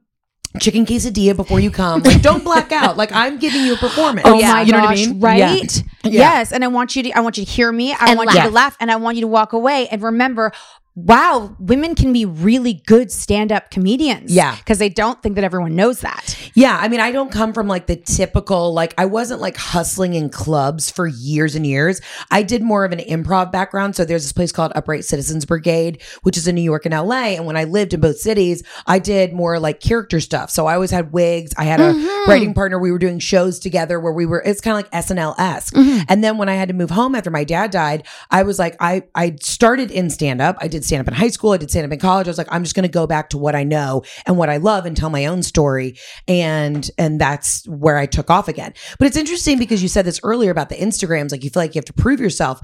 chicken 0.59 0.85
quesadilla 0.85 1.35
before 1.35 1.59
you 1.59 1.71
come. 1.71 2.01
Like 2.03 2.21
don't 2.21 2.43
black 2.43 2.71
out. 2.71 2.97
Like 2.97 3.11
I'm 3.11 3.37
giving 3.39 3.63
you 3.63 3.73
a 3.73 3.77
performance. 3.77 4.27
Oh 4.27 4.41
my 4.41 4.61
You 4.61 4.71
know 4.71 4.79
gosh, 4.79 4.89
what 4.89 5.07
I 5.07 5.11
mean? 5.11 5.19
right? 5.19 5.83
Yeah. 6.03 6.11
Yes, 6.11 6.51
and 6.51 6.63
I 6.63 6.67
want 6.67 6.95
you 6.95 7.03
to 7.03 7.11
I 7.11 7.19
want 7.21 7.37
you 7.37 7.45
to 7.45 7.51
hear 7.51 7.71
me. 7.71 7.93
I 7.93 8.09
And 8.09 8.17
want 8.17 8.29
you 8.31 8.37
to 8.37 8.45
laugh. 8.45 8.53
laugh 8.53 8.77
and 8.79 8.91
I 8.91 8.95
want 8.97 9.17
you 9.17 9.21
to 9.21 9.27
walk 9.27 9.53
away 9.53 9.87
and 9.89 10.01
remember 10.01 10.51
wow, 10.95 11.55
women 11.59 11.95
can 11.95 12.11
be 12.11 12.25
really 12.25 12.73
good 12.85 13.11
stand-up 13.11 13.71
comedians. 13.71 14.33
Yeah. 14.33 14.55
Because 14.57 14.79
they 14.79 14.89
don't 14.89 15.21
think 15.23 15.35
that 15.35 15.43
everyone 15.43 15.75
knows 15.75 16.01
that. 16.01 16.37
Yeah, 16.55 16.77
I 16.79 16.87
mean, 16.87 16.99
I 16.99 17.11
don't 17.11 17.31
come 17.31 17.53
from 17.53 17.67
like 17.67 17.87
the 17.87 17.95
typical, 17.95 18.73
like, 18.73 18.93
I 18.97 19.05
wasn't 19.05 19.39
like 19.39 19.55
hustling 19.55 20.13
in 20.13 20.29
clubs 20.29 20.91
for 20.91 21.07
years 21.07 21.55
and 21.55 21.65
years. 21.65 22.01
I 22.31 22.43
did 22.43 22.61
more 22.61 22.85
of 22.85 22.91
an 22.91 22.99
improv 22.99 23.51
background. 23.51 23.95
So 23.95 24.03
there's 24.03 24.23
this 24.23 24.33
place 24.33 24.51
called 24.51 24.71
Upright 24.75 25.05
Citizens 25.05 25.45
Brigade, 25.45 26.01
which 26.23 26.37
is 26.37 26.47
in 26.47 26.55
New 26.55 26.61
York 26.61 26.85
and 26.85 26.93
LA. 26.93 27.35
And 27.35 27.45
when 27.45 27.55
I 27.55 27.63
lived 27.63 27.93
in 27.93 28.01
both 28.01 28.17
cities, 28.17 28.63
I 28.85 28.99
did 28.99 29.31
more 29.31 29.59
like 29.59 29.79
character 29.79 30.19
stuff. 30.19 30.49
So 30.49 30.65
I 30.65 30.73
always 30.73 30.91
had 30.91 31.13
wigs. 31.13 31.53
I 31.57 31.63
had 31.63 31.79
a 31.79 31.93
mm-hmm. 31.93 32.29
writing 32.29 32.53
partner. 32.53 32.79
We 32.79 32.91
were 32.91 32.99
doing 32.99 33.19
shows 33.19 33.59
together 33.59 33.99
where 33.99 34.13
we 34.13 34.25
were, 34.25 34.41
it's 34.45 34.59
kind 34.59 34.77
of 34.77 34.91
like 34.91 35.05
SNL 35.05 35.39
esque. 35.39 35.73
Mm-hmm. 35.73 36.03
And 36.09 36.23
then 36.23 36.37
when 36.37 36.49
I 36.49 36.55
had 36.55 36.67
to 36.69 36.73
move 36.73 36.89
home 36.89 37.15
after 37.15 37.29
my 37.29 37.43
dad 37.43 37.71
died, 37.71 38.05
I 38.31 38.43
was 38.43 38.59
like, 38.59 38.75
I, 38.79 39.03
I 39.15 39.37
started 39.39 39.91
in 39.91 40.09
stand 40.09 40.41
up. 40.41 40.57
I 40.59 40.67
did 40.67 40.83
stand 40.89 41.01
up 41.01 41.07
in 41.07 41.13
high 41.13 41.29
school. 41.29 41.51
I 41.51 41.57
did 41.57 41.69
stand 41.69 41.85
up 41.85 41.91
in 41.93 41.99
college. 41.99 42.27
I 42.27 42.31
was 42.31 42.37
like, 42.37 42.47
I'm 42.51 42.63
just 42.63 42.75
going 42.75 42.83
to 42.83 42.91
go 42.91 43.07
back 43.07 43.29
to 43.29 43.37
what 43.37 43.55
I 43.55 43.63
know 43.63 44.03
and 44.25 44.37
what 44.37 44.49
I 44.49 44.57
love 44.57 44.85
and 44.85 44.95
tell 44.97 45.09
my 45.09 45.25
own 45.27 45.41
story. 45.43 45.97
And, 46.27 46.89
and 46.97 47.19
that's 47.19 47.67
where 47.67 47.97
I 47.97 48.05
took 48.05 48.29
off 48.29 48.47
again. 48.47 48.73
But 48.97 49.07
it's 49.07 49.17
interesting 49.17 49.57
because 49.59 49.81
you 49.81 49.87
said 49.87 50.05
this 50.05 50.19
earlier 50.23 50.51
about 50.51 50.69
the 50.69 50.75
Instagrams. 50.75 51.31
Like 51.31 51.43
you 51.43 51.49
feel 51.49 51.61
like 51.63 51.75
you 51.75 51.79
have 51.79 51.85
to 51.85 51.93
prove 51.93 52.19
yourself. 52.19 52.59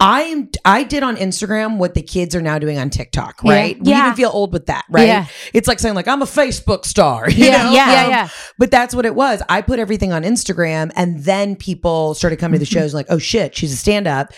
I 0.00 0.22
am, 0.22 0.50
I 0.64 0.82
did 0.84 1.02
on 1.02 1.16
Instagram 1.16 1.78
what 1.78 1.94
the 1.94 2.02
kids 2.02 2.34
are 2.34 2.42
now 2.42 2.58
doing 2.58 2.78
on 2.78 2.90
TikTok, 2.90 3.40
Yeah. 3.44 3.52
right? 3.52 3.80
We 3.80 3.90
Yeah. 3.90 4.06
even 4.06 4.16
feel 4.16 4.30
old 4.32 4.52
with 4.52 4.66
that, 4.66 4.84
right? 4.90 5.06
Yeah. 5.08 5.26
It's 5.52 5.68
like 5.68 5.78
saying 5.78 5.94
like, 5.94 6.08
I'm 6.08 6.22
a 6.22 6.26
Facebook 6.26 6.84
star. 6.84 7.28
you 7.30 7.46
Yeah, 7.46 7.62
know? 7.64 7.72
yeah, 7.72 7.92
yeah, 7.92 8.04
Um, 8.04 8.10
yeah. 8.10 8.28
But 8.58 8.70
that's 8.70 8.94
what 8.94 9.06
it 9.06 9.14
was. 9.14 9.42
I 9.48 9.60
put 9.62 9.78
everything 9.78 10.12
on 10.12 10.22
Instagram 10.22 10.90
and 10.96 11.24
then 11.24 11.56
people 11.56 12.14
started 12.14 12.36
coming 12.38 12.58
to 12.60 12.64
the 12.64 12.66
Mm-hmm. 12.66 12.80
shows 12.80 12.94
like, 12.94 13.06
oh 13.10 13.18
shit, 13.18 13.54
she's 13.56 13.72
a 13.72 13.76
stand 13.76 14.06
up. 14.06 14.32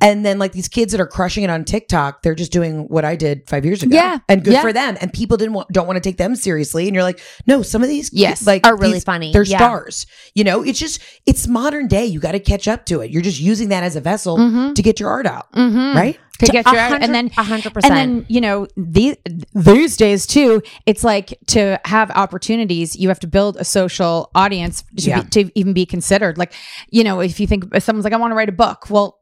And 0.00 0.24
then 0.24 0.38
like 0.38 0.52
these 0.52 0.68
kids 0.68 0.92
that 0.92 1.00
are 1.00 1.06
crushing 1.06 1.42
it 1.44 1.50
on 1.50 1.64
TikTok, 1.64 2.22
they're 2.22 2.34
just 2.34 2.52
doing 2.52 2.61
what 2.70 3.04
I 3.04 3.16
did 3.16 3.48
five 3.48 3.64
years 3.64 3.82
ago. 3.82 3.94
Yeah. 3.96 4.18
And 4.28 4.44
good 4.44 4.54
Yeah. 4.54 4.62
for 4.62 4.72
them. 4.72 4.96
And 5.00 5.12
people 5.12 5.36
didn't 5.36 5.54
want, 5.54 5.68
don't 5.70 5.86
want 5.86 5.96
to 5.96 6.00
take 6.00 6.16
them 6.16 6.34
seriously. 6.36 6.86
And 6.86 6.94
you're 6.94 7.02
like, 7.04 7.20
no, 7.46 7.62
some 7.62 7.82
of 7.82 7.88
these 7.88 8.10
ki- 8.10 8.18
Yes, 8.20 8.46
like 8.46 8.66
are 8.66 8.76
really 8.76 8.94
these- 8.94 9.04
funny. 9.04 9.32
They're 9.32 9.42
Yeah. 9.44 9.58
stars. 9.58 10.06
You 10.34 10.44
know, 10.44 10.62
it's 10.62 10.78
just 10.78 11.00
it's 11.26 11.46
modern 11.46 11.88
day. 11.88 12.06
You 12.06 12.20
got 12.20 12.32
to 12.32 12.40
catch 12.40 12.66
up 12.68 12.86
to 12.86 13.00
it. 13.00 13.10
You're 13.10 13.22
just 13.22 13.40
using 13.40 13.68
that 13.70 13.82
as 13.82 13.96
a 13.96 14.00
vessel 14.00 14.36
Mm-hmm. 14.38 14.72
to 14.74 14.82
get 14.82 14.98
your 15.00 15.10
art 15.10 15.26
out. 15.26 15.46
Right? 15.54 16.18
to 16.38 16.46
get 16.50 16.66
your 16.66 16.74
A 16.74 16.78
out, 16.78 16.90
hundred- 16.90 17.04
and 17.04 17.14
then 17.14 17.30
a 17.36 17.42
hundred 17.44 17.66
and 17.66 17.74
percent. 17.74 17.94
And 17.94 18.16
then 18.18 18.26
you 18.28 18.40
know 18.40 18.66
these 18.76 19.14
these 19.54 19.96
days 19.96 20.26
too 20.26 20.60
it's 20.86 21.04
like 21.04 21.38
to 21.48 21.78
have 21.84 22.10
opportunities 22.10 22.96
you 22.96 23.08
have 23.08 23.20
to 23.20 23.26
build 23.28 23.56
a 23.58 23.64
social 23.64 24.30
audience 24.34 24.82
to, 24.96 25.08
Yeah. 25.10 25.22
be, 25.22 25.28
to 25.44 25.58
even 25.58 25.72
be 25.72 25.86
considered 25.86 26.38
like 26.38 26.52
you 26.90 27.04
know 27.04 27.20
if 27.20 27.38
you 27.38 27.46
think 27.46 27.66
if 27.74 27.82
someone's 27.84 28.02
like 28.04 28.12
i 28.12 28.16
want 28.16 28.32
to 28.32 28.34
write 28.34 28.48
a 28.48 28.52
book 28.52 28.90
well 28.90 29.18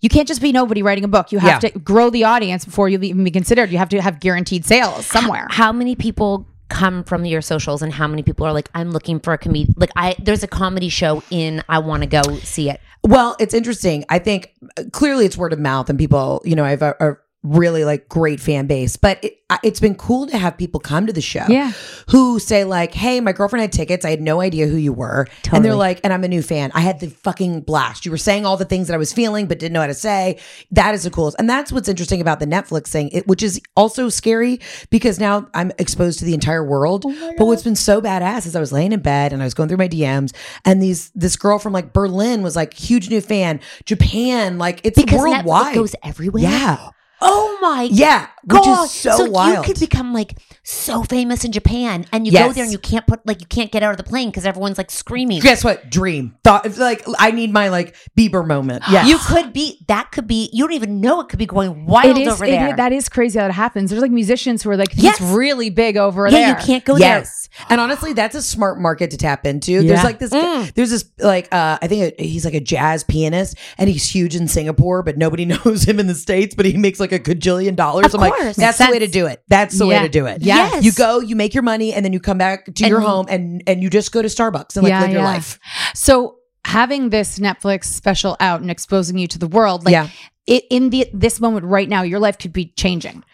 you 0.00 0.08
can't 0.08 0.28
just 0.28 0.40
be 0.42 0.52
nobody 0.52 0.82
writing 0.82 1.04
a 1.04 1.08
book 1.08 1.32
you 1.32 1.38
have 1.38 1.62
Yeah. 1.62 1.70
to 1.70 1.78
grow 1.78 2.10
the 2.10 2.24
audience 2.24 2.64
before 2.64 2.88
you 2.88 2.98
even 3.00 3.24
be 3.24 3.30
considered 3.30 3.70
you 3.70 3.78
have 3.78 3.88
to 3.90 4.00
have 4.00 4.20
guaranteed 4.20 4.64
sales 4.64 5.06
somewhere 5.06 5.46
How 5.50 5.72
many 5.72 5.94
people 5.96 6.46
come 6.68 7.04
from 7.04 7.24
your 7.26 7.42
socials 7.42 7.82
and 7.82 7.92
how 7.92 8.08
many 8.08 8.22
people 8.22 8.46
are 8.46 8.52
like, 8.54 8.70
I'm 8.74 8.92
looking 8.92 9.20
for 9.20 9.34
a 9.34 9.38
comedy 9.38 9.68
like 9.76 9.90
I 9.94 10.16
there's 10.18 10.42
a 10.42 10.46
comedy 10.46 10.88
show 10.88 11.22
in 11.30 11.62
I 11.68 11.78
want 11.80 12.02
to 12.02 12.06
go 12.08 12.22
see 12.38 12.70
it. 12.70 12.80
Well, 13.04 13.36
it's 13.38 13.52
interesting. 13.52 14.04
I 14.08 14.18
think 14.18 14.54
uh, 14.78 14.84
clearly 14.92 15.26
it's 15.26 15.36
word 15.36 15.52
of 15.52 15.58
mouth, 15.58 15.90
and 15.90 15.98
people, 15.98 16.40
you 16.44 16.54
know, 16.54 16.64
I 16.64 16.70
have 16.70 16.82
a, 16.82 16.94
a 17.00 17.16
really 17.42 17.84
like 17.84 18.08
great 18.08 18.40
fan 18.40 18.66
base. 18.66 18.96
But 18.96 19.22
it, 19.24 19.38
it's 19.62 19.80
been 19.80 19.94
cool 19.96 20.26
to 20.28 20.38
have 20.38 20.56
people 20.56 20.80
come 20.80 21.06
to 21.06 21.12
the 21.12 21.20
show, 21.20 21.44
Yeah. 21.48 21.72
who 22.08 22.38
say 22.38 22.64
like, 22.64 22.94
"Hey, 22.94 23.20
my 23.20 23.32
girlfriend 23.32 23.60
had 23.60 23.72
tickets. 23.72 24.04
I 24.04 24.10
had 24.10 24.22
no 24.22 24.40
idea 24.40 24.66
who 24.66 24.76
you 24.76 24.92
were," 24.92 25.26
and 25.52 25.62
they're 25.64 25.74
like, 25.74 26.00
"And 26.04 26.12
I'm 26.12 26.24
a 26.24 26.28
new 26.28 26.40
fan. 26.42 26.70
I 26.74 26.80
had 26.80 27.00
the 27.00 27.08
fucking 27.10 27.62
blast. 27.62 28.06
You 28.06 28.10
were 28.12 28.16
saying 28.18 28.46
all 28.46 28.56
the 28.56 28.64
things 28.64 28.86
that 28.88 28.94
I 28.94 28.96
was 28.96 29.12
feeling, 29.12 29.46
but 29.46 29.58
didn't 29.58 29.74
know 29.74 29.80
how 29.80 29.86
to 29.88 29.94
say. 29.94 30.38
That 30.70 30.94
is 30.94 31.02
the 31.02 31.10
coolest, 31.10 31.36
and 31.38 31.50
that's 31.50 31.70
what's 31.72 31.88
interesting 31.88 32.20
about 32.20 32.40
the 32.40 32.46
Netflix 32.46 32.86
thing, 32.88 33.10
it, 33.10 33.26
which 33.26 33.42
is 33.42 33.60
also 33.76 34.08
scary 34.08 34.60
because 34.90 35.18
now 35.20 35.48
I'm 35.52 35.70
exposed 35.78 36.18
to 36.20 36.24
the 36.24 36.34
entire 36.34 36.64
world. 36.64 37.04
Oh 37.06 37.32
but 37.36 37.44
what's 37.46 37.62
been 37.62 37.76
so 37.76 38.00
badass 38.00 38.46
is 38.46 38.56
I 38.56 38.60
was 38.60 38.72
laying 38.72 38.92
in 38.92 39.00
bed 39.00 39.32
and 39.32 39.42
I 39.42 39.44
was 39.44 39.52
going 39.54 39.68
through 39.68 39.78
my 39.78 39.88
DMs, 39.88 40.32
and 40.64 40.82
these 40.82 41.10
this 41.14 41.36
girl 41.36 41.58
from 41.58 41.72
like 41.74 41.92
Berlin 41.92 42.42
was 42.42 42.56
like 42.56 42.72
huge 42.72 43.10
new 43.10 43.20
fan, 43.20 43.60
Japan, 43.84 44.56
like 44.58 44.80
it's 44.84 44.98
Because 45.00 45.18
worldwide. 45.20 45.72
Netflix 45.72 45.74
goes 45.74 45.94
everywhere. 46.02 46.42
Yeah. 46.44 46.88
Oh 47.24 47.56
my 47.62 47.82
Yeah, 47.84 48.26
which 48.44 48.62
God. 48.62 48.84
is 48.84 48.90
so, 48.90 49.24
wild. 49.30 49.56
you 49.66 49.72
could 49.72 49.80
become 49.80 50.12
like 50.12 50.38
so 50.64 51.02
famous 51.02 51.44
in 51.44 51.52
Japan 51.52 52.04
and 52.12 52.26
you 52.26 52.32
go 52.32 52.52
there 52.52 52.64
and 52.64 52.72
you 52.72 52.78
can't 52.78 53.06
put 53.06 53.24
like 53.26 53.40
you 53.40 53.46
can't 53.46 53.70
get 53.70 53.82
out 53.82 53.90
of 53.92 53.96
the 53.96 54.02
plane 54.04 54.30
because 54.30 54.44
everyone's 54.46 54.78
like 54.78 54.90
screaming. 54.90 55.40
Guess 55.40 55.64
what? 55.64 55.90
Dream. 55.90 56.36
Thought 56.44 56.66
it's 56.66 56.78
like 56.78 57.04
I 57.18 57.30
need 57.30 57.52
my 57.52 57.68
like 57.68 57.96
Bieber 58.16 58.46
moment. 58.46 58.82
Yeah. 58.92 59.06
You 59.06 59.16
could 59.18 59.52
be 59.52 59.84
that 59.88 60.12
could 60.12 60.26
be 60.26 60.50
you 60.52 60.64
don't 60.64 60.74
even 60.74 61.00
know 61.00 61.20
it 61.20 61.28
could 61.28 61.38
be 61.38 61.46
going 61.46 61.86
wild 61.86 62.18
it 62.18 62.26
is 62.26 62.32
over 62.34 62.44
it 62.44 62.50
there. 62.50 62.68
is- 62.70 62.76
that 62.76 62.92
is 62.92 63.08
crazy 63.08 63.38
how 63.38 63.46
it 63.46 63.52
happens 63.52 63.90
there's 63.90 64.02
like 64.02 64.10
musicians 64.10 64.62
who 64.62 64.70
are 64.70 64.76
like 64.76 64.90
Yes. 64.94 65.18
he's 65.18 65.28
really 65.32 65.70
big 65.70 65.96
over 65.96 66.26
yeah, 66.26 66.30
there 66.30 66.48
you 66.60 66.66
can't 66.66 66.84
go 66.84 66.96
yes. 66.96 67.48
And 67.68 67.80
honestly, 67.82 68.14
that's 68.14 68.34
a 68.34 68.40
smart 68.40 68.80
market 68.80 69.10
to 69.10 69.18
tap 69.18 69.44
into. 69.46 69.82
There's 69.82 70.02
like 70.02 70.18
this 70.18 70.32
Mm. 70.32 70.72
there's 70.74 70.90
this 70.90 71.04
like 71.18 71.48
uh 71.52 71.78
I 71.82 71.86
think 71.86 72.18
he's 72.18 72.44
like 72.46 72.54
a 72.54 72.60
jazz 72.60 73.04
pianist 73.04 73.58
and 73.78 73.88
he's 73.90 74.08
huge 74.08 74.34
in 74.34 74.48
Singapore, 74.48 75.02
but 75.02 75.16
nobody 75.18 75.44
knows 75.64 75.84
him 75.84 76.00
in 76.00 76.06
the 76.06 76.14
States, 76.14 76.54
but 76.54 76.64
he 76.66 76.76
makes 76.76 76.98
like 76.98 77.12
a 77.12 77.18
gajillion 77.18 77.76
dollars. 77.76 78.06
Of 78.06 78.14
I'm 78.14 78.20
like, 78.22 78.31
course. 78.34 78.56
that's 78.56 78.78
Makes 78.78 78.88
the 78.88 78.92
way 78.92 78.98
to 79.00 79.06
do 79.06 79.26
it. 79.26 79.42
That's 79.48 79.78
the 79.78 79.86
Yeah. 79.86 79.96
way 79.98 80.02
to 80.02 80.08
do 80.08 80.26
it. 80.26 80.42
Yes. 80.42 80.84
You 80.84 80.92
go, 80.92 81.20
you 81.20 81.36
make 81.36 81.54
your 81.54 81.62
money, 81.62 81.92
and 81.92 82.04
then 82.04 82.12
you 82.12 82.20
come 82.20 82.38
back 82.38 82.66
to 82.74 82.86
your 82.88 83.00
home 83.00 83.26
and 83.28 83.62
and 83.66 83.82
you 83.82 83.90
just 83.90 84.12
go 84.12 84.22
to 84.22 84.28
Starbucks 84.28 84.76
and 84.76 84.84
like 84.84 85.00
live 85.00 85.10
your 85.10 85.22
life. 85.22 85.58
So 85.94 86.36
having 86.64 87.10
this 87.10 87.38
Netflix 87.38 87.84
special 87.84 88.36
out 88.40 88.60
and 88.60 88.70
exposing 88.70 89.18
you 89.18 89.26
to 89.28 89.38
the 89.38 89.48
world, 89.48 89.84
like 89.84 89.92
Yeah. 89.92 90.08
it, 90.46 90.64
in 90.70 90.90
the 90.90 91.08
this 91.12 91.40
moment 91.40 91.66
right 91.66 91.88
now, 91.88 92.02
your 92.02 92.20
life 92.20 92.38
could 92.38 92.52
be 92.52 92.72
changing. 92.76 93.24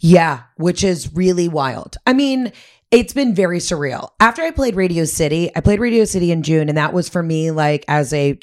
Yeah, 0.00 0.40
which 0.56 0.82
is 0.84 1.12
really 1.14 1.48
wild. 1.48 1.96
I 2.06 2.12
mean, 2.12 2.52
it's 2.90 3.12
been 3.12 3.34
very 3.34 3.58
surreal. 3.58 4.10
After 4.20 4.42
I 4.42 4.50
played 4.50 4.76
Radio 4.76 5.04
City, 5.04 5.50
I 5.56 5.60
played 5.60 5.80
Radio 5.80 6.04
City 6.04 6.30
in 6.30 6.42
June, 6.42 6.68
and 6.68 6.76
that 6.78 6.92
was 6.92 7.08
for 7.08 7.22
me 7.22 7.50
like 7.50 7.84
as 7.88 8.12
a 8.12 8.38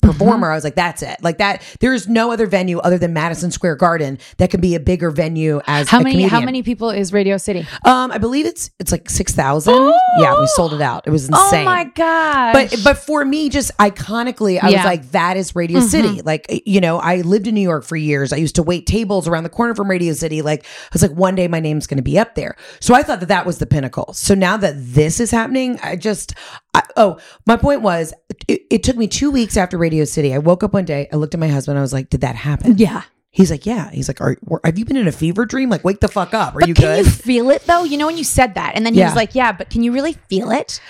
performer. 0.00 0.50
I 0.50 0.54
was 0.54 0.64
like, 0.64 0.74
that's 0.74 1.02
it. 1.02 1.16
Like 1.22 1.38
that. 1.38 1.62
There 1.80 1.94
is 1.94 2.08
no 2.08 2.30
other 2.32 2.46
venue 2.46 2.78
other 2.78 2.98
than 2.98 3.12
Madison 3.12 3.50
Square 3.50 3.76
Garden 3.76 4.18
that 4.38 4.50
can 4.50 4.60
be 4.60 4.74
a 4.74 4.80
bigger 4.80 5.10
venue 5.10 5.60
as 5.66 5.88
How 5.88 6.00
many? 6.00 6.22
How 6.22 6.40
many 6.40 6.62
people 6.62 6.90
is 6.90 7.12
Radio 7.12 7.36
City? 7.36 7.66
Um, 7.84 8.10
I 8.12 8.18
believe 8.18 8.46
it's 8.46 8.70
it's 8.78 8.92
like 8.92 9.08
six 9.10 9.32
thousand. 9.34 9.92
Yeah, 10.18 10.38
we 10.38 10.46
sold 10.48 10.72
it 10.74 10.80
out. 10.80 11.06
It 11.06 11.10
was 11.10 11.28
insane. 11.28 11.62
Oh 11.62 11.64
my 11.64 11.84
god! 11.84 12.52
But 12.52 12.74
but 12.84 12.98
for 12.98 13.24
me, 13.24 13.48
just 13.48 13.76
iconically, 13.78 14.58
I 14.62 14.68
Yeah. 14.70 14.78
was 14.78 14.84
like, 14.84 15.10
that 15.12 15.36
is 15.36 15.54
Radio 15.54 15.80
City. 15.80 16.22
Like 16.22 16.62
you 16.66 16.80
know, 16.80 16.98
I 16.98 17.20
lived 17.22 17.46
in 17.46 17.54
New 17.54 17.60
York 17.60 17.84
for 17.84 17.96
years. 17.96 18.32
I 18.32 18.36
used 18.36 18.56
to 18.56 18.62
wait 18.62 18.86
tables 18.86 19.28
around 19.28 19.44
the 19.44 19.50
corner 19.50 19.74
from 19.74 19.88
Radio 19.90 20.12
City. 20.12 20.42
Like 20.42 20.64
I 20.64 20.88
was 20.92 21.02
like, 21.02 21.12
one 21.12 21.34
day 21.34 21.48
my 21.48 21.60
name's 21.60 21.86
going 21.86 21.98
to 21.98 22.02
be 22.02 22.18
up 22.18 22.34
there. 22.34 22.56
So 22.80 22.94
I 22.94 23.02
thought 23.02 23.20
that 23.20 23.26
that 23.28 23.46
was 23.46 23.58
the 23.58 23.66
pinnacle. 23.66 24.12
So 24.12 24.34
now 24.34 24.56
that 24.56 24.74
this 24.76 25.20
is 25.20 25.30
happening, 25.30 25.78
I 25.82 25.96
just 25.96 26.34
I, 26.78 26.82
oh, 26.96 27.18
my 27.44 27.56
point 27.56 27.82
was, 27.82 28.14
it, 28.46 28.62
it 28.70 28.82
took 28.84 28.96
me 28.96 29.08
two 29.08 29.30
weeks 29.30 29.56
after 29.56 29.76
Radio 29.76 30.04
City. 30.04 30.32
I 30.32 30.38
woke 30.38 30.62
up 30.62 30.72
one 30.72 30.84
day, 30.84 31.08
I 31.12 31.16
looked 31.16 31.34
at 31.34 31.40
my 31.40 31.48
husband, 31.48 31.76
I 31.76 31.82
was 31.82 31.92
like, 31.92 32.08
did 32.08 32.20
that 32.20 32.36
happen? 32.36 32.78
yeah. 32.78 33.02
He's 33.38 33.52
like, 33.52 33.64
yeah. 33.66 33.88
He's 33.92 34.08
like, 34.08 34.20
Are, 34.20 34.36
have 34.64 34.76
you 34.80 34.84
been 34.84 34.96
in 34.96 35.06
a 35.06 35.12
fever 35.12 35.46
dream? 35.46 35.70
Like, 35.70 35.84
wake 35.84 36.00
the 36.00 36.08
fuck 36.08 36.34
up. 36.34 36.56
Are 36.56 36.58
But 36.58 36.68
you 36.68 36.74
can 36.74 36.84
good? 36.84 37.06
you 37.06 37.10
feel 37.12 37.50
it 37.50 37.62
though? 37.66 37.84
You 37.84 37.96
know 37.96 38.06
when 38.06 38.18
you 38.18 38.24
said 38.24 38.54
that, 38.56 38.72
and 38.74 38.84
then 38.84 38.94
he 38.94 38.98
Yeah. 39.00 39.06
was 39.06 39.14
like, 39.14 39.36
"Yeah, 39.36 39.52
but 39.52 39.70
can 39.70 39.84
you 39.84 39.92
really 39.92 40.14
feel 40.28 40.50
it?" 40.50 40.80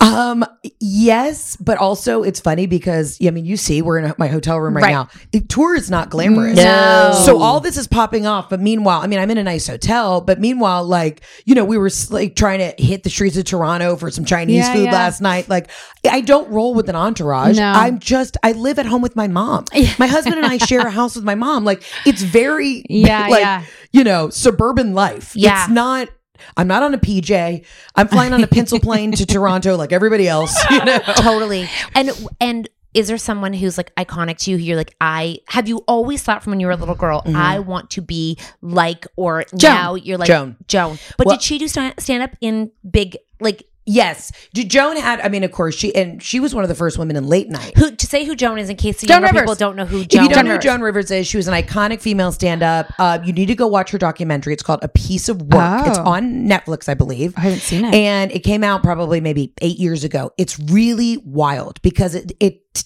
Um, 0.00 0.44
yes, 0.80 1.56
but 1.56 1.78
also 1.78 2.22
it's 2.24 2.40
funny 2.40 2.66
because 2.66 3.20
yeah, 3.20 3.28
I 3.28 3.30
mean, 3.30 3.44
you 3.44 3.56
see, 3.56 3.82
we're 3.82 3.98
in 3.98 4.06
a, 4.06 4.14
my 4.18 4.26
hotel 4.26 4.58
room 4.60 4.74
right, 4.74 4.82
Right. 4.82 4.90
now. 4.92 5.08
The 5.30 5.40
tour 5.42 5.76
is 5.76 5.90
not 5.90 6.10
glamorous. 6.10 6.56
No. 6.56 7.12
So 7.24 7.40
all 7.40 7.60
this 7.60 7.76
is 7.76 7.86
popping 7.86 8.26
off, 8.26 8.50
but 8.50 8.60
meanwhile, 8.60 9.00
I 9.00 9.06
mean, 9.06 9.18
I'm 9.20 9.30
in 9.30 9.38
a 9.38 9.44
nice 9.44 9.68
hotel, 9.68 10.20
but 10.20 10.40
meanwhile, 10.40 10.84
like 10.84 11.22
you 11.44 11.54
know, 11.54 11.64
we 11.64 11.78
were 11.78 11.90
like 12.10 12.34
trying 12.36 12.58
to 12.58 12.82
hit 12.82 13.04
the 13.04 13.10
streets 13.10 13.36
of 13.36 13.44
Toronto 13.44 13.96
for 13.96 14.10
some 14.10 14.24
Chinese 14.24 14.56
Yeah, 14.66 14.72
food 14.74 14.84
yeah. 14.86 14.92
last 14.92 15.20
night. 15.20 15.48
Like, 15.48 15.70
I 16.10 16.20
don't 16.20 16.50
roll 16.50 16.74
with 16.74 16.88
an 16.88 16.96
entourage. 16.96 17.56
No. 17.58 17.64
I'm 17.64 17.98
just 18.00 18.36
I 18.42 18.52
live 18.52 18.78
at 18.80 18.86
home 18.86 19.02
with 19.02 19.14
my 19.14 19.28
mom. 19.28 19.66
My 19.98 20.06
husband 20.08 20.36
and 20.36 20.46
I 20.46 20.56
share 20.66 20.80
a 20.80 20.90
house 20.90 21.14
with 21.14 21.24
my 21.24 21.34
mom. 21.36 21.64
Like, 21.64 21.82
it's 22.06 22.22
very 22.22 22.84
Yeah, 22.88 23.28
like 23.28 23.40
yeah. 23.40 23.64
you 23.92 24.04
know, 24.04 24.30
suburban 24.30 24.94
life. 24.94 25.34
Yeah. 25.34 25.64
It's 25.64 25.72
not. 25.72 26.08
I'm 26.56 26.66
not 26.66 26.82
on 26.82 26.92
a 26.92 26.98
PJ. 26.98 27.64
I'm 27.94 28.08
flying 28.08 28.32
on 28.32 28.42
a 28.42 28.48
pencil 28.48 28.80
plane 28.80 29.12
to 29.12 29.24
Toronto 29.24 29.76
like 29.76 29.92
everybody 29.92 30.26
else. 30.26 30.56
You 30.70 30.84
know? 30.84 30.98
totally. 31.16 31.68
And 31.94 32.10
and 32.40 32.68
is 32.94 33.08
there 33.08 33.18
someone 33.18 33.52
who's 33.52 33.78
like 33.78 33.94
iconic 33.94 34.38
to 34.38 34.50
you 34.50 34.58
who 34.58 34.64
you're 34.64 34.76
like, 34.76 34.94
I 35.00 35.38
have 35.48 35.68
you 35.68 35.78
always 35.88 36.22
thought 36.22 36.42
from 36.42 36.50
when 36.50 36.60
you 36.60 36.66
were 36.66 36.72
a 36.72 36.76
little 36.76 36.94
girl, 36.94 37.22
mm-hmm. 37.22 37.36
I 37.36 37.60
want 37.60 37.90
to 37.90 38.02
be 38.02 38.38
like 38.60 39.06
or 39.16 39.44
now 39.62 39.94
you're 39.94 40.18
like 40.18 40.26
Joan. 40.28 40.56
Joan. 40.66 40.98
But 41.16 41.26
Well- 41.26 41.36
did 41.36 41.42
she 41.42 41.58
do 41.58 41.68
stand 41.68 42.22
up 42.22 42.30
in 42.40 42.70
big 42.88 43.16
like 43.40 43.64
Yes, 43.84 44.30
Jo- 44.54 44.62
Joan 44.62 44.96
had. 44.96 45.20
I 45.20 45.28
mean, 45.28 45.42
of 45.42 45.50
course, 45.50 45.74
she 45.74 45.92
and 45.94 46.22
she 46.22 46.38
was 46.38 46.54
one 46.54 46.62
of 46.62 46.68
the 46.68 46.74
first 46.74 46.98
women 46.98 47.16
in 47.16 47.26
late 47.26 47.48
night. 47.48 47.76
who 47.76 47.90
to 47.94 48.06
say 48.06 48.24
who 48.24 48.36
Joan 48.36 48.58
is 48.58 48.70
in 48.70 48.76
case 48.76 49.00
the 49.00 49.08
Joan 49.08 49.22
younger 49.22 49.26
Rivers. 49.28 49.40
people 49.42 49.54
don't 49.56 49.74
know 49.76 49.84
who 49.86 50.02
If 50.02 50.08
Joan 50.08 50.22
you 50.24 50.28
don't 50.30 50.44
know 50.44 50.52
who 50.52 50.58
is. 50.58 50.64
Joan 50.64 50.80
Rivers 50.82 51.10
is, 51.10 51.26
she 51.26 51.36
was 51.36 51.48
an 51.48 51.54
iconic 51.54 52.00
female 52.00 52.30
stand-up. 52.30 52.92
Uh, 52.98 53.18
you 53.24 53.32
need 53.32 53.46
to 53.46 53.56
go 53.56 53.66
watch 53.66 53.90
her 53.90 53.98
documentary. 53.98 54.52
It's 54.52 54.62
called 54.62 54.80
A 54.84 54.88
Piece 54.88 55.28
of 55.28 55.42
Work. 55.42 55.50
Oh. 55.84 55.88
It's 55.88 55.98
on 55.98 56.46
Netflix, 56.46 56.88
I 56.88 56.94
believe. 56.94 57.34
I 57.36 57.40
haven't 57.40 57.60
seen 57.60 57.84
it. 57.84 57.92
and 57.94 58.30
it 58.30 58.40
came 58.40 58.62
out 58.62 58.82
probably 58.84 59.20
maybe 59.20 59.52
eight 59.62 59.78
years 59.78 60.04
ago. 60.04 60.30
It's 60.38 60.58
really 60.60 61.16
wild 61.16 61.82
because 61.82 62.14
it 62.14 62.32
it 62.38 62.84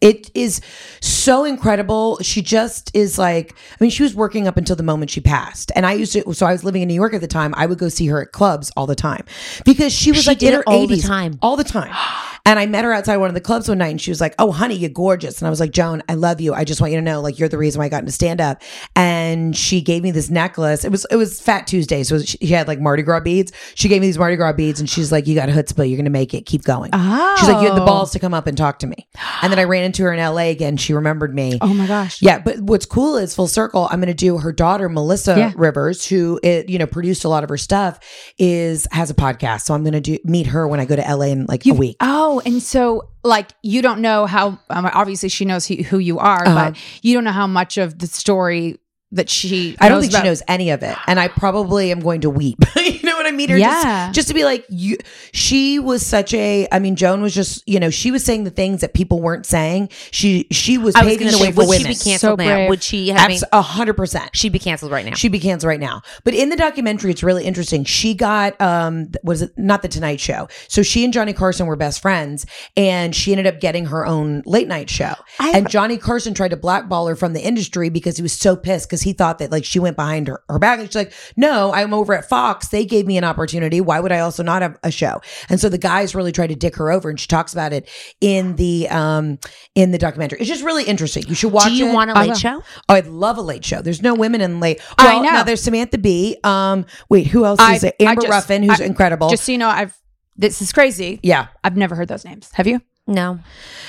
it 0.00 0.30
is 0.34 0.60
so 1.00 1.44
incredible. 1.44 2.18
She 2.20 2.42
just 2.42 2.94
is 2.94 3.18
like, 3.18 3.54
I 3.54 3.76
mean, 3.80 3.90
she 3.90 4.02
was 4.02 4.14
working 4.14 4.46
up 4.48 4.56
until 4.56 4.76
the 4.76 4.82
moment 4.82 5.10
she 5.10 5.20
passed. 5.20 5.72
And 5.74 5.86
I 5.86 5.92
used 5.94 6.12
to, 6.14 6.34
so 6.34 6.46
I 6.46 6.52
was 6.52 6.64
living 6.64 6.82
in 6.82 6.88
New 6.88 6.94
York 6.94 7.14
at 7.14 7.20
the 7.20 7.26
time. 7.26 7.54
I 7.56 7.66
would 7.66 7.78
go 7.78 7.88
see 7.88 8.06
her 8.08 8.22
at 8.22 8.32
clubs 8.32 8.70
all 8.76 8.86
the 8.86 8.94
time 8.96 9.24
because 9.64 9.92
she 9.92 10.10
was 10.12 10.24
She 10.24 10.30
like 10.30 10.38
did 10.38 10.48
in 10.48 10.54
her 10.54 10.64
all 10.66 10.86
the 10.86 10.96
time. 10.98 11.38
all 11.42 11.56
the 11.56 11.64
time. 11.64 11.94
And 12.46 12.58
I 12.58 12.66
met 12.66 12.84
her 12.84 12.92
outside 12.92 13.16
one 13.16 13.28
of 13.28 13.34
the 13.34 13.40
clubs 13.40 13.68
one 13.68 13.78
night 13.78 13.88
and 13.88 14.00
she 14.00 14.10
was 14.10 14.20
like, 14.20 14.34
Oh, 14.38 14.52
honey, 14.52 14.74
you're 14.76 14.90
gorgeous. 14.90 15.38
And 15.40 15.46
I 15.46 15.50
was 15.50 15.60
like, 15.60 15.70
Joan, 15.70 16.02
I 16.08 16.14
love 16.14 16.40
you. 16.42 16.52
I 16.52 16.64
just 16.64 16.80
want 16.80 16.92
you 16.92 16.98
to 16.98 17.02
know, 17.04 17.20
like, 17.22 17.38
you're 17.38 17.48
the 17.48 17.56
reason 17.58 17.78
why 17.78 17.86
I 17.86 17.88
got 17.88 18.00
into 18.00 18.12
stand 18.12 18.40
up. 18.40 18.60
And 18.94 19.56
she 19.56 19.80
gave 19.80 20.02
me 20.02 20.10
this 20.10 20.28
necklace. 20.30 20.84
It 20.84 20.90
was, 20.90 21.06
it 21.10 21.16
was 21.16 21.40
Fat 21.40 21.66
Tuesday. 21.66 22.02
So 22.02 22.18
she, 22.20 22.36
she 22.38 22.46
had 22.48 22.68
like 22.68 22.80
Mardi 22.80 23.02
Gras 23.02 23.20
beads. 23.20 23.52
She 23.74 23.88
gave 23.88 24.00
me 24.02 24.08
these 24.08 24.18
Mardi 24.18 24.36
Gras 24.36 24.52
beads 24.52 24.78
and 24.78 24.88
she's 24.90 25.10
like, 25.10 25.26
You 25.26 25.34
got 25.34 25.48
a 25.48 25.52
chutzpah. 25.52 25.88
You're 25.88 25.96
going 25.96 26.04
to 26.04 26.10
make 26.10 26.34
it. 26.34 26.42
Keep 26.46 26.64
going. 26.64 26.90
She's 26.92 27.48
like, 27.48 27.62
You 27.62 27.68
had 27.68 27.76
the 27.76 27.82
Oh. 27.82 27.86
balls 27.86 28.12
to 28.12 28.18
come 28.18 28.34
up 28.34 28.46
and 28.46 28.56
talk 28.58 28.78
to 28.80 28.86
me. 28.86 29.08
And 29.42 29.50
then 29.52 29.58
I 29.58 29.64
ran 29.64 29.84
into 29.84 30.02
her 30.04 30.12
in 30.12 30.18
LA 30.20 30.48
again. 30.50 30.76
She 30.76 30.92
remembered 30.94 31.34
me. 31.34 31.58
Oh 31.62 31.72
my 31.74 31.86
gosh. 31.86 32.20
Yeah, 32.22 32.38
but 32.40 32.60
what's 32.60 32.86
cool 32.86 33.16
is 33.16 33.34
full 33.34 33.48
circle. 33.48 33.88
I'm 33.90 34.00
going 34.00 34.08
to 34.08 34.14
do 34.14 34.38
her 34.38 34.52
daughter 34.52 34.88
Melissa 34.88 35.34
Yeah. 35.36 35.52
Rivers, 35.56 36.06
who 36.06 36.38
it, 36.42 36.68
you 36.68 36.78
know 36.78 36.86
produced 36.86 37.24
a 37.24 37.28
lot 37.28 37.42
of 37.42 37.48
her 37.48 37.56
stuff, 37.56 38.00
is 38.38 38.86
has 38.90 39.10
a 39.10 39.14
podcast. 39.14 39.62
So 39.62 39.74
I'm 39.74 39.82
going 39.82 39.92
to 39.94 40.00
do 40.00 40.18
meet 40.24 40.46
her 40.48 40.68
when 40.68 40.80
I 40.80 40.84
go 40.84 40.96
to 40.96 41.02
LA 41.02 41.26
in 41.26 41.46
like 41.46 41.64
a 41.66 41.72
week. 41.74 41.96
Oh, 42.00 42.33
and 42.40 42.62
so 42.62 43.08
like 43.22 43.50
you 43.62 43.82
don't 43.82 44.00
know 44.00 44.26
how 44.26 44.58
um, 44.70 44.86
obviously 44.92 45.28
she 45.28 45.44
knows 45.44 45.66
who, 45.66 45.76
who 45.76 45.98
you 45.98 46.18
are, 46.18 46.46
Uh-huh. 46.46 46.70
but 46.70 46.76
you 47.02 47.14
don't 47.14 47.24
know 47.24 47.32
how 47.32 47.46
much 47.46 47.78
of 47.78 47.98
the 47.98 48.06
story 48.06 48.78
that 49.12 49.30
she. 49.30 49.76
I 49.80 49.88
don't 49.88 50.00
think 50.00 50.12
about. 50.12 50.22
she 50.22 50.28
knows 50.28 50.42
any 50.48 50.70
of 50.70 50.82
it, 50.82 50.96
and 51.06 51.20
I 51.20 51.28
probably 51.28 51.90
am 51.92 52.00
going 52.00 52.22
to 52.22 52.30
weep. 52.30 52.58
you 53.24 53.32
know 53.32 53.36
what 53.36 53.42
I 53.42 53.46
mean? 53.46 53.50
Or 53.52 53.56
Yeah. 53.56 54.06
just, 54.06 54.14
just 54.14 54.28
to 54.28 54.34
be 54.34 54.44
like 54.44 54.64
you. 54.68 54.96
She 55.32 55.78
was 55.78 56.04
such 56.04 56.32
a. 56.34 56.66
I 56.72 56.78
mean, 56.78 56.96
Joan 56.96 57.22
was 57.22 57.34
just. 57.34 57.62
You 57.66 57.80
know, 57.80 57.90
she 57.90 58.10
was 58.10 58.24
saying 58.24 58.44
the 58.44 58.50
things 58.50 58.80
that 58.80 58.94
people 58.94 59.20
weren't 59.20 59.46
saying. 59.46 59.88
She 60.10 60.46
she 60.50 60.78
was 60.78 60.94
I 60.94 61.00
was 61.04 61.12
paving 61.14 61.26
going 61.28 61.32
to 61.32 61.38
the 61.38 61.42
say, 61.44 61.48
way 61.48 61.52
for 61.52 61.58
would 61.60 61.68
women. 61.68 61.82
she 61.82 61.88
be 61.88 62.10
canceled 62.10 62.40
So 62.40 62.44
now? 62.44 62.54
brave. 62.56 62.68
Would 62.68 62.82
she 62.82 63.08
have 63.08 63.30
Abs- 63.30 63.44
A 63.52 63.62
hundred 63.62 63.94
percent. 63.94 64.30
She'd 64.34 64.52
be 64.52 64.58
canceled 64.58 64.92
right 64.92 65.04
now. 65.04 65.14
She'd 65.14 65.32
be 65.32 65.40
canceled 65.40 65.68
right 65.68 65.80
now. 65.80 66.02
But 66.24 66.34
in 66.34 66.48
the 66.50 66.56
documentary, 66.56 67.10
it's 67.10 67.22
really 67.22 67.44
interesting. 67.44 67.84
She 67.84 68.14
got 68.14 68.60
um 68.60 69.08
was 69.22 69.42
it 69.42 69.52
not 69.56 69.82
the 69.82 69.88
Tonight 69.88 70.20
Show? 70.20 70.48
So 70.68 70.82
she 70.82 71.04
and 71.04 71.12
Johnny 71.12 71.32
Carson 71.32 71.66
were 71.66 71.76
best 71.76 72.00
friends, 72.02 72.46
and 72.76 73.14
she 73.14 73.32
ended 73.32 73.46
up 73.46 73.60
getting 73.60 73.86
her 73.86 74.06
own 74.06 74.42
late 74.46 74.68
night 74.68 74.90
show. 74.90 75.14
and 75.40 75.68
Johnny 75.68 75.96
Carson 75.98 76.34
tried 76.34 76.48
to 76.48 76.56
blackball 76.56 77.06
her 77.08 77.16
from 77.16 77.32
the 77.32 77.40
industry 77.40 77.88
because 77.88 78.16
he 78.16 78.22
was 78.22 78.32
so 78.32 78.56
pissed 78.56 78.88
because 78.88 79.02
he 79.02 79.12
thought 79.12 79.38
that 79.38 79.50
like 79.50 79.64
she 79.64 79.78
went 79.78 79.96
behind 79.96 80.28
her, 80.28 80.42
her 80.48 80.58
back. 80.58 80.78
And 80.78 80.88
she's 80.88 80.96
like, 80.96 81.12
"No, 81.36 81.72
I'm 81.72 81.92
over 81.94 82.14
at 82.14 82.28
Fox. 82.28 82.68
They 82.68 82.84
gave 82.84 83.06
me 83.06 83.13
an 83.16 83.24
opportunity. 83.24 83.80
Why 83.80 84.00
would 84.00 84.12
I 84.12 84.20
also 84.20 84.42
not 84.42 84.62
have 84.62 84.78
a 84.82 84.90
show?" 84.90 85.20
And 85.48 85.60
so 85.60 85.68
the 85.68 85.78
guys 85.78 86.14
really 86.14 86.32
try 86.32 86.46
to 86.46 86.54
dick 86.54 86.76
her 86.76 86.90
over, 86.90 87.08
and 87.10 87.18
she 87.18 87.26
talks 87.26 87.52
about 87.52 87.72
it 87.72 87.88
in 88.20 88.56
the 88.56 88.88
um 88.88 89.38
in 89.74 89.90
the 89.90 89.98
documentary. 89.98 90.38
It's 90.40 90.48
just 90.48 90.64
really 90.64 90.84
interesting. 90.84 91.24
You 91.28 91.34
should 91.34 91.52
watch. 91.52 91.64
Do 91.66 91.72
you 91.74 91.88
it. 91.88 91.94
want 91.94 92.10
a 92.10 92.14
I 92.16 92.20
late 92.22 92.28
will. 92.28 92.34
show? 92.36 92.62
Oh, 92.88 92.94
I'd 92.94 93.06
love 93.06 93.38
a 93.38 93.42
late 93.42 93.64
show. 93.64 93.82
There's 93.82 94.02
no 94.02 94.14
women 94.14 94.40
in 94.40 94.60
late. 94.60 94.80
I 94.98 95.04
Well, 95.04 95.22
know. 95.22 95.30
Now 95.30 95.42
there's 95.42 95.62
Samantha 95.62 95.98
Bee. 95.98 96.36
Um, 96.44 96.86
wait, 97.08 97.26
who 97.28 97.44
else 97.44 97.60
is 97.60 97.84
it? 97.84 97.94
Amber 98.00 98.22
just- 98.22 98.30
Ruffin, 98.30 98.62
who's 98.62 98.80
I- 98.80 98.84
incredible. 98.84 99.28
Just 99.30 99.44
so 99.44 99.52
you 99.52 99.58
know, 99.58 99.68
I've 99.68 99.96
this 100.36 100.60
is 100.60 100.72
crazy. 100.72 101.20
yeah, 101.22 101.46
I've 101.62 101.76
never 101.76 101.94
heard 101.94 102.08
those 102.08 102.24
names. 102.24 102.50
Have 102.54 102.66
you? 102.66 102.80
No. 103.06 103.38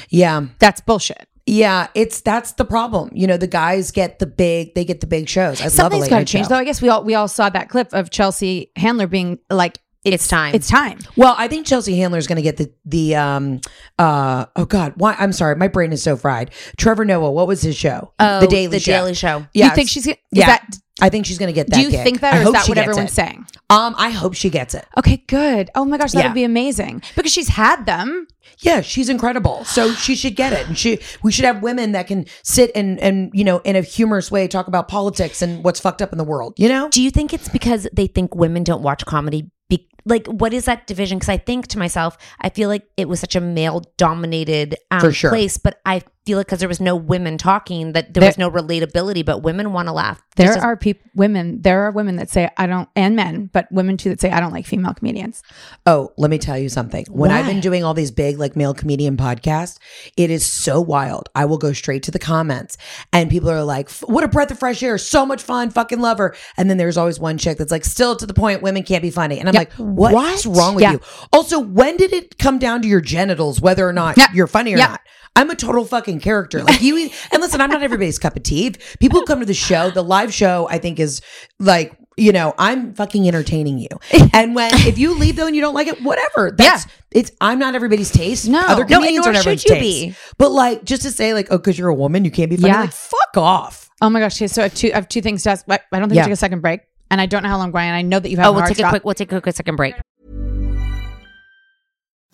yeah, 0.09 0.45
That's 0.59 0.81
bullshit. 0.81 1.27
Yeah. 1.45 1.87
It's 1.95 2.21
that's 2.21 2.53
the 2.53 2.65
problem. 2.65 3.09
You 3.13 3.27
know, 3.27 3.37
the 3.37 3.47
guys 3.47 3.91
get 3.91 4.19
the 4.19 4.25
big. 4.25 4.73
They 4.75 4.85
get 4.85 5.01
the 5.01 5.07
big 5.07 5.29
shows. 5.29 5.61
I 5.61 5.65
love 5.65 5.73
a 5.73 5.75
Something's 5.75 6.01
late 6.03 6.09
got 6.09 6.19
to 6.19 6.25
change, 6.25 6.45
show. 6.45 6.49
though. 6.49 6.59
I 6.59 6.63
guess 6.63 6.81
we 6.81 6.89
all 6.89 7.03
we 7.03 7.15
all 7.15 7.27
saw 7.27 7.49
that 7.49 7.69
clip 7.69 7.93
of 7.93 8.09
Chelsea 8.09 8.71
Handler 8.75 9.07
being 9.07 9.39
like, 9.49 9.79
It's 10.03 10.27
time. 10.27 10.53
It's 10.55 10.67
time. 10.67 10.99
Well, 11.15 11.35
I 11.37 11.47
think 11.47 11.65
Chelsea 11.65 11.97
Handler 11.97 12.17
is 12.19 12.27
going 12.27 12.37
to 12.37 12.41
get 12.41 12.57
the 12.57 12.71
the 12.85 13.15
um 13.15 13.61
uh 13.97 14.45
oh 14.55 14.65
god 14.65 14.93
why 14.97 15.15
I'm 15.17 15.31
sorry 15.33 15.55
my 15.55 15.67
brain 15.67 15.91
is 15.91 16.03
so 16.03 16.15
fried. 16.15 16.51
Trevor 16.77 17.05
Noah, 17.05 17.31
what 17.31 17.47
was 17.47 17.61
his 17.61 17.75
show? 17.75 18.13
Oh, 18.19 18.39
the 18.41 18.47
Daily 18.47 18.67
The 18.67 18.79
Show. 18.79 18.91
Daily 18.91 19.13
Show. 19.13 19.45
Yeah, 19.53 19.69
you 19.69 19.75
think 19.75 19.89
she's 19.89 20.07
is 20.07 20.15
yeah. 20.31 20.45
that? 20.47 20.77
I 21.01 21.09
think 21.09 21.25
she's 21.25 21.37
going 21.37 21.47
to 21.47 21.53
get 21.53 21.67
that. 21.69 21.75
Do 21.75 21.81
you 21.81 21.91
gig. 21.91 22.03
think 22.03 22.21
that, 22.21 22.33
I 22.35 22.37
or 22.39 22.43
is 22.43 22.51
that 22.53 22.69
what 22.69 22.77
everyone's 22.77 23.11
it. 23.11 23.15
saying? 23.15 23.45
Um, 23.69 23.95
I 23.97 24.11
hope 24.11 24.33
she 24.33 24.49
gets 24.49 24.73
it. 24.73 24.85
Okay, 24.97 25.23
good. 25.27 25.69
Oh 25.75 25.83
my 25.83 25.97
gosh, 25.97 26.13
that 26.13 26.19
Yeah. 26.19 26.27
would 26.27 26.33
be 26.35 26.45
amazing 26.45 27.03
because 27.15 27.33
she's 27.33 27.49
had 27.49 27.85
them. 27.85 28.27
Yeah, 28.59 28.79
she's 28.81 29.09
incredible. 29.09 29.65
So 29.65 29.91
she 29.93 30.15
should 30.15 30.35
get 30.35 30.53
it. 30.53 30.67
And 30.67 30.77
she 30.77 30.99
we 31.21 31.31
should 31.31 31.45
have 31.45 31.61
women 31.61 31.91
that 31.93 32.07
can 32.07 32.25
sit 32.43 32.71
and 32.75 32.99
and 32.99 33.29
you 33.33 33.43
know 33.43 33.59
in 33.65 33.75
a 33.75 33.81
humorous 33.81 34.31
way 34.31 34.47
talk 34.47 34.67
about 34.67 34.87
politics 34.87 35.41
and 35.41 35.63
what's 35.63 35.79
fucked 35.81 36.01
up 36.01 36.11
in 36.13 36.17
the 36.17 36.23
world, 36.23 36.53
you 36.57 36.69
know? 36.69 36.87
Do 36.89 37.01
you 37.01 37.11
think 37.11 37.33
it's 37.33 37.49
because 37.49 37.87
they 37.91 38.07
think 38.07 38.33
women 38.33 38.63
don't 38.63 38.81
watch 38.81 39.05
comedy? 39.05 39.49
Be- 39.67 39.89
like, 40.05 40.27
what 40.27 40.53
is 40.53 40.65
that 40.65 40.85
division? 40.87 41.17
Because 41.17 41.29
I 41.29 41.37
think 41.37 41.67
to 41.69 41.79
myself, 41.79 42.17
I 42.39 42.49
feel 42.49 42.69
like 42.69 42.83
it 42.95 43.09
was 43.09 43.19
such 43.19 43.35
a 43.35 43.41
male 43.41 43.81
dominated 43.97 44.77
um, 44.91 45.11
sure. 45.11 45.31
place, 45.31 45.57
but 45.57 45.81
I 45.85 46.03
feel 46.25 46.37
like 46.37 46.47
because 46.47 46.59
there 46.59 46.67
was 46.67 46.79
no 46.81 46.95
women 46.95 47.37
talking, 47.37 47.93
that 47.93 48.13
there, 48.13 48.21
There- 48.21 48.29
was 48.29 48.37
no 48.37 48.49
relatability, 48.49 49.23
but 49.25 49.43
women 49.43 49.73
want 49.73 49.87
to 49.87 49.91
laugh. 49.91 50.21
There 50.35 50.47
Just 50.47 50.57
as- 50.57 50.63
are 50.63 50.75
people, 50.75 51.09
women. 51.15 51.61
There 51.61 51.83
are 51.83 51.91
women 51.91 52.15
that 52.17 52.29
say 52.29 52.49
I 52.57 52.65
don't, 52.67 52.89
and 52.95 53.15
men, 53.15 53.49
but 53.53 53.71
women 53.71 53.95
too 53.95 54.09
that 54.09 54.19
say 54.19 54.31
I 54.31 54.39
don't 54.39 54.51
like 54.51 54.65
female 54.65 54.93
comedians. 54.93 55.43
Oh, 55.85 56.11
let 56.17 56.29
me 56.29 56.37
tell 56.37 56.57
you 56.57 56.67
something. 56.69 57.05
When 57.09 57.31
I've 57.31 57.45
been 57.45 57.59
doing 57.61 57.83
all 57.83 57.93
these 57.93 58.11
big 58.11 58.37
like 58.39 58.55
male 58.55 58.73
comedian 58.73 59.17
podcasts, 59.17 59.77
it 60.17 60.29
is 60.29 60.45
so 60.45 60.81
wild. 60.81 61.29
I 61.35 61.45
will 61.45 61.57
go 61.57 61.71
straight 61.73 62.03
to 62.03 62.11
the 62.11 62.19
comments 62.19 62.77
and 63.13 63.29
people 63.29 63.49
are 63.49 63.63
like, 63.63 63.89
"What 64.01 64.23
a 64.23 64.27
breath 64.27 64.51
of 64.51 64.59
fresh 64.59 64.81
air! 64.83 64.97
So 64.97 65.25
much 65.25 65.41
fun! 65.41 65.69
Fucking 65.69 65.99
love 66.01 66.17
her!" 66.17 66.35
And 66.57 66.69
then 66.69 66.77
there's 66.77 66.97
always 66.97 67.19
one 67.19 67.37
chick 67.37 67.57
that's 67.57 67.71
like, 67.71 67.85
"Still 67.85 68.15
to 68.17 68.25
the 68.25 68.33
point, 68.33 68.61
women 68.61 68.83
can't 68.83 69.01
be 69.03 69.11
funny." 69.11 69.39
And 69.39 69.47
I'm 69.47 69.53
Yeah. 69.53 69.61
like, 69.61 69.73
"What 69.73 70.11
is 70.33 70.45
What? 70.47 70.57
wrong 70.57 70.75
with 70.75 70.81
Yeah. 70.81 70.93
you?" 70.93 71.01
Also, 71.31 71.59
when 71.59 71.95
did 71.97 72.11
it 72.13 72.37
come 72.37 72.59
down 72.59 72.81
to 72.81 72.87
your 72.87 73.01
genitals 73.01 73.61
whether 73.61 73.87
or 73.87 73.93
not 73.93 74.17
Yeah. 74.17 74.27
you're 74.33 74.47
funny 74.47 74.73
or 74.73 74.77
Yeah. 74.77 74.87
not? 74.87 75.01
I'm 75.37 75.49
a 75.49 75.55
total 75.55 75.83
fucking 75.83 76.14
character. 76.19 76.63
Like 76.63 76.81
you, 76.81 77.09
and 77.31 77.41
listen, 77.41 77.61
I'm 77.61 77.69
not 77.69 77.83
everybody's 77.83 78.17
cup 78.19 78.35
of 78.35 78.43
tea. 78.43 78.73
People 78.99 79.23
come 79.23 79.39
to 79.39 79.45
the 79.45 79.53
show, 79.53 79.89
the 79.91 80.03
live 80.03 80.33
show, 80.33 80.67
I 80.69 80.77
think 80.79 80.99
is 80.99 81.21
like, 81.59 81.97
you 82.17 82.31
know, 82.31 82.53
I'm 82.57 82.93
fucking 82.93 83.27
entertaining 83.27 83.77
you. 83.77 83.89
And 84.33 84.55
when 84.55 84.71
if 84.87 84.97
you 84.97 85.13
leave 85.17 85.35
though 85.35 85.47
and 85.47 85.55
you 85.55 85.61
don't 85.61 85.73
like 85.75 85.87
it, 85.87 86.01
whatever. 86.01 86.51
That's 86.51 86.87
it's 87.11 87.31
I'm 87.41 87.59
not 87.59 87.75
everybody's 87.75 88.11
taste. 88.11 88.47
No. 88.47 88.59
other 88.61 88.85
No, 88.89 89.03
and 89.03 89.15
nor 89.15 89.25
aren't 89.25 89.37
should 89.37 89.47
everybody's 89.47 89.65
you 89.65 89.75
taste. 89.75 89.81
be. 89.81 90.15
But 90.37 90.51
like, 90.51 90.83
just 90.85 91.01
to 91.01 91.11
say 91.11 91.33
like, 91.33 91.47
oh, 91.51 91.57
because 91.57 91.77
you're 91.77 91.89
a 91.89 91.93
woman, 91.95 92.23
you 92.25 92.31
can't 92.31 92.49
be 92.49 92.55
funny. 92.57 92.73
Yeah. 92.73 92.81
Like, 92.81 92.91
fuck 92.93 93.37
off. 93.37 93.89
Oh 94.01 94.09
my 94.09 94.19
gosh. 94.19 94.37
Okay, 94.37 94.47
so 94.47 94.61
I 94.61 94.65
have 94.65 94.73
two, 94.73 94.91
I 94.91 94.95
have 94.95 95.07
two 95.09 95.21
things 95.21 95.43
to 95.43 95.51
ask. 95.51 95.65
but 95.65 95.81
I 95.91 95.99
don't 95.99 96.09
think 96.09 96.17
Yeah. 96.17 96.23
we 96.23 96.27
take 96.27 96.33
a 96.33 96.37
second 96.37 96.61
break, 96.61 96.81
and 97.11 97.19
I 97.21 97.25
don't 97.25 97.43
know 97.43 97.49
how 97.49 97.57
long, 97.57 97.71
Brian. 97.71 97.93
I 97.93 98.01
know 98.01 98.19
that 98.19 98.29
you 98.29 98.37
have. 98.37 98.47
oh, 98.47 98.49
a 98.49 98.53
we'll 98.53 98.61
hard 98.61 98.69
take 98.69 98.77
a 98.77 98.81
stop. 98.81 98.91
quick. 98.91 99.05
We'll 99.05 99.13
take 99.13 99.31
a 99.31 99.41
quick 99.41 99.55
second 99.55 99.75
break. 99.75 99.95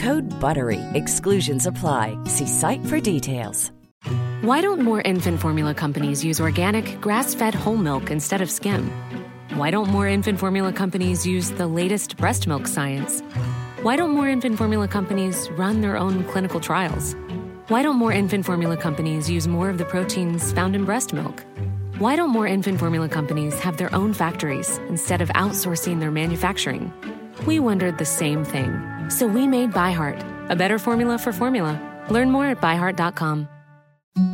Code 0.00 0.30
BUTTERY. 0.40 0.80
Exclusions 0.94 1.66
apply. 1.66 2.16
See 2.24 2.46
site 2.46 2.84
for 2.86 3.00
details. 3.00 3.70
Why 4.40 4.62
don't 4.62 4.80
more 4.80 5.02
infant 5.02 5.40
formula 5.40 5.74
companies 5.74 6.24
use 6.24 6.40
organic, 6.40 6.98
grass 7.02 7.34
fed 7.34 7.54
whole 7.54 7.76
milk 7.76 8.10
instead 8.10 8.40
of 8.40 8.50
skim? 8.50 8.90
Why 9.56 9.70
don't 9.70 9.88
more 9.88 10.08
infant 10.08 10.38
formula 10.38 10.72
companies 10.72 11.26
use 11.26 11.50
the 11.50 11.66
latest 11.66 12.16
breast 12.16 12.46
milk 12.46 12.66
science? 12.66 13.20
Why 13.82 13.96
don't 13.96 14.12
more 14.12 14.26
infant 14.26 14.56
formula 14.56 14.88
companies 14.88 15.50
run 15.50 15.82
their 15.82 15.98
own 15.98 16.24
clinical 16.24 16.60
trials? 16.60 17.14
Why 17.68 17.82
don't 17.82 17.96
more 17.96 18.12
infant 18.14 18.46
formula 18.46 18.78
companies 18.78 19.28
use 19.28 19.46
more 19.46 19.68
of 19.68 19.76
the 19.76 19.84
proteins 19.84 20.50
found 20.54 20.74
in 20.74 20.86
breast 20.86 21.12
milk? 21.12 21.44
Why 21.98 22.16
don't 22.16 22.30
more 22.30 22.46
infant 22.46 22.78
formula 22.78 23.10
companies 23.10 23.60
have 23.60 23.76
their 23.76 23.94
own 23.94 24.14
factories 24.14 24.78
instead 24.88 25.20
of 25.20 25.28
outsourcing 25.34 26.00
their 26.00 26.10
manufacturing? 26.10 26.90
We 27.46 27.60
wondered 27.60 27.98
the 27.98 28.06
same 28.06 28.46
thing. 28.46 28.99
So 29.10 29.26
we 29.26 29.46
made 29.46 29.72
ByHeart, 29.72 30.50
a 30.50 30.56
better 30.56 30.78
formula 30.78 31.18
for 31.18 31.32
formula. 31.32 31.78
Learn 32.08 32.30
more 32.30 32.46
at 32.46 32.60
byheart.com. 32.60 33.48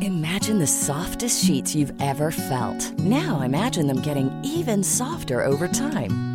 Imagine 0.01 0.57
the 0.57 0.67
softest 0.67 1.45
sheets 1.45 1.75
you've 1.75 1.93
ever 2.01 2.31
felt. 2.31 2.97
Now 2.97 3.41
imagine 3.41 3.85
them 3.85 4.01
getting 4.01 4.31
even 4.43 4.83
softer 4.83 5.45
over 5.45 5.67
time. 5.67 6.26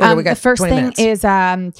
Um, 0.00 0.22
the 0.22 0.34
first 0.34 0.62
thing 0.62 0.74
minutes? 0.74 0.98
is 1.00 1.24
um, 1.24 1.72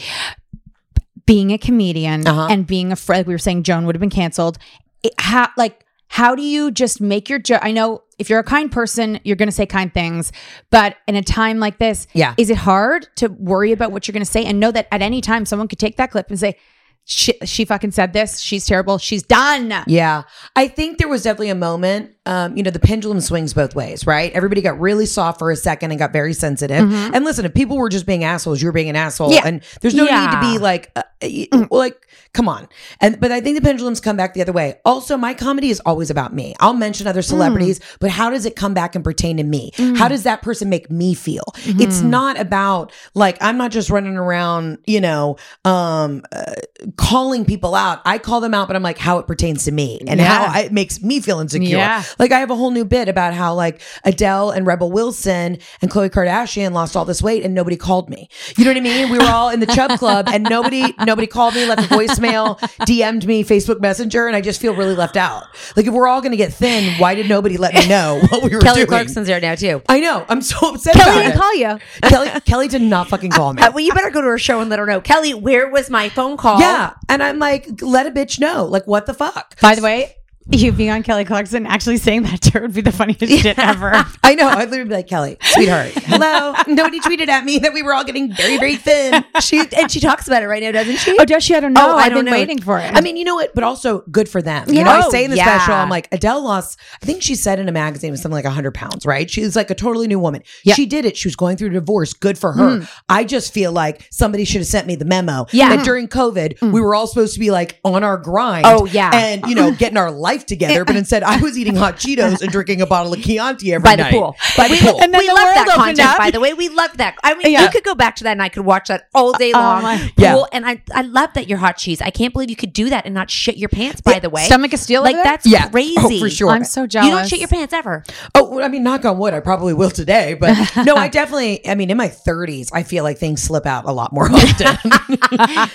being 1.27 1.53
a 1.53 1.59
comedian 1.59 2.27
Uh-huh. 2.27 2.49
and 2.51 2.67
being 2.67 2.93
afraid, 2.93 3.19
like 3.19 3.27
we 3.27 3.35
were 3.35 3.39
saying, 3.39 3.63
Joan 3.63 3.87
would 3.87 3.95
have 3.95 4.01
been 4.01 4.11
canceled. 4.11 4.59
It, 5.03 5.13
how, 5.19 5.49
like, 5.57 5.85
how 6.09 6.35
do 6.35 6.43
you 6.43 6.71
just 6.71 7.01
make 7.01 7.29
your 7.29 7.39
joke? 7.39 7.61
I 7.63 7.73
know 7.73 8.03
if 8.19 8.29
you're 8.29 8.39
a 8.41 8.45
kind 8.45 8.71
person, 8.71 9.19
you're 9.25 9.37
going 9.37 9.49
to 9.49 9.53
say 9.55 9.65
kind 9.67 9.93
things, 9.93 10.31
but 10.71 10.97
in 11.09 11.17
a 11.17 11.23
time 11.23 11.59
like 11.59 11.79
this, 11.79 12.07
Yeah. 12.13 12.35
is 12.37 12.51
it 12.51 12.59
hard 12.59 13.07
to 13.17 13.29
worry 13.29 13.73
about 13.73 13.93
what 13.93 14.07
you're 14.07 14.13
going 14.13 14.25
to 14.25 14.31
say 14.31 14.45
and 14.45 14.61
know 14.61 14.71
that 14.73 14.89
at 14.93 15.01
any 15.01 15.21
time 15.21 15.47
someone 15.47 15.69
could 15.69 15.79
take 15.79 15.97
that 15.97 16.11
clip 16.11 16.29
and 16.29 16.39
say, 16.39 16.57
she, 17.05 17.33
she 17.45 17.65
fucking 17.65 17.91
said 17.91 18.13
this. 18.13 18.39
She's 18.39 18.65
terrible. 18.65 18.97
She's 18.99 19.25
done. 19.25 19.73
Yeah. 19.89 20.23
I 20.55 20.69
think 20.69 20.99
there 20.99 21.09
was 21.09 21.25
definitely 21.25 21.49
a 21.51 21.55
moment, 21.57 22.13
um, 22.27 22.57
you 22.57 22.63
know, 22.63 22.71
the 22.71 22.79
pendulum 22.79 23.21
swings 23.21 23.53
both 23.53 23.75
ways, 23.75 24.07
right? 24.07 24.33
Everybody 24.33 24.63
got 24.63 24.79
really 24.79 25.07
soft 25.07 25.39
for 25.39 25.51
a 25.51 25.57
second 25.57 25.91
and 25.91 25.99
got 25.99 26.13
very 26.13 26.33
sensitive. 26.33 26.93
And 27.15 27.25
listen, 27.25 27.45
if 27.45 27.53
people 27.55 27.77
were 27.77 27.89
just 27.89 28.07
being 28.07 28.23
assholes, 28.25 28.63
you 28.63 28.69
were 28.69 28.73
being 28.73 28.89
an 28.91 28.97
asshole. 28.97 29.29
Mm-hmm. 29.31 29.35
Yeah. 29.45 29.49
And 29.49 29.63
there's 29.81 29.95
no 29.95 30.05
need 30.05 30.31
to 30.33 30.41
be 30.41 30.59
like, 30.59 30.91
uh, 30.95 31.03
y- 31.21 31.49
like, 31.71 32.07
come 32.33 32.49
on. 32.49 32.69
And, 33.01 33.19
but 33.21 33.33
I 33.33 33.41
think 33.41 33.57
the 33.57 33.63
pendulums 33.63 34.01
come 34.01 34.17
back 34.17 34.35
the 34.35 34.41
other 34.41 34.53
way. 34.53 34.81
Also, 34.85 35.17
my 35.17 35.35
comedy 35.35 35.71
is 35.71 35.81
always 35.81 36.11
about 36.11 36.33
me. 36.33 36.55
I'll 36.61 36.75
mention 36.75 37.07
other 37.07 37.23
celebrities, 37.23 37.81
but 38.01 38.11
how 38.11 38.31
does 38.31 38.47
it 38.47 38.55
come 38.57 38.73
back 38.73 38.95
and 38.95 39.03
pertain 39.05 39.37
to 39.39 39.43
me? 39.45 39.73
How 39.97 40.07
does 40.09 40.23
that 40.23 40.43
person 40.43 40.69
make 40.69 40.91
me 40.91 41.15
feel? 41.15 41.45
It's 41.65 42.03
not 42.03 42.39
about 42.39 42.93
like, 43.15 43.37
I'm 43.41 43.59
not 43.59 43.71
just 43.73 43.91
running 43.91 44.17
around, 44.17 44.79
you 44.87 45.01
know, 45.01 45.37
um, 45.65 46.23
uh, 46.33 46.55
calling 46.97 47.45
people 47.45 47.75
out. 47.75 48.01
I 48.05 48.19
call 48.19 48.41
them 48.41 48.55
out, 48.55 48.69
but 48.69 48.77
I'm 48.77 48.83
like, 48.83 48.99
how 48.99 49.19
it 49.19 49.27
pertains 49.27 49.65
to 49.65 49.73
me 49.73 50.01
and 50.07 50.21
Yeah. 50.21 50.49
how 50.53 50.61
it 50.61 50.73
makes 50.73 51.03
me 51.03 51.21
feel 51.21 51.41
insecure. 51.41 51.79
Yeah. 51.79 52.03
Like 52.19 52.33
I 52.33 52.41
have 52.41 52.51
a 52.51 52.57
whole 52.57 52.71
new 52.71 52.85
bit 52.85 53.09
about 53.09 53.35
how 53.35 53.55
like 53.55 53.81
Adele 54.05 54.51
and 54.51 54.67
Rebel 54.67 54.91
Wilson 54.91 55.59
and 55.81 55.91
Khloe 55.91 56.11
Kardashian 56.11 56.73
lost 56.73 56.97
all 56.97 57.05
this 57.05 57.23
weight 57.23 57.45
and 57.45 57.55
nobody 57.55 57.77
called 57.77 58.09
me. 58.09 58.29
You 58.57 58.65
know 58.65 58.71
what 58.71 58.77
I 58.77 58.81
mean? 58.81 59.11
We 59.11 59.19
were 59.19 59.25
all 59.25 59.51
in 59.51 59.61
the 59.61 59.67
Chub 59.67 59.99
Club 59.99 60.29
and 60.29 60.45
nobody 60.45 60.95
nobody 61.07 61.27
called 61.27 61.55
me, 61.55 61.67
left 61.67 61.91
a 61.91 61.95
voicemail, 61.95 62.59
DM'd 62.87 63.27
me 63.27 63.45
Facebook 63.45 63.81
Messenger, 63.81 64.27
and 64.27 64.37
I 64.37 64.41
just 64.41 64.61
feel 64.61 64.75
really 64.75 64.95
left 64.95 65.17
out. 65.17 65.45
Like 65.77 65.87
if 65.87 65.93
we're 65.93 66.09
all 66.09 66.21
gonna 66.21 66.37
get 66.37 66.53
thin, 66.53 66.99
why 66.99 67.15
did 67.15 67.29
nobody 67.29 67.57
let 67.57 67.75
me 67.75 67.87
know 67.89 68.21
what 68.29 68.43
we 68.43 68.51
were 68.51 68.61
Kelly 68.61 68.61
doing? 68.61 68.75
Kelly 68.75 68.87
Clarkson's 68.87 69.27
there 69.27 69.41
now 69.41 69.55
too. 69.55 69.83
I 69.89 70.01
know. 70.01 70.25
I'm 70.29 70.43
so 70.43 70.75
upset 70.75 70.95
Kelly 70.95 71.23
didn't 71.23 71.33
it. 71.37 71.39
call 71.41 71.55
you. 71.55 71.79
Kelly 72.03 72.41
Kelly 72.41 72.69
did 72.69 72.83
not 72.83 73.09
fucking 73.09 73.31
call 73.31 73.53
me. 73.55 73.63
Uh, 73.63 73.71
well, 73.73 73.81
you 73.81 73.93
better 73.95 74.11
go 74.11 74.21
to 74.21 74.27
her 74.29 74.39
show 74.39 74.61
and 74.61 74.71
let 74.71 74.79
her 74.79 74.87
know. 74.87 75.01
Kelly, 75.01 75.35
where 75.35 75.69
was 75.69 75.91
my 75.91 76.09
phone 76.09 76.37
call? 76.37 76.61
yeah. 76.61 76.95
And 77.09 77.23
I'm 77.23 77.39
like, 77.39 77.83
let 77.83 78.07
a 78.07 78.11
bitch 78.11 78.39
know. 78.41 78.65
Like, 78.65 78.87
what 78.87 79.07
the 79.07 79.15
fuck? 79.15 79.61
By 79.61 79.75
the 79.75 79.83
way, 79.83 80.17
you 80.51 80.73
being 80.73 80.91
on 80.91 81.03
Kelly 81.03 81.25
Clarkson 81.25 81.67
actually 81.67 81.99
saying 81.99 82.23
that 82.25 82.41
to 82.43 82.51
her 82.53 82.61
would 82.63 82.75
be 82.75 82.81
the 82.81 82.93
funniest 82.93 83.21
shit 83.43 83.59
ever. 83.59 83.93
I 84.25 84.35
know. 84.35 84.49
I'd 84.49 84.71
literally 84.71 84.89
be 84.89 84.95
like, 84.97 85.09
Kelly, 85.09 85.37
sweetheart, 85.43 85.91
hello. 85.95 86.55
Nobody 86.67 87.01
tweeted 87.01 87.29
at 87.29 87.45
me 87.45 87.59
that 87.61 87.73
we 87.73 87.83
were 87.83 87.95
all 87.95 88.05
getting 88.05 88.33
very, 88.33 88.59
very 88.59 88.77
thin. 88.77 89.25
She 89.41 89.63
and 89.77 89.91
she 89.91 90.01
talks 90.01 90.27
about 90.27 90.43
it 90.43 90.47
right 90.47 90.63
now, 90.63 90.73
doesn't 90.73 90.97
she? 90.99 91.17
Oh, 91.19 91.25
does 91.25 91.43
she? 91.45 91.55
I 91.55 91.61
don't 91.61 91.73
know. 91.73 91.93
Oh, 91.93 91.97
I 91.97 92.03
I've 92.03 92.11
don't 92.11 92.25
been 92.25 92.27
know. 92.27 92.39
waiting 92.39 92.61
for 92.61 92.79
it. 92.79 92.93
I 92.93 93.01
mean, 93.01 93.17
you 93.17 93.25
know 93.25 93.35
what? 93.35 93.55
But 93.55 93.65
also 93.65 94.01
good 94.11 94.29
for 94.29 94.43
them. 94.43 94.69
You 94.69 94.85
know, 94.85 94.91
I 94.91 95.03
Oh, 95.05 95.11
say 95.11 95.25
in 95.25 95.31
the 95.31 95.37
yeah. 95.37 95.45
special, 95.59 95.75
I'm 95.75 95.89
like, 95.89 96.09
Adele 96.13 96.43
lost, 96.45 96.79
I 97.03 97.07
think 97.07 97.23
she 97.23 97.35
said 97.35 97.59
in 97.59 97.69
a 97.69 97.73
magazine 97.73 98.09
it 98.09 98.13
was 98.13 98.23
something 98.23 98.37
like 98.37 98.45
100 98.45 98.73
pounds, 98.73 99.05
right? 99.05 99.29
She's 99.29 99.57
like 99.57 99.71
a 99.71 99.75
totally 99.75 100.07
new 100.07 100.19
woman. 100.21 100.43
Yeah. 100.65 100.75
She 100.75 100.87
did 100.87 101.05
it. 101.05 101.17
She 101.17 101.29
was 101.29 101.37
going 101.37 101.57
through 101.57 101.69
a 101.69 101.73
divorce. 101.73 102.13
Good 102.13 102.39
for 102.39 102.53
her. 102.53 102.79
Mm. 102.81 102.89
I 103.09 103.25
just 103.25 103.53
feel 103.53 103.73
like 103.73 104.07
somebody 104.11 104.45
should 104.45 104.61
have 104.61 104.67
sent 104.69 104.87
me 104.87 104.95
the 104.97 105.05
memo. 105.05 105.47
Yeah. 105.53 105.77
That 105.77 105.85
during 105.85 106.09
COVID, 106.09 106.59
mm. 106.59 106.73
we 106.73 106.81
were 106.81 106.95
all 106.95 107.07
supposed 107.07 107.35
to 107.35 107.41
be 107.41 107.51
like 107.51 107.81
on 107.85 108.05
our 108.05 108.17
grind. 108.17 108.67
Oh, 108.67 108.87
yeah. 108.87 109.11
And, 109.13 109.45
you 109.47 109.55
know, 109.55 109.73
getting 109.73 109.97
our 109.99 110.11
life 110.11 110.32
together. 110.39 110.85
But 110.85 110.97
instead, 110.97 111.23
I 111.23 111.39
was 111.41 111.57
eating 111.59 111.77
hot 111.77 111.97
Cheetos 111.97 112.41
and 112.43 112.51
drinking 112.51 112.81
a 112.83 112.87
bottle 112.87 113.13
of 113.13 113.21
Chianti 113.23 113.73
every 113.73 113.83
by 113.85 113.97
the 113.97 114.03
night. 114.05 114.13
pool. 114.13 114.37
By 114.57 114.69
the 114.69 114.75
we, 114.75 114.81
pool. 114.81 115.01
And 115.03 115.13
then 115.13 115.19
we 115.21 115.29
the 115.29 115.35
love 115.35 115.55
that 115.55 115.69
content, 115.75 116.01
up. 116.09 116.19
by 116.19 116.31
the 116.31 116.41
way. 116.41 116.55
We 116.55 116.69
love 116.69 116.97
that. 116.99 117.17
I 117.23 117.35
mean, 117.35 117.53
Yeah. 117.53 117.63
you 117.65 117.71
could 117.71 117.85
go 117.85 117.95
back 117.95 118.17
to 118.17 118.25
that 118.25 118.33
and 118.33 118.43
I 118.43 118.49
could 118.49 118.65
watch 118.65 118.89
that 118.89 119.09
all 119.15 119.33
day 119.33 119.53
Oh, 119.55 119.59
long. 119.59 119.83
my- 119.83 119.99
Pool, 119.99 120.09
Yeah. 120.17 120.43
And 120.53 120.67
I, 120.67 120.83
I 120.95 121.03
love 121.03 121.31
that 121.35 121.49
you're 121.49 121.59
hot 121.59 121.77
cheese. 121.77 122.01
I 122.01 122.11
can't 122.11 122.33
believe 122.33 122.51
you 122.51 122.57
could 122.57 122.73
do 122.73 122.91
that 122.91 123.05
and 123.07 123.15
not 123.15 123.31
shit 123.31 123.57
your 123.57 123.69
pants, 123.69 124.01
by 124.01 124.19
the 124.19 124.31
way. 124.31 124.45
Stomach 124.45 124.73
of 124.73 124.81
steel 124.81 125.03
Like, 125.03 125.17
that's 125.23 125.47
Yeah. 125.47 125.69
crazy. 125.69 125.95
Oh, 125.99 126.19
for 126.21 126.31
sure. 126.31 126.51
I'm 126.51 126.65
so 126.65 126.87
jealous. 126.87 127.09
You 127.09 127.15
don't 127.15 127.29
shit 127.29 127.39
your 127.41 127.49
pants 127.49 127.73
ever. 127.73 128.05
Oh, 128.35 128.61
I 128.61 128.69
mean, 128.69 128.83
knock 128.83 129.05
on 129.05 129.19
wood, 129.19 129.35
I 129.35 129.41
probably 129.41 129.75
will 129.75 129.91
today. 129.91 130.35
But 130.35 130.57
no, 130.85 130.95
I 130.97 131.09
definitely, 131.09 131.67
I 131.69 131.75
mean, 131.75 131.91
in 131.91 131.97
my 131.97 132.09
30s, 132.09 132.71
I 132.73 132.83
feel 132.83 133.05
like 133.05 133.19
things 133.19 133.43
slip 133.43 133.67
out 133.67 133.85
a 133.87 133.93
lot 133.93 134.13
more 134.13 134.31
often. 134.33 134.77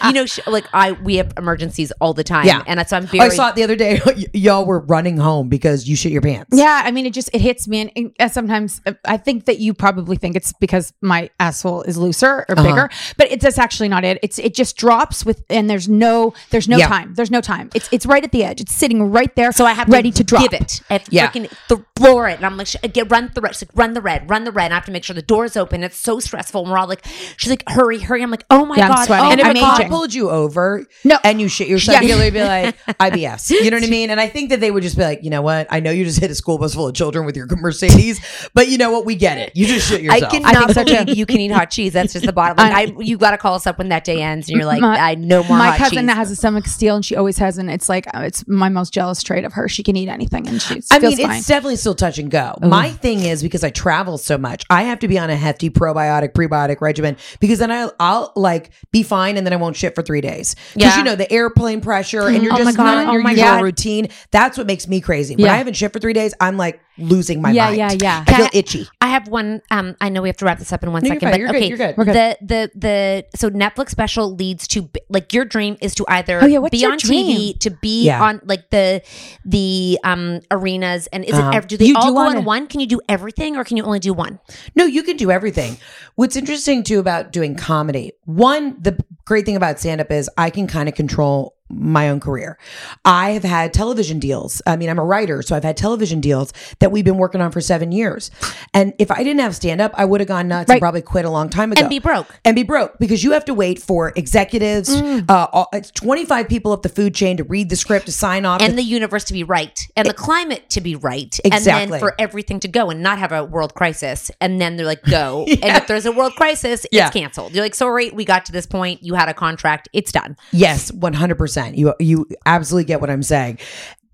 you 0.05 0.13
know, 0.13 0.25
like 0.47 0.65
I, 0.73 0.91
we 0.93 1.15
have 1.17 1.33
emergencies 1.37 1.91
all 1.99 2.13
the 2.13 2.23
time. 2.23 2.45
Yeah. 2.45 2.63
And 2.67 2.85
so 2.87 2.97
I'm 2.97 3.07
very. 3.07 3.25
I 3.25 3.29
saw 3.29 3.49
it 3.49 3.55
the 3.55 3.63
other 3.63 3.75
day. 3.75 3.99
y- 4.47 4.53
y'all 4.53 4.65
were 4.65 4.79
running 4.79 5.17
home 5.17 5.49
because 5.49 5.87
you 5.87 5.95
shit 5.95 6.11
your 6.11 6.21
pants. 6.21 6.49
Yeah, 6.57 6.81
I 6.83 6.91
mean, 6.91 7.05
it 7.05 7.13
just 7.13 7.29
it 7.33 7.41
hits 7.41 7.67
me, 7.67 7.91
and, 7.95 8.11
and 8.19 8.31
sometimes 8.31 8.81
uh, 8.85 8.93
I 9.05 9.17
think 9.17 9.45
that 9.45 9.59
you 9.59 9.73
probably 9.73 10.17
think 10.17 10.35
it's 10.35 10.53
because 10.53 10.93
my 11.01 11.29
asshole 11.39 11.83
is 11.83 11.97
looser 11.97 12.45
or 12.47 12.55
Uh-huh. 12.57 12.63
bigger, 12.63 12.89
but 13.17 13.31
it's 13.31 13.43
that's 13.43 13.57
actually 13.57 13.89
not 13.89 14.03
it. 14.03 14.19
It's 14.23 14.39
it 14.39 14.53
just 14.55 14.77
drops 14.77 15.25
with, 15.25 15.43
and 15.49 15.69
there's 15.69 15.87
no 15.89 16.33
there's 16.49 16.67
no 16.67 16.77
Yeah. 16.77 16.87
time. 16.87 17.13
There's 17.15 17.31
no 17.31 17.41
time. 17.41 17.69
It's 17.75 17.87
it's 17.91 18.05
right 18.05 18.23
at 18.23 18.31
the 18.31 18.43
edge. 18.43 18.61
It's 18.61 18.73
sitting 18.73 19.11
right 19.11 19.33
there. 19.35 19.51
So 19.51 19.65
I 19.65 19.73
have 19.73 19.87
ready 19.89 20.11
to, 20.11 20.23
drop 20.23 20.43
give 20.43 20.53
it, 20.53 20.81
I 20.89 20.93
have 20.93 21.03
to 21.05 21.11
Yeah. 21.15 21.27
freaking 21.29 21.49
th- 21.67 21.81
floor 21.97 22.27
it, 22.29 22.37
and 22.37 22.45
I'm 22.45 22.57
like, 22.57 22.67
get 22.93 23.09
run 23.11 23.31
the 23.33 23.41
red, 23.41 23.55
like, 23.61 23.69
run 23.75 23.93
the 23.93 24.01
red, 24.01 24.29
run 24.29 24.43
the 24.43 24.51
red. 24.51 24.71
I 24.71 24.75
have 24.75 24.85
to 24.85 24.91
make 24.91 25.03
sure 25.03 25.13
the 25.15 25.21
door 25.21 25.45
is 25.45 25.57
open. 25.57 25.83
It's 25.83 25.97
so 25.97 26.19
stressful, 26.19 26.61
and 26.61 26.71
we're 26.71 26.77
all 26.77 26.87
like, 26.87 27.05
she's 27.37 27.49
like, 27.49 27.63
hurry, 27.67 27.99
hurry. 27.99 28.21
I'm 28.23 28.31
like, 28.31 28.45
oh 28.49 28.65
my 28.65 28.75
Yeah, 28.77 28.89
I'm 28.89 29.07
god, 29.07 29.09
oh 29.09 29.31
And 29.31 29.39
if 29.39 29.45
my 29.45 29.51
a 29.51 29.55
I'm 29.55 29.59
cop 29.59 29.79
aging. 29.79 29.89
pulled 29.89 30.13
you 30.13 30.29
over 30.29 30.85
No. 31.03 31.17
and 31.23 31.41
you 31.41 31.47
shit 31.47 31.67
yourself, 31.67 32.01
Yeah. 32.03 32.23
you'd 32.23 32.33
be 32.33 32.43
like, 32.43 32.75
IBS. 32.99 33.49
You 33.51 33.71
know 33.71 33.77
what 33.77 33.83
I 33.83 33.89
mean? 33.99 34.09
And 34.09 34.19
I 34.19 34.27
think 34.27 34.36
that 34.49 34.59
they 34.59 34.71
would 34.71 34.83
just 34.83 34.95
be 34.97 35.03
like, 35.03 35.23
you 35.23 35.29
know 35.29 35.41
what? 35.41 35.67
I 35.69 35.79
know 35.79 35.91
you 35.91 36.05
just 36.05 36.19
hit 36.19 36.31
a 36.31 36.35
school 36.35 36.57
bus 36.57 36.73
full 36.75 36.87
of 36.87 36.93
children 36.95 37.25
with 37.25 37.35
your 37.35 37.47
Mercedes, 37.57 38.21
but 38.53 38.67
you 38.69 38.77
know 38.77 38.91
what? 38.91 39.05
We 39.05 39.15
get 39.15 39.37
it. 39.37 39.51
You 39.55 39.65
just 39.65 39.87
shit 39.89 39.99
I 40.01 40.15
yourself. 40.15 40.31
cannot 40.31 40.55
think 40.55 40.71
so, 40.71 40.83
too. 40.83 40.93
believe 41.05 41.17
you 41.17 41.25
can 41.25 41.37
eat 41.39 41.51
hot 41.51 41.69
cheese. 41.71 41.93
That's 41.93 42.13
just 42.13 42.25
the 42.25 42.33
bottom 42.33 42.57
line. 42.57 42.71
I, 42.73 42.93
you 42.99 43.17
got 43.17 43.31
to 43.31 43.37
call 43.37 43.55
us 43.55 43.65
up 43.67 43.77
when 43.79 43.89
that 43.89 44.03
day 44.03 44.21
ends, 44.21 44.47
and 44.49 44.55
you're 44.57 44.65
like, 44.65 44.81
My- 44.81 44.97
I 44.97 45.15
no 45.15 45.43
more 45.43 45.57
my 45.57 45.67
hot 45.69 45.77
cousin 45.79 45.97
cheese. 45.99 46.07
that 46.07 46.15
has 46.15 46.31
a 46.31 46.35
stomach 46.35 46.65
of 46.65 46.71
steel, 46.71 46.95
and 46.95 47.05
she 47.05 47.15
always 47.15 47.37
has, 47.39 47.57
and 47.57 47.69
it's 47.69 47.89
like 47.89 48.07
uh, 48.15 48.21
it's 48.21 48.47
my 48.47 48.69
most 48.69 48.93
jealous 48.93 49.21
trait 49.23 49.43
of 49.45 49.53
her. 49.53 49.67
She 49.67 49.83
can 49.83 49.95
eat 49.97 50.09
anything, 50.09 50.47
and 50.47 50.61
she 50.61 50.81
I 50.91 50.99
feels 50.99 51.17
mean, 51.17 51.27
fine. 51.27 51.37
it's 51.37 51.47
definitely 51.47 51.75
still 51.77 51.95
touch 51.95 52.17
and 52.19 52.29
go. 52.29 52.55
My 52.61 52.91
thing 52.91 53.21
is 53.21 53.41
because 53.41 53.63
I 53.63 53.69
travel 53.69 54.17
so 54.17 54.37
much, 54.37 54.63
I 54.69 54.83
have 54.83 54.99
to 54.99 55.07
be 55.07 55.17
on 55.17 55.29
a 55.29 55.35
hefty 55.35 55.69
probiotic, 55.69 56.33
prebiotic 56.33 56.81
regimen 56.81 57.17
because 57.39 57.59
then 57.59 57.71
I'll, 57.71 57.93
I'll 57.99 58.33
like 58.35 58.71
be 58.91 59.03
fine 59.03 59.37
and 59.37 59.45
then 59.45 59.53
I 59.53 59.55
won't 59.57 59.75
shit 59.75 59.95
for 59.95 60.01
three 60.01 60.21
days. 60.21 60.55
Because 60.73 60.93
Yeah. 60.93 60.97
you 60.99 61.03
know, 61.03 61.15
the 61.15 61.31
airplane 61.31 61.81
pressure 61.81 62.27
and 62.27 62.43
you're 62.43 62.53
Oh 62.53 62.57
just 62.57 62.75
God. 62.77 62.83
not 62.83 63.03
in 63.03 63.09
Oh 63.09 63.13
your 63.13 63.21
my 63.23 63.31
usual 63.31 63.45
God. 63.47 63.63
routine. 63.63 64.07
That's 64.31 64.57
what 64.57 64.67
makes 64.67 64.87
me 64.87 64.99
crazy. 65.01 65.35
When 65.35 65.45
Yeah. 65.45 65.53
I 65.53 65.57
haven't 65.57 65.75
shit 65.75 65.93
for 65.93 65.99
three 65.99 66.13
days, 66.13 66.33
I'm 66.41 66.57
like 66.57 66.81
losing 66.97 67.41
my 67.41 67.51
Yeah, 67.51 67.65
mind. 67.65 67.77
yeah, 67.77 67.91
yeah. 67.91 67.97
yeah. 68.01 68.23
I 68.27 68.37
feel 68.37 68.47
Can 68.49 68.59
itchy. 68.59 68.87
I 68.99 69.07
have 69.07 69.27
one. 69.27 69.61
Um, 69.71 69.95
I 70.01 70.09
know 70.09 70.21
we 70.21 70.29
have 70.29 70.37
to 70.37 70.45
wrap 70.45 70.57
this 70.59 70.73
up 70.73 70.83
in 70.83 70.91
one 70.91 71.03
No, 71.03 71.07
you're 71.07 71.15
second, 71.15 71.27
fine. 71.27 71.31
but 71.33 71.39
You're 71.39 71.49
okay, 71.55 71.67
You're 71.67 71.77
good. 71.77 71.97
We're 71.97 72.05
good. 72.05 72.13
the 72.15 72.37
the 72.41 72.71
the 72.75 73.25
so 73.37 73.49
Netflix 73.49 73.91
special 73.91 74.35
leads 74.35 74.67
to 74.69 74.89
like 75.09 75.31
your 75.33 75.45
dream 75.45 75.77
is 75.81 75.95
to 75.95 76.05
either 76.07 76.39
Oh, 76.41 76.45
yeah, 76.47 76.57
what's 76.57 76.71
be 76.71 76.79
your 76.79 76.91
on 76.93 76.97
dream? 76.97 77.37
TV, 77.53 77.59
to 77.59 77.69
be 77.69 78.03
Yeah. 78.05 78.21
on 78.23 78.41
like 78.45 78.69
the 78.71 79.01
the 79.45 79.99
um 80.03 80.41
arenas, 80.51 81.07
and 81.13 81.23
is 81.23 81.33
Uh-huh. 81.33 81.51
it 81.57 81.67
do 81.67 81.77
they 81.77 81.85
You 81.85 81.95
all 81.95 82.03
do 82.07 82.09
go 82.09 82.13
wanna- 82.15 82.39
on 82.39 82.45
one? 82.45 82.67
Can 82.67 82.79
you 82.79 82.87
do 82.87 82.99
everything, 83.07 83.55
or 83.57 83.63
can 83.63 83.77
you 83.77 83.83
only 83.83 83.99
do 83.99 84.13
one? 84.13 84.39
No, 84.75 84.85
you 84.85 85.03
can 85.03 85.17
do 85.17 85.31
everything. 85.31 85.77
What's 86.15 86.35
interesting 86.35 86.83
too 86.83 86.99
about 86.99 87.31
doing 87.31 87.55
comedy, 87.55 88.11
one, 88.25 88.75
the 88.81 88.97
great 89.25 89.45
thing 89.45 89.55
about 89.55 89.79
stand 89.79 90.01
up 90.01 90.11
is 90.11 90.29
I 90.37 90.49
can 90.49 90.67
kind 90.67 90.89
of 90.89 90.95
control 90.95 91.53
my 91.69 92.09
own 92.09 92.19
career. 92.19 92.57
I 93.05 93.31
have 93.31 93.43
had 93.43 93.73
television 93.73 94.19
deals. 94.19 94.61
I 94.65 94.75
mean, 94.77 94.89
I'm 94.89 94.99
a 94.99 95.03
writer, 95.05 95.41
so 95.41 95.55
I've 95.55 95.63
had 95.63 95.77
television 95.77 96.21
deals 96.21 96.53
that 96.79 96.91
we've 96.91 97.03
been 97.05 97.17
working 97.17 97.41
on 97.41 97.51
for 97.51 97.61
seven 97.61 97.91
years. 97.91 98.31
And 98.73 98.93
if 98.99 99.11
I 99.11 99.17
didn't 99.23 99.39
have 99.39 99.55
stand 99.55 99.81
up, 99.81 99.91
I 99.95 100.05
would 100.05 100.21
have 100.21 100.27
gone 100.27 100.47
nuts 100.47 100.69
and 100.71 100.79
probably 100.79 101.01
quit 101.01 101.25
a 101.25 101.29
long 101.29 101.49
time 101.49 101.71
ago. 101.71 101.81
And 101.81 101.89
be 101.89 101.99
broke. 101.99 102.39
And 102.45 102.55
be 102.55 102.63
broke 102.63 102.97
because 102.99 103.23
you 103.23 103.31
have 103.31 103.45
to 103.45 103.53
wait 103.53 103.79
for 103.81 104.13
executives, 104.15 104.89
Mm. 104.95 105.29
uh, 105.29 105.47
all, 105.51 105.67
it's 105.73 105.91
25 105.91 106.47
people 106.47 106.71
up 106.71 106.81
the 106.83 106.89
food 106.89 107.13
chain 107.13 107.37
to 107.37 107.43
read 107.43 107.69
the 107.69 107.75
script, 107.75 108.05
to 108.05 108.11
sign 108.11 108.45
off. 108.45 108.61
and 108.61 108.71
to- 108.71 108.75
the 108.77 108.83
universe 108.83 109.23
to 109.25 109.33
be 109.33 109.43
right 109.43 109.79
and 109.95 110.07
the 110.07 110.13
climate 110.13 110.69
to 110.69 110.81
be 110.81 110.95
right 110.95 111.39
and 111.43 111.53
Exactly. 111.53 111.91
then 111.91 111.99
for 111.99 112.15
everything 112.19 112.59
to 112.61 112.67
go 112.67 112.89
and 112.89 113.01
not 113.01 113.17
have 113.19 113.31
a 113.31 113.43
world 113.43 113.73
crisis 113.73 114.29
and 114.39 114.61
then 114.61 114.77
they're 114.77 114.85
like 114.85 115.01
go 115.03 115.45
and 115.47 115.63
if 115.77 115.87
there's 115.87 116.05
a 116.05 116.11
world 116.11 116.33
crisis 116.35 116.85
Yeah. 116.91 117.07
it's 117.07 117.13
canceled 117.15 117.53
you're 117.53 117.63
like 117.63 117.75
sorry 117.75 118.09
we 118.11 118.23
got 118.25 118.45
to 118.45 118.51
this 118.51 118.65
point 118.65 119.03
you 119.03 119.15
had 119.15 119.29
a 119.29 119.33
contract 119.33 119.89
it's 119.93 120.11
done 120.11 120.37
Yes, 120.51 120.91
one 120.91 121.13
percent. 121.57 121.77
You 121.77 121.93
you 121.99 122.27
absolutely 122.45 122.85
get 122.85 123.01
what 123.01 123.09
I'm 123.09 123.23
saying. 123.23 123.59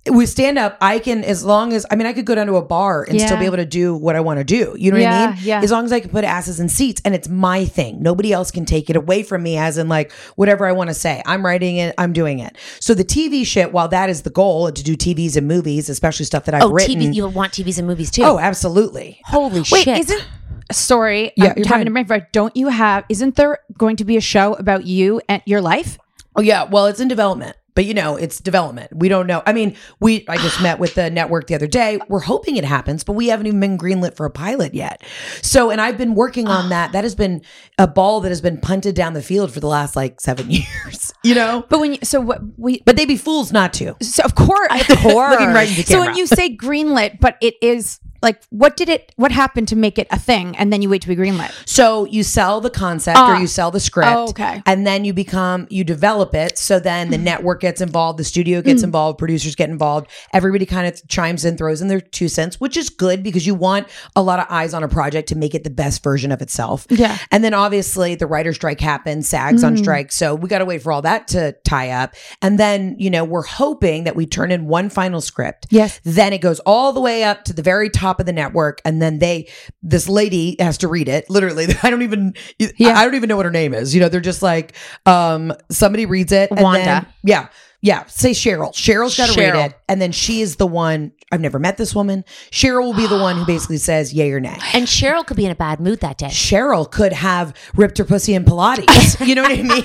With 0.05 0.27
stand 0.27 0.59
up, 0.59 0.77
I 0.81 0.99
can 0.99 1.23
as 1.23 1.45
long 1.45 1.71
as 1.71 1.85
I 1.89 1.95
mean 1.95 2.05
I 2.05 2.11
could 2.11 2.25
go 2.25 2.35
down 2.35 2.47
to 2.47 2.57
a 2.57 2.61
bar 2.61 3.05
and 3.07 3.21
still 3.21 3.37
be 3.37 3.45
able 3.45 3.55
to 3.55 3.65
do 3.65 3.95
what 3.95 4.17
I 4.17 4.19
want 4.19 4.39
to 4.39 4.43
do. 4.43 4.75
You 4.77 4.91
know 4.91 4.97
what 4.97 5.07
I 5.07 5.27
mean? 5.27 5.37
yeah. 5.43 5.61
As 5.63 5.71
long 5.71 5.85
as 5.85 5.93
I 5.93 6.01
can 6.01 6.09
put 6.09 6.25
asses 6.25 6.59
in 6.59 6.67
seats 6.67 7.01
and 7.05 7.15
it's 7.15 7.29
my 7.29 7.63
thing. 7.63 8.03
Nobody 8.03 8.33
else 8.33 8.51
can 8.51 8.65
take 8.65 8.89
it 8.89 8.97
away 8.97 9.23
from 9.23 9.43
me 9.43 9.55
as 9.55 9.77
in 9.77 9.87
like 9.87 10.11
whatever 10.35 10.65
I 10.65 10.73
want 10.73 10.89
to 10.89 10.93
say. 10.93 11.23
I'm 11.25 11.45
writing 11.45 11.77
it, 11.77 11.95
I'm 11.97 12.11
doing 12.11 12.39
it. 12.39 12.57
So 12.81 12.93
the 12.93 13.05
TV 13.05 13.45
shit, 13.45 13.71
while 13.71 13.87
that 13.87 14.09
is 14.09 14.23
the 14.23 14.29
goal 14.29 14.73
to 14.73 14.83
do 14.83 14.97
TVs 14.97 15.37
and 15.37 15.47
movies, 15.47 15.87
especially 15.87 16.25
stuff 16.25 16.43
that 16.45 16.55
I've 16.55 16.63
oh 16.63 16.71
written. 16.71 16.99
tv 16.99 17.15
you 17.15 17.25
want 17.29 17.53
tvs 17.53 17.77
and 17.77 17.87
movies 17.87 18.11
too 18.11 18.23
oh, 18.23 18.39
absolutely. 18.39 19.21
holy 19.27 19.59
Wait, 19.59 19.85
shit 19.85 19.99
isn't 19.99 20.27
sorry? 20.69 21.31
Yeah, 21.37 21.51
I'm 21.51 21.57
you're 21.57 21.67
having 21.67 21.87
a 21.87 21.91
brain 21.91 22.05
fart. 22.05 22.33
Don't 22.33 22.55
you 22.57 22.67
have? 22.67 23.05
Isn't 23.07 23.35
there 23.35 23.59
going 23.77 23.95
to 23.97 24.05
be 24.05 24.17
a 24.17 24.21
show 24.21 24.53
about 24.55 24.85
you 24.85 25.21
and 25.29 25.41
your 25.45 25.61
life? 25.61 25.97
Oh 26.35 26.41
yeah, 26.41 26.63
well, 26.63 26.87
it's 26.87 26.99
in 26.99 27.07
development. 27.07 27.55
But 27.75 27.85
you 27.85 27.95
know, 27.95 28.17
it's 28.17 28.39
development. 28.39 28.95
We 28.95 29.09
don't 29.09 29.25
know. 29.25 29.41
I 29.47 29.53
mean, 29.53 29.75
we 29.99 30.25
I 30.27 30.37
just 30.37 30.61
met 30.61 30.77
with 30.77 30.93
the 30.93 31.09
network 31.09 31.47
the 31.47 31.55
other 31.55 31.65
day. 31.65 31.99
We're 32.07 32.19
hoping 32.19 32.55
it 32.55 32.65
happens, 32.65 33.03
but 33.03 33.13
we 33.13 33.29
haven't 33.29 33.47
even 33.47 33.59
been 33.59 33.79
greenlit 33.79 34.15
for 34.15 34.27
a 34.27 34.29
pilot 34.29 34.75
yet. 34.75 35.01
So, 35.41 35.71
and 35.71 35.81
I've 35.81 35.97
been 35.97 36.13
working 36.13 36.47
on 36.47 36.69
that. 36.69 36.91
That 36.91 37.03
has 37.03 37.15
been 37.15 37.41
a 37.79 37.87
ball 37.87 38.21
that 38.21 38.29
has 38.29 38.41
been 38.41 38.59
punted 38.59 38.93
down 38.93 39.13
the 39.13 39.23
field 39.23 39.51
for 39.51 39.59
the 39.59 39.65
last 39.67 39.95
like 39.95 40.21
seven 40.21 40.51
years. 40.51 41.13
You 41.23 41.33
know, 41.33 41.65
But 41.67 41.79
when 41.79 41.93
you, 41.93 41.99
so 42.03 42.21
what 42.21 42.41
we, 42.57 42.81
but 42.85 42.95
they'd 42.95 43.07
be 43.07 43.17
fools 43.17 43.51
not 43.51 43.73
to. 43.73 43.95
so 44.03 44.21
of 44.21 44.35
course, 44.35 44.89
Of 44.91 44.97
course. 44.99 45.31
Looking 45.39 45.47
right 45.47 45.67
into 45.67 45.83
camera. 45.83 46.03
So 46.03 46.05
when 46.07 46.15
you 46.15 46.27
say 46.27 46.55
greenlit, 46.55 47.19
but 47.19 47.37
it 47.41 47.55
is 47.59 47.99
like, 48.23 48.41
what 48.49 48.75
did 48.75 48.89
it, 48.89 49.11
what 49.17 49.31
happened 49.31 49.67
to 49.67 49.75
make 49.75 49.99
it 49.99 50.07
a 50.09 50.17
thing? 50.17 50.55
And 50.57 50.73
then 50.73 50.81
you 50.81 50.89
wait 50.89 51.03
to 51.03 51.07
be 51.07 51.15
greenlit. 51.15 51.51
So 51.67 52.05
you 52.05 52.23
sell 52.23 52.59
the 52.61 52.69
concept 52.71 53.17
Ah. 53.19 53.35
or 53.35 53.39
you 53.39 53.45
sell 53.47 53.69
the 53.69 53.79
script. 53.79 54.09
Oh, 54.11 54.29
okay. 54.29 54.63
And 54.65 54.87
then 54.87 55.05
you 55.05 55.13
become, 55.13 55.67
you 55.69 55.83
develop 55.83 56.33
it. 56.33 56.57
So 56.57 56.79
then 56.79 57.11
the 57.11 57.17
network 57.31 57.61
gets 57.61 57.81
involved, 57.81 58.17
the 58.17 58.23
studio 58.23 58.61
gets 58.61 58.81
Mm. 58.81 58.85
involved, 58.85 59.19
producers 59.19 59.53
get 59.55 59.69
involved. 59.69 60.07
Everybody 60.33 60.65
kind 60.65 60.87
of 60.87 61.07
chimes 61.07 61.45
in, 61.45 61.57
throws 61.57 61.81
in 61.81 61.89
their 61.89 62.01
two 62.01 62.27
cents, 62.29 62.59
which 62.59 62.77
is 62.77 62.89
good 62.89 63.21
because 63.21 63.45
you 63.45 63.53
want 63.53 63.87
a 64.15 64.23
lot 64.23 64.39
of 64.39 64.45
eyes 64.49 64.73
on 64.73 64.83
a 64.83 64.87
project 64.87 65.29
to 65.29 65.35
make 65.35 65.53
it 65.53 65.63
the 65.63 65.69
best 65.69 66.01
version 66.03 66.31
of 66.31 66.41
itself. 66.41 66.87
Yeah. 66.89 67.17
And 67.29 67.43
then 67.43 67.53
obviously 67.53 68.15
the 68.15 68.25
writer 68.27 68.53
strike 68.53 68.79
happens, 68.79 69.27
SAG's 69.27 69.63
on 69.63 69.75
Mm. 69.75 69.79
strike. 69.79 70.11
So 70.11 70.33
we 70.33 70.47
got 70.49 70.59
to 70.59 70.65
wait 70.65 70.81
for 70.81 70.91
all 70.91 71.01
that 71.01 71.27
to 71.29 71.51
tie 71.65 71.89
up. 71.91 72.13
And 72.41 72.57
then, 72.57 72.95
you 72.97 73.09
know, 73.09 73.23
we're 73.25 73.43
hoping 73.43 74.05
that 74.05 74.15
we 74.15 74.25
turn 74.25 74.51
in 74.51 74.67
one 74.67 74.89
final 74.89 75.19
script. 75.19 75.67
Yes. 75.69 75.99
Then 76.03 76.31
it 76.33 76.39
goes 76.39 76.59
all 76.61 76.93
the 76.93 77.01
way 77.01 77.23
up 77.23 77.43
to 77.45 77.53
the 77.53 77.61
very 77.61 77.89
top 77.89 78.12
of 78.19 78.25
the 78.25 78.33
network. 78.33 78.81
And 78.85 79.01
then 79.01 79.19
they, 79.19 79.49
this 79.81 80.07
lady 80.09 80.55
has 80.59 80.77
to 80.79 80.87
read 80.87 81.07
it. 81.07 81.29
Literally, 81.29 81.67
I 81.83 81.89
don't 81.89 82.01
even, 82.01 82.33
Yeah. 82.57 82.97
I 82.97 83.05
don't 83.05 83.15
even 83.15 83.29
know 83.29 83.37
what 83.37 83.45
her 83.45 83.51
name 83.51 83.73
is. 83.73 83.93
You 83.93 84.01
know, 84.01 84.09
they're 84.09 84.21
just 84.21 84.41
like, 84.41 84.75
um, 85.05 85.53
somebody 85.69 86.05
reads 86.05 86.31
it. 86.31 86.51
And 86.51 86.61
Wanda. 86.61 86.85
Then, 86.85 87.07
yeah. 87.23 87.47
Yeah. 87.83 88.05
Say 88.05 88.31
Cheryl. 88.31 88.71
Cheryl's 88.73 89.17
got 89.17 89.29
to 89.29 89.39
read 89.39 89.53
Cheryl. 89.53 89.65
it. 89.67 89.77
And 89.89 90.01
then 90.01 90.13
she 90.13 90.39
is 90.41 90.55
the 90.55 90.65
one, 90.65 91.11
I've 91.33 91.41
never 91.41 91.59
met 91.59 91.75
this 91.75 91.93
woman. 91.93 92.23
Cheryl 92.49 92.81
will 92.85 92.93
be 92.93 93.07
the 93.07 93.17
one 93.17 93.35
who 93.35 93.45
basically 93.45 93.75
says 93.77 94.13
yay 94.13 94.31
or 94.31 94.39
nay. 94.39 94.57
And 94.73 94.87
Cheryl 94.87 95.25
could 95.27 95.35
be 95.35 95.43
in 95.45 95.51
a 95.51 95.55
bad 95.55 95.81
mood 95.81 95.99
that 95.99 96.17
day. 96.17 96.27
Cheryl 96.27 96.89
could 96.89 97.11
have 97.11 97.53
ripped 97.75 97.97
her 97.97 98.05
pussy 98.05 98.33
in 98.35 98.45
Pilates. 98.45 99.19
You 99.27 99.35
know 99.35 99.43
what 99.43 99.51
I 99.51 99.61
mean? 99.63 99.83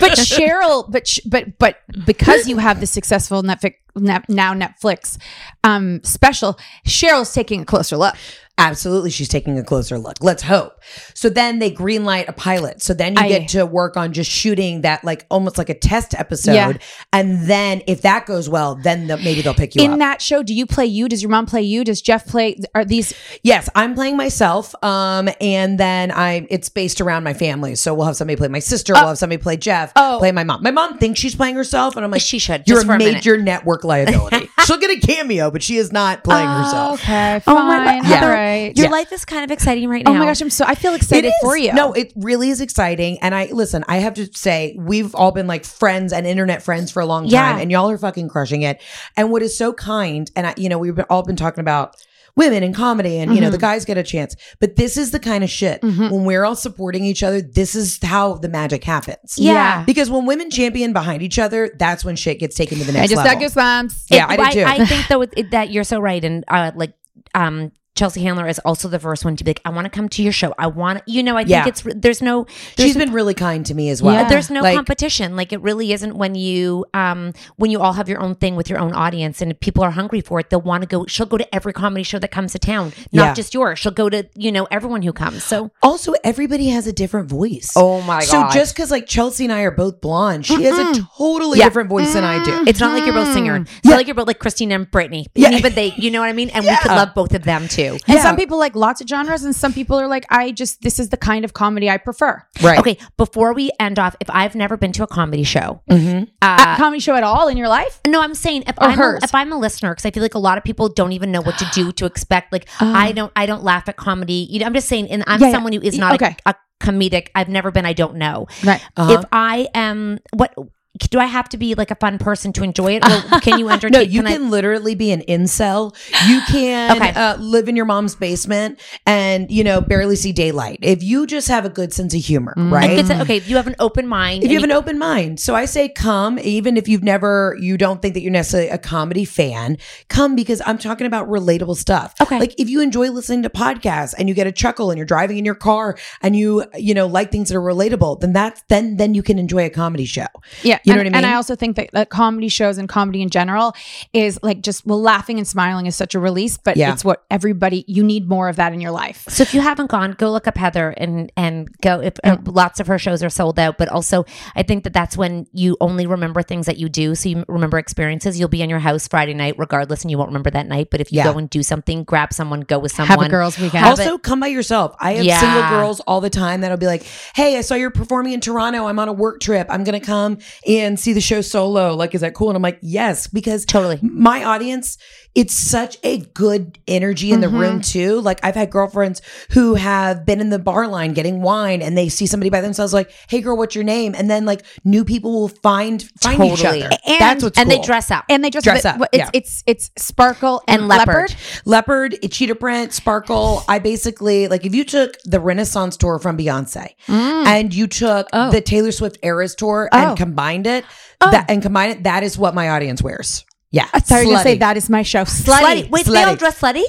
But 0.00 0.12
Cheryl, 0.12 0.88
but 0.90 1.06
sh- 1.08 1.20
but 1.26 1.58
but 1.58 1.78
because 2.06 2.46
you 2.48 2.58
have 2.58 2.78
the 2.80 2.86
successful 2.86 3.42
Netflix 3.42 3.74
now 3.96 4.54
Netflix 4.54 5.18
um 5.64 6.00
special, 6.04 6.58
Cheryl's 6.86 7.32
taking 7.34 7.62
a 7.62 7.64
closer 7.64 7.96
look. 7.96 8.14
Absolutely, 8.58 9.10
she's 9.10 9.28
taking 9.28 9.58
a 9.58 9.62
closer 9.64 9.98
look. 9.98 10.14
Let's 10.22 10.42
hope. 10.42 10.80
So 11.12 11.28
then 11.28 11.58
they 11.58 11.70
greenlight 11.70 12.26
a 12.28 12.32
pilot. 12.32 12.80
So 12.82 12.94
then 12.94 13.14
you 13.14 13.22
I- 13.22 13.28
get 13.28 13.48
to 13.48 13.66
work 13.66 13.96
on 13.98 14.12
just 14.14 14.30
shooting 14.30 14.80
that, 14.80 15.04
like 15.04 15.26
almost 15.30 15.58
like 15.58 15.68
a 15.68 15.74
test 15.74 16.14
episode. 16.14 16.54
Yeah. 16.54 16.72
And 17.12 17.42
then 17.48 17.82
if 17.86 18.00
that 18.02 18.24
goes 18.24 18.48
well, 18.48 18.74
then 18.74 19.08
the, 19.08 19.18
maybe 19.18 19.42
they'll 19.42 19.52
pick 19.54 19.74
you 19.74 19.82
up. 19.82 19.84
In 19.84 19.92
up. 19.94 19.98
that 19.98 20.22
show, 20.22 20.42
do 20.42 20.54
you 20.54 20.64
play 20.64 20.86
you? 20.86 21.06
Does 21.08 21.20
your 21.22 21.30
mom 21.30 21.44
play 21.44 21.62
you? 21.62 21.84
Does 21.84 22.00
Jeff 22.00 22.26
play? 22.26 22.58
Are 22.74 22.84
these? 22.84 23.12
yes, 23.42 23.68
I'm 23.74 23.94
playing 23.94 24.16
myself. 24.16 24.74
Um, 24.82 25.28
and 25.40 25.78
then 25.78 26.10
I 26.10 26.46
it's 26.48 26.70
based 26.70 27.00
around 27.02 27.24
my 27.24 27.34
family. 27.34 27.74
So 27.74 27.94
we'll 27.94 28.06
have 28.06 28.16
somebody 28.16 28.36
play 28.36 28.48
my 28.48 28.58
sister. 28.60 28.94
we'll 28.94 29.08
have 29.08 29.18
somebody 29.18 29.42
play 29.42 29.58
Jeff. 29.58 29.92
Oh. 29.96 30.16
play 30.18 30.32
my 30.32 30.44
mom. 30.44 30.62
My 30.62 30.70
mom 30.70 30.96
thinks 30.98 31.20
she's 31.20 31.34
playing 31.36 31.56
herself, 31.56 31.94
and 31.96 32.04
I'm 32.04 32.10
like, 32.10 32.22
She 32.22 32.38
should, 32.38 32.62
You're 32.66 32.76
just 32.78 32.86
for 32.86 32.92
a 32.92 32.96
a 32.96 32.98
major 32.98 33.36
network 33.36 33.84
liability. 33.84 34.48
She'll 34.64 34.78
get 34.78 34.90
a 34.90 35.06
cameo, 35.06 35.50
but 35.50 35.62
she 35.62 35.76
is 35.76 35.92
not 35.92 36.24
playing 36.24 36.48
herself. 36.48 37.02
Okay, 37.02 37.36
Oh 37.46 37.54
fine. 37.54 37.84
my 38.02 38.08
God. 38.08 38.45
Your 38.76 38.86
Yeah. 38.86 38.90
life 38.90 39.12
is 39.12 39.24
kind 39.24 39.44
of 39.44 39.50
exciting 39.50 39.88
right 39.88 40.04
now. 40.04 40.12
Oh 40.12 40.14
my 40.14 40.24
gosh, 40.26 40.40
I'm 40.40 40.50
so 40.50 40.64
I 40.64 40.74
feel 40.74 40.94
excited 40.94 41.32
for 41.42 41.56
you. 41.56 41.72
No, 41.72 41.92
it 41.92 42.12
really 42.16 42.50
is 42.50 42.60
exciting. 42.60 43.18
And 43.22 43.34
I 43.34 43.46
listen, 43.52 43.84
I 43.88 43.98
have 43.98 44.14
to 44.14 44.26
say, 44.34 44.76
we've 44.78 45.14
all 45.14 45.32
been 45.32 45.46
like 45.46 45.64
friends 45.64 46.12
and 46.12 46.26
internet 46.26 46.62
friends 46.62 46.90
for 46.90 47.00
a 47.00 47.06
long 47.06 47.24
time, 47.24 47.32
Yeah. 47.32 47.58
and 47.58 47.70
y'all 47.70 47.90
are 47.90 47.98
fucking 47.98 48.28
crushing 48.28 48.62
it. 48.62 48.80
And 49.16 49.30
what 49.30 49.42
is 49.42 49.56
so 49.56 49.72
kind, 49.72 50.30
and 50.36 50.46
I, 50.48 50.54
you 50.56 50.68
know, 50.68 50.78
we've 50.78 50.98
all 51.10 51.22
been 51.22 51.36
talking 51.36 51.60
about 51.60 51.96
women 52.38 52.62
in 52.62 52.74
comedy 52.74 53.18
and 53.18 53.34
you 53.34 53.40
know 53.40 53.48
the 53.48 53.56
guys 53.56 53.86
get 53.86 53.96
a 53.96 54.02
chance 54.02 54.36
but 54.60 54.76
this 54.76 54.98
is 54.98 55.10
the 55.10 55.18
kind 55.18 55.42
of 55.42 55.48
shit 55.48 55.82
when 55.82 56.24
we're 56.26 56.44
all 56.44 56.54
supporting 56.54 57.02
each 57.02 57.22
other 57.22 57.40
this 57.40 57.74
is 57.74 57.98
how 58.02 58.34
the 58.34 58.48
magic 58.50 58.84
happens 58.84 59.36
Yeah. 59.38 59.82
because 59.84 60.10
when 60.10 60.26
women 60.26 60.50
champion 60.50 60.92
behind 60.92 61.22
each 61.22 61.38
other 61.38 61.70
that's 61.78 62.04
when 62.04 62.14
shit 62.14 62.38
gets 62.38 62.54
taken 62.54 62.76
to 62.76 62.84
the 62.84 62.92
next 62.92 63.10
level. 63.10 63.20
I 63.30 63.40
just 63.40 63.56
level 63.56 63.78
got 63.80 63.88
goosebumps. 63.88 64.04
Yeah, 64.10 64.26
I 64.28 64.36
did 64.36 64.52
too. 64.52 64.64
I 64.66 64.84
think 64.84 65.08
though 65.08 65.22
it, 65.22 65.50
that 65.52 65.70
you're 65.70 65.82
so 65.82 65.98
right, 65.98 66.22
and 66.22 66.44
uh, 66.48 66.72
like 66.74 66.92
um, 67.34 67.72
Chelsea 67.96 68.22
Handler 68.22 68.46
is 68.46 68.58
also 68.60 68.88
the 68.88 68.98
first 68.98 69.24
one 69.24 69.36
to 69.36 69.44
be 69.44 69.50
like, 69.50 69.60
I 69.64 69.70
want 69.70 69.86
to 69.86 69.90
come 69.90 70.08
to 70.10 70.22
your 70.22 70.32
show. 70.32 70.54
I 70.58 70.66
want, 70.68 71.02
you 71.06 71.22
know, 71.22 71.36
I 71.36 71.40
think 71.40 71.50
Yeah. 71.50 71.66
it's 71.66 71.82
there's 71.84 72.20
no 72.22 72.44
there's 72.76 72.88
she's 72.90 72.96
been 72.96 73.12
really 73.12 73.34
kind 73.34 73.64
to 73.66 73.74
me 73.74 73.88
as 73.90 74.02
well 74.02 74.14
Yeah. 74.14 74.28
there's 74.28 74.50
no 74.50 74.60
Like- 74.60 74.76
competition. 74.76 75.34
Like 75.34 75.52
it 75.52 75.60
really 75.62 75.92
isn't 75.92 76.14
when 76.16 76.34
you 76.34 76.84
um 76.94 77.32
when 77.56 77.70
you 77.70 77.80
all 77.80 77.94
have 77.94 78.08
your 78.08 78.20
own 78.20 78.34
thing 78.34 78.54
with 78.54 78.68
your 78.70 78.78
own 78.78 78.92
audience 78.92 79.40
and 79.42 79.50
if 79.50 79.60
people 79.60 79.82
are 79.82 79.90
hungry 79.92 80.20
for 80.20 80.38
it, 80.40 80.50
they'll 80.50 80.60
want 80.60 80.82
to 80.82 80.86
go. 80.86 81.06
She'll 81.06 81.26
go 81.26 81.38
to 81.38 81.54
every 81.54 81.72
comedy 81.72 82.02
show 82.02 82.18
that 82.18 82.30
comes 82.30 82.52
to 82.52 82.58
town, 82.58 82.92
not 83.12 83.24
Yeah. 83.24 83.34
just 83.34 83.54
yours. 83.54 83.78
She'll 83.78 83.92
go 83.92 84.08
to 84.10 84.24
you 84.34 84.52
know 84.52 84.66
everyone 84.70 85.02
who 85.02 85.12
comes. 85.12 85.42
So 85.42 85.70
Also, 85.82 86.12
everybody 86.22 86.68
has 86.68 86.86
a 86.86 86.92
different 86.92 87.28
voice. 87.30 87.72
Oh 87.76 88.00
my 88.02 88.20
God. 88.20 88.24
So 88.24 88.40
God. 88.42 88.52
just 88.52 88.74
because 88.74 88.90
like 88.90 89.06
Chelsea 89.06 89.44
and 89.44 89.52
I 89.52 89.60
are 89.62 89.70
both 89.70 90.00
blonde, 90.00 90.44
she 90.46 90.62
has 90.64 90.78
a 90.78 91.02
totally 91.16 91.58
Yeah. 91.60 91.64
different 91.66 91.88
voice 91.88 92.12
than 92.12 92.24
I 92.24 92.44
do. 92.44 92.64
it's 92.66 92.80
not 92.80 92.92
like 92.92 93.04
you're 93.06 93.14
both 93.14 93.32
singer. 93.32 93.56
It's 93.56 93.70
Yeah. 93.84 93.90
not 93.92 93.96
like 93.96 94.06
you're 94.06 94.14
both 94.14 94.26
like 94.26 94.38
Christina 94.38 94.74
and 94.74 94.90
Britney. 94.90 95.26
Yeah. 95.34 95.48
And 95.48 95.56
even 95.56 95.74
they, 95.74 95.94
you 95.96 96.10
know 96.10 96.20
what 96.20 96.28
I 96.28 96.32
mean. 96.32 96.50
And 96.50 96.64
we 96.64 96.76
could 96.76 96.90
love 96.90 97.14
both 97.14 97.32
of 97.34 97.44
them 97.44 97.68
too. 97.68 97.85
And 97.94 98.02
Yeah. 98.16 98.22
some 98.22 98.36
people 98.36 98.58
like 98.58 98.74
lots 98.76 99.00
of 99.00 99.08
genres, 99.08 99.44
and 99.44 99.54
some 99.54 99.72
people 99.72 99.98
are 99.98 100.08
like, 100.08 100.24
I 100.30 100.50
just 100.52 100.82
this 100.82 100.98
is 100.98 101.08
the 101.10 101.16
kind 101.16 101.44
of 101.44 101.52
comedy 101.54 101.88
I 101.88 101.96
prefer. 101.98 102.42
Right. 102.62 102.78
Okay, 102.78 102.98
before 103.16 103.52
we 103.54 103.70
end 103.80 103.98
off, 103.98 104.16
if 104.20 104.28
I've 104.30 104.54
never 104.54 104.76
been 104.76 104.92
to 104.92 105.02
a 105.02 105.06
comedy 105.06 105.42
show, 105.44 105.82
Mm-hmm. 105.90 106.24
A 106.42 106.74
comedy 106.76 107.00
show 107.00 107.14
at 107.14 107.22
all 107.22 107.48
in 107.48 107.56
your 107.56 107.68
life? 107.68 108.00
No, 108.06 108.20
I'm 108.20 108.34
saying 108.34 108.64
if 108.66 108.76
Or 108.78 108.84
I'm 108.88 109.00
a, 109.00 109.18
if 109.22 109.34
I'm 109.34 109.52
a 109.52 109.58
listener, 109.58 109.92
because 109.92 110.04
I 110.06 110.10
feel 110.10 110.22
like 110.22 110.34
a 110.34 110.38
lot 110.38 110.58
of 110.58 110.64
people 110.64 110.88
don't 110.88 111.12
even 111.12 111.32
know 111.32 111.40
what 111.42 111.58
to 111.58 111.66
do 111.72 111.92
to 111.92 112.06
expect. 112.06 112.52
Like 112.52 112.68
I 112.80 113.12
don't 113.12 113.32
I 113.36 113.46
don't 113.46 113.62
laugh 113.64 113.88
at 113.88 113.96
comedy. 113.96 114.46
You 114.50 114.60
know, 114.60 114.66
I'm 114.66 114.74
just 114.74 114.88
saying, 114.88 115.10
and 115.10 115.22
I'm 115.26 115.40
Yeah, 115.40 115.46
yeah. 115.48 115.52
someone 115.52 115.72
who 115.72 115.80
is 115.80 115.96
not 115.98 116.14
Okay. 116.14 116.36
a, 116.46 116.50
a 116.50 116.54
comedic. 116.80 117.28
I've 117.34 117.48
never 117.48 117.70
been. 117.70 117.86
I 117.86 117.92
don't 117.94 118.16
know. 118.16 118.46
Right. 118.64 118.82
Uh-huh. 118.96 119.12
If 119.18 119.24
I 119.32 119.68
am, 119.74 120.18
what 120.34 120.54
do 120.98 121.18
I 121.18 121.26
have 121.26 121.48
to 121.50 121.56
be 121.56 121.74
like 121.74 121.90
a 121.90 121.94
fun 121.96 122.18
person 122.18 122.52
to 122.54 122.64
enjoy 122.64 122.96
it, 122.96 123.04
or 123.04 123.40
can 123.40 123.58
you 123.58 123.68
entertain? 123.70 123.92
No, 123.92 124.00
you 124.00 124.22
I- 124.22 124.32
can 124.32 124.50
literally 124.50 124.94
be 124.94 125.10
an 125.12 125.22
incel. 125.28 125.94
You 126.28 126.40
can 126.48 126.96
Okay. 126.96 127.10
uh, 127.10 127.36
live 127.36 127.68
in 127.68 127.76
your 127.76 127.84
mom's 127.84 128.14
basement 128.14 128.80
and 129.06 129.50
you 129.50 129.64
know 129.64 129.80
barely 129.80 130.16
see 130.16 130.32
daylight. 130.32 130.78
If 130.82 131.02
you 131.02 131.26
just 131.26 131.48
have 131.48 131.64
a 131.64 131.68
good 131.70 131.92
sense 131.92 132.14
of 132.14 132.20
humor, 132.22 132.54
right? 132.56 132.90
It's 132.98 133.10
okay, 133.10 133.36
if 133.36 133.48
you 133.48 133.56
have 133.56 133.66
an 133.66 133.76
open 133.78 134.06
mind. 134.06 134.44
if 134.44 134.50
you 134.50 134.56
have 134.56 134.64
an 134.64 134.72
open 134.72 134.98
mind. 134.98 135.40
So 135.40 135.54
I 135.54 135.64
say 135.64 135.88
come, 135.88 136.38
even 136.38 136.76
if 136.76 136.88
you've 136.88 137.02
never, 137.02 137.56
you 137.60 137.76
don't 137.76 138.00
think 138.02 138.14
that 138.14 138.20
you're 138.20 138.32
necessarily 138.32 138.70
a 138.70 138.78
comedy 138.78 139.24
fan, 139.24 139.78
come 140.08 140.34
because 140.36 140.62
I'm 140.66 140.78
talking 140.78 141.06
about 141.06 141.28
relatable 141.28 141.76
stuff. 141.76 142.14
Okay. 142.20 142.38
Like 142.38 142.54
if 142.58 142.68
you 142.68 142.80
enjoy 142.80 143.10
listening 143.10 143.42
to 143.42 143.50
podcasts 143.50 144.14
and 144.18 144.28
you 144.28 144.34
get 144.34 144.46
a 144.46 144.52
chuckle 144.52 144.90
and 144.90 144.98
you're 144.98 145.06
driving 145.06 145.38
in 145.38 145.44
your 145.44 145.54
car 145.54 145.96
and 146.22 146.36
you, 146.36 146.64
you 146.74 146.94
know, 146.94 147.06
like 147.06 147.30
things 147.30 147.48
that 147.48 147.56
are 147.56 147.60
relatable, 147.60 148.20
then 148.20 148.32
that's, 148.32 148.62
then, 148.68 148.96
then 148.96 149.14
you 149.14 149.22
can 149.22 149.38
enjoy 149.38 149.64
a 149.66 149.70
comedy 149.70 150.04
show. 150.04 150.26
Yeah. 150.62 150.78
You 150.86 150.94
know 150.94 151.00
and, 151.00 151.08
what 151.08 151.16
I 151.16 151.18
mean? 151.18 151.24
And 151.24 151.26
I 151.26 151.34
also 151.34 151.56
think 151.56 151.74
that, 151.76 151.90
that 151.92 152.10
comedy 152.10 152.48
shows 152.48 152.78
and 152.78 152.88
comedy 152.88 153.20
in 153.20 153.28
general 153.28 153.74
is 154.12 154.38
like 154.42 154.60
just 154.62 154.86
well, 154.86 155.00
laughing 155.00 155.38
and 155.38 155.46
smiling 155.46 155.86
is 155.86 155.96
such 155.96 156.14
a 156.14 156.20
release, 156.20 156.56
but 156.56 156.76
Yeah. 156.76 156.92
it's 156.92 157.04
what 157.04 157.24
everybody 157.28 157.84
you 157.88 158.04
need 158.04 158.28
more 158.28 158.48
of 158.48 158.56
that 158.56 158.72
in 158.72 158.80
your 158.80 158.92
life. 158.92 159.24
So 159.28 159.42
if 159.42 159.52
you 159.52 159.60
haven't 159.60 159.90
gone, 159.90 160.12
go 160.12 160.30
look 160.30 160.46
up 160.46 160.56
Heather 160.56 160.90
and 160.96 161.32
and 161.36 161.68
go. 161.80 162.00
If 162.00 162.14
uh, 162.22 162.36
lots 162.44 162.78
of 162.78 162.86
her 162.86 162.98
shows 163.00 163.22
are 163.24 163.30
sold 163.30 163.58
out, 163.58 163.78
but 163.78 163.88
also 163.88 164.24
I 164.54 164.62
think 164.62 164.84
that 164.84 164.92
that's 164.92 165.16
when 165.16 165.46
you 165.52 165.76
only 165.80 166.06
remember 166.06 166.42
things 166.42 166.66
that 166.66 166.76
you 166.78 166.88
do. 166.88 167.16
So 167.16 167.28
you 167.30 167.44
remember 167.48 167.78
experiences. 167.78 168.38
You'll 168.38 168.48
be 168.48 168.62
in 168.62 168.70
your 168.70 168.78
house 168.78 169.08
Friday 169.08 169.34
night, 169.34 169.56
regardless, 169.58 170.02
and 170.02 170.10
you 170.12 170.18
won't 170.18 170.28
remember 170.28 170.50
that 170.50 170.68
night. 170.68 170.88
But 170.92 171.00
if 171.00 171.10
you 171.12 171.16
Yeah. 171.18 171.32
go 171.32 171.38
and 171.38 171.50
do 171.50 171.64
something, 171.64 172.04
grab 172.04 172.32
someone, 172.32 172.60
go 172.60 172.78
with 172.78 172.92
someone. 172.92 173.08
Have 173.08 173.14
someone. 173.16 173.26
a 173.26 173.30
girls' 173.30 173.58
weekend. 173.58 173.84
Also 173.86 174.14
it- 174.14 174.22
come 174.22 174.38
by 174.38 174.46
yourself. 174.46 174.94
I 175.00 175.14
have 175.14 175.24
Yeah. 175.24 175.40
single 175.40 175.68
girls 175.68 175.98
all 176.06 176.20
the 176.20 176.30
time 176.30 176.60
that'll 176.60 176.76
be 176.76 176.86
like, 176.86 177.02
"Hey, 177.34 177.58
I 177.58 177.62
saw 177.62 177.74
you're 177.74 177.90
performing 177.90 178.34
in 178.34 178.40
Toronto. 178.40 178.86
I'm 178.86 178.98
on 179.00 179.08
a 179.08 179.12
work 179.12 179.40
trip. 179.40 179.66
I'm 179.68 179.82
going 179.82 179.98
to 179.98 180.04
come 180.06 180.38
and 180.66 180.75
see 180.96 181.12
the 181.12 181.20
show 181.20 181.40
solo. 181.40 181.94
Like, 181.94 182.14
is 182.14 182.20
that 182.20 182.34
cool?" 182.34 182.48
And 182.48 182.56
I'm 182.56 182.62
like, 182.62 182.78
"Yes," 182.82 183.26
because 183.26 183.64
Totally. 183.64 183.98
my 184.02 184.44
audience. 184.44 184.98
It's 185.36 185.54
such 185.54 185.98
a 186.02 186.18
good 186.18 186.78
energy 186.88 187.30
in 187.30 187.40
the 187.40 187.46
Mm-hmm. 187.46 187.58
room 187.58 187.80
too. 187.82 188.20
Like 188.22 188.40
I've 188.42 188.54
had 188.56 188.70
girlfriends 188.70 189.20
who 189.50 189.74
have 189.74 190.26
been 190.26 190.40
in 190.40 190.50
the 190.50 190.58
bar 190.58 190.88
line 190.88 191.12
getting 191.12 191.42
wine, 191.42 191.80
and 191.82 191.96
they 191.96 192.08
see 192.08 192.26
somebody 192.26 192.50
by 192.50 192.60
themselves, 192.62 192.92
like, 192.92 193.12
"Hey, 193.28 193.40
girl, 193.42 193.56
what's 193.56 193.74
your 193.74 193.84
name?" 193.84 194.14
And 194.16 194.28
then 194.30 194.46
like 194.46 194.64
new 194.82 195.04
people 195.04 195.30
will 195.32 195.48
find 195.48 196.02
find 196.20 196.42
each 196.42 196.64
other. 196.64 196.90
And- 197.06 197.20
That's 197.20 197.44
what's 197.44 197.58
and 197.58 197.68
cool. 197.70 197.78
they 197.78 197.86
dress 197.86 198.10
up. 198.10 198.24
And 198.28 198.42
they 198.42 198.50
just 198.50 198.64
Dress 198.64 198.82
but- 198.82 199.00
up, 199.02 199.08
It's, 199.12 199.18
yeah. 199.18 199.30
it's 199.32 199.62
it's 199.66 199.90
sparkle 199.98 200.62
and, 200.66 200.80
And 200.80 200.88
leopard. 200.88 201.36
leopard, 201.66 202.16
cheetah 202.30 202.54
print, 202.56 202.92
sparkle. 202.94 203.62
I 203.68 203.78
basically 203.78 204.48
like 204.48 204.64
if 204.64 204.74
you 204.74 204.84
took 204.84 205.18
the 205.24 205.38
Renaissance 205.38 205.96
tour 205.98 206.18
from 206.18 206.38
Beyonce 206.38 206.88
and 207.08 207.74
you 207.74 207.86
took 207.86 208.30
the 208.30 208.62
Taylor 208.64 208.90
Swift 208.90 209.18
Eras 209.22 209.54
tour 209.54 209.88
Oh. 209.92 209.98
and 210.08 210.16
combined 210.16 210.66
it, 210.66 210.84
that 211.20 211.50
and 211.50 211.60
combined 211.62 211.92
it, 211.92 212.02
that 212.04 212.22
is 212.22 212.38
what 212.38 212.54
my 212.54 212.70
audience 212.70 213.02
wears. 213.02 213.44
Yeah, 213.76 213.88
you 213.94 214.24
gonna 214.32 214.42
say 214.42 214.58
that 214.58 214.76
is 214.76 214.88
my 214.90 215.02
show. 215.02 215.22
slutty. 215.24 215.88
Wait, 215.90 216.06
they 216.06 216.22
all 216.22 216.36
dress 216.36 216.60
slutty. 216.60 216.84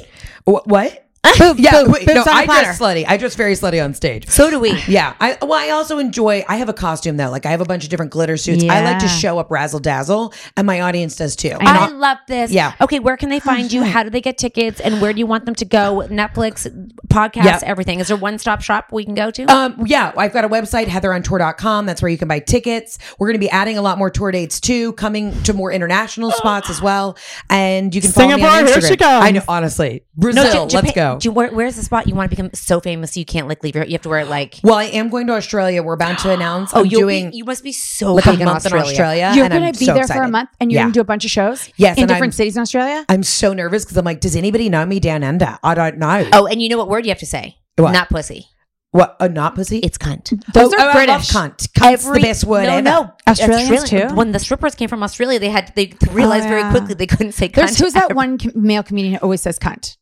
Wh- 0.45 0.65
What? 0.67 1.06
Boob, 1.37 1.59
Yeah, 1.59 1.83
boob, 1.83 1.93
wait, 1.93 2.05
boobs 2.07 2.15
no, 2.15 2.21
on 2.21 2.27
a 2.29 2.31
I 2.31 2.45
platter. 2.45 2.63
dress 2.65 2.79
slutty. 2.79 3.05
I 3.07 3.17
dress 3.17 3.35
very 3.35 3.53
slutty 3.53 3.83
on 3.83 3.93
stage. 3.93 4.27
So 4.29 4.49
do 4.49 4.59
we. 4.59 4.71
Yeah, 4.87 5.13
I 5.19 5.37
well, 5.41 5.53
I 5.53 5.69
also 5.71 5.97
enjoy. 5.99 6.43
I 6.47 6.55
have 6.57 6.69
a 6.69 6.73
costume 6.73 7.17
though. 7.17 7.29
Like 7.29 7.45
I 7.45 7.49
have 7.51 7.61
a 7.61 7.65
bunch 7.65 7.83
of 7.83 7.89
different 7.89 8.11
glitter 8.11 8.37
suits. 8.37 8.63
I 8.63 8.81
like 8.83 8.99
to 8.99 9.07
show 9.07 9.37
up 9.37 9.51
razzle 9.51 9.79
dazzle, 9.79 10.33
and 10.55 10.65
my 10.65 10.81
audience 10.81 11.15
does 11.15 11.35
too. 11.35 11.55
I 11.59 11.77
I'll- 11.85 11.95
love 11.97 12.17
this. 12.27 12.51
Yeah. 12.51 12.73
Okay, 12.81 12.99
where 12.99 13.17
can 13.17 13.29
they 13.29 13.39
find 13.39 13.71
you? 13.71 13.83
How 13.83 14.03
do 14.03 14.09
they 14.09 14.21
get 14.21 14.37
tickets? 14.37 14.79
And 14.79 15.01
where 15.01 15.11
do 15.13 15.19
you 15.19 15.27
want 15.27 15.45
them 15.45 15.55
to 15.55 15.65
go? 15.65 16.07
Netflix, 16.09 16.65
podcasts, 17.07 17.43
Yep. 17.45 17.63
everything. 17.63 17.99
Is 17.99 18.07
there 18.07 18.17
one 18.17 18.37
stop 18.39 18.61
shop 18.61 18.87
we 18.91 19.03
can 19.05 19.13
go 19.13 19.29
to? 19.31 19.43
Um, 19.45 19.83
yeah, 19.85 20.13
I've 20.17 20.33
got 20.33 20.45
a 20.45 20.49
website, 20.49 20.85
heatherontour.com. 20.85 21.85
That's 21.85 22.01
where 22.01 22.09
you 22.09 22.17
can 22.17 22.27
buy 22.27 22.39
tickets. 22.39 22.97
We're 23.19 23.27
going 23.27 23.35
to 23.35 23.39
be 23.39 23.49
adding 23.49 23.77
a 23.77 23.81
lot 23.81 23.97
more 23.97 24.09
tour 24.09 24.31
dates 24.31 24.59
too, 24.59 24.93
coming 24.93 25.39
to 25.43 25.53
more 25.53 25.71
international 25.71 26.31
spots 26.31 26.69
as 26.69 26.81
well. 26.81 27.17
And 27.49 27.93
you 27.93 28.01
can 28.01 28.11
follow 28.11 28.27
me 28.27 28.33
on 28.33 28.39
Singapore, 28.39 28.67
here 28.67 28.77
Instagram. 28.77 28.87
she 28.89 28.97
comes. 28.97 29.25
I 29.25 29.31
know, 29.31 29.43
honestly. 29.47 30.03
Brazil, 30.15 30.43
Ja- 30.53 30.61
let's 30.61 30.73
Japan- 30.73 30.91
go. 30.95 31.06
Do 31.15 31.29
you, 31.29 31.31
where, 31.31 31.49
where's 31.51 31.77
the 31.77 31.83
spot 31.83 32.07
you 32.07 32.13
want 32.13 32.29
to 32.29 32.35
become 32.35 32.51
so 32.53 32.81
famous 32.81 33.15
you 33.15 33.23
can't 33.23 33.47
like 33.47 33.63
leave 33.63 33.75
your? 33.75 33.85
You 33.85 33.93
have 33.93 34.01
to 34.01 34.09
wear 34.09 34.19
it 34.19 34.27
like. 34.27 34.59
well, 34.63 34.75
I 34.75 34.85
am 34.85 35.09
going 35.09 35.27
to 35.27 35.33
Australia. 35.33 35.81
We're 35.81 35.93
about 35.93 36.19
to 36.19 36.31
announce. 36.33 36.71
Oh, 36.73 36.81
I'm 36.81 36.85
you'll 36.87 37.01
doing 37.01 37.31
be, 37.31 37.37
you 37.37 37.45
must 37.45 37.63
be 37.63 37.71
so 37.71 38.13
like 38.15 38.25
a 38.25 38.31
big 38.31 38.45
month 38.45 38.65
in 38.65 38.73
in 38.73 38.77
Australia. 38.79 39.25
Australia. 39.25 39.31
You're 39.35 39.49
gonna 39.49 39.71
be 39.71 39.85
so 39.85 39.93
there 39.93 40.07
for 40.07 40.23
a 40.23 40.29
month, 40.29 40.49
and 40.59 40.71
you're 40.71 40.79
Yeah. 40.79 40.83
gonna 40.83 40.93
do 40.93 41.01
a 41.01 41.05
bunch 41.05 41.23
of 41.25 41.31
shows. 41.31 41.69
Yes, 41.77 41.97
in 41.97 42.07
different 42.07 42.23
I'm- 42.23 42.31
cities 42.33 42.55
in 42.57 42.61
Australia. 42.61 43.05
I'm 43.07 43.23
so 43.23 43.53
nervous 43.53 43.85
because 43.85 43.97
I'm 43.97 44.05
like, 44.05 44.19
does 44.19 44.35
anybody 44.35 44.69
know 44.69 44.85
me 44.85 44.99
down 44.99 45.23
under? 45.23 45.57
I 45.63 45.73
don't 45.75 45.97
know. 45.97 46.27
Oh, 46.33 46.45
and 46.47 46.61
you 46.61 46.69
know 46.69 46.77
what 46.77 46.89
word 46.89 47.05
you 47.05 47.09
have 47.11 47.19
to 47.19 47.25
say? 47.25 47.57
What? 47.77 47.91
Not 47.91 48.09
pussy. 48.09 48.47
What? 48.91 49.17
Uh, 49.19 49.27
not 49.27 49.53
pussy? 49.53 49.79
It's 49.79 49.97
cunt. 49.97 50.29
Those 50.53 50.73
oh, 50.73 50.77
are 50.77 50.89
I 50.89 51.05
love 51.05 51.21
British. 51.21 51.29
cunt. 51.31 51.71
Cunt's 51.73 52.09
the 52.09 52.19
best 52.21 52.43
word 52.45 52.63
no, 52.63 52.69
ever. 52.69 52.81
No, 52.81 53.11
Australians 53.27 53.83
Australian- 53.83 54.09
too? 54.09 54.15
When 54.15 54.31
the 54.31 54.39
strippers 54.39 54.75
came 54.75 54.87
from 54.89 55.03
Australia, 55.03 55.39
they 55.39 55.49
had 55.49 55.73
they 55.75 55.93
realized 56.11 56.47
very 56.47 56.61
yeah. 56.61 56.71
quickly 56.71 56.93
they 56.95 57.05
couldn't 57.05 57.33
say 57.33 57.49
cunt. 57.49 57.55
There's 57.55 57.77
who's 57.79 57.93
that 57.93 58.15
one 58.15 58.37
com- 58.37 58.53
male 58.55 58.83
comedian 58.83 59.15
who 59.15 59.19
always 59.19 59.41
says 59.41 59.59
cunt? 59.59 59.97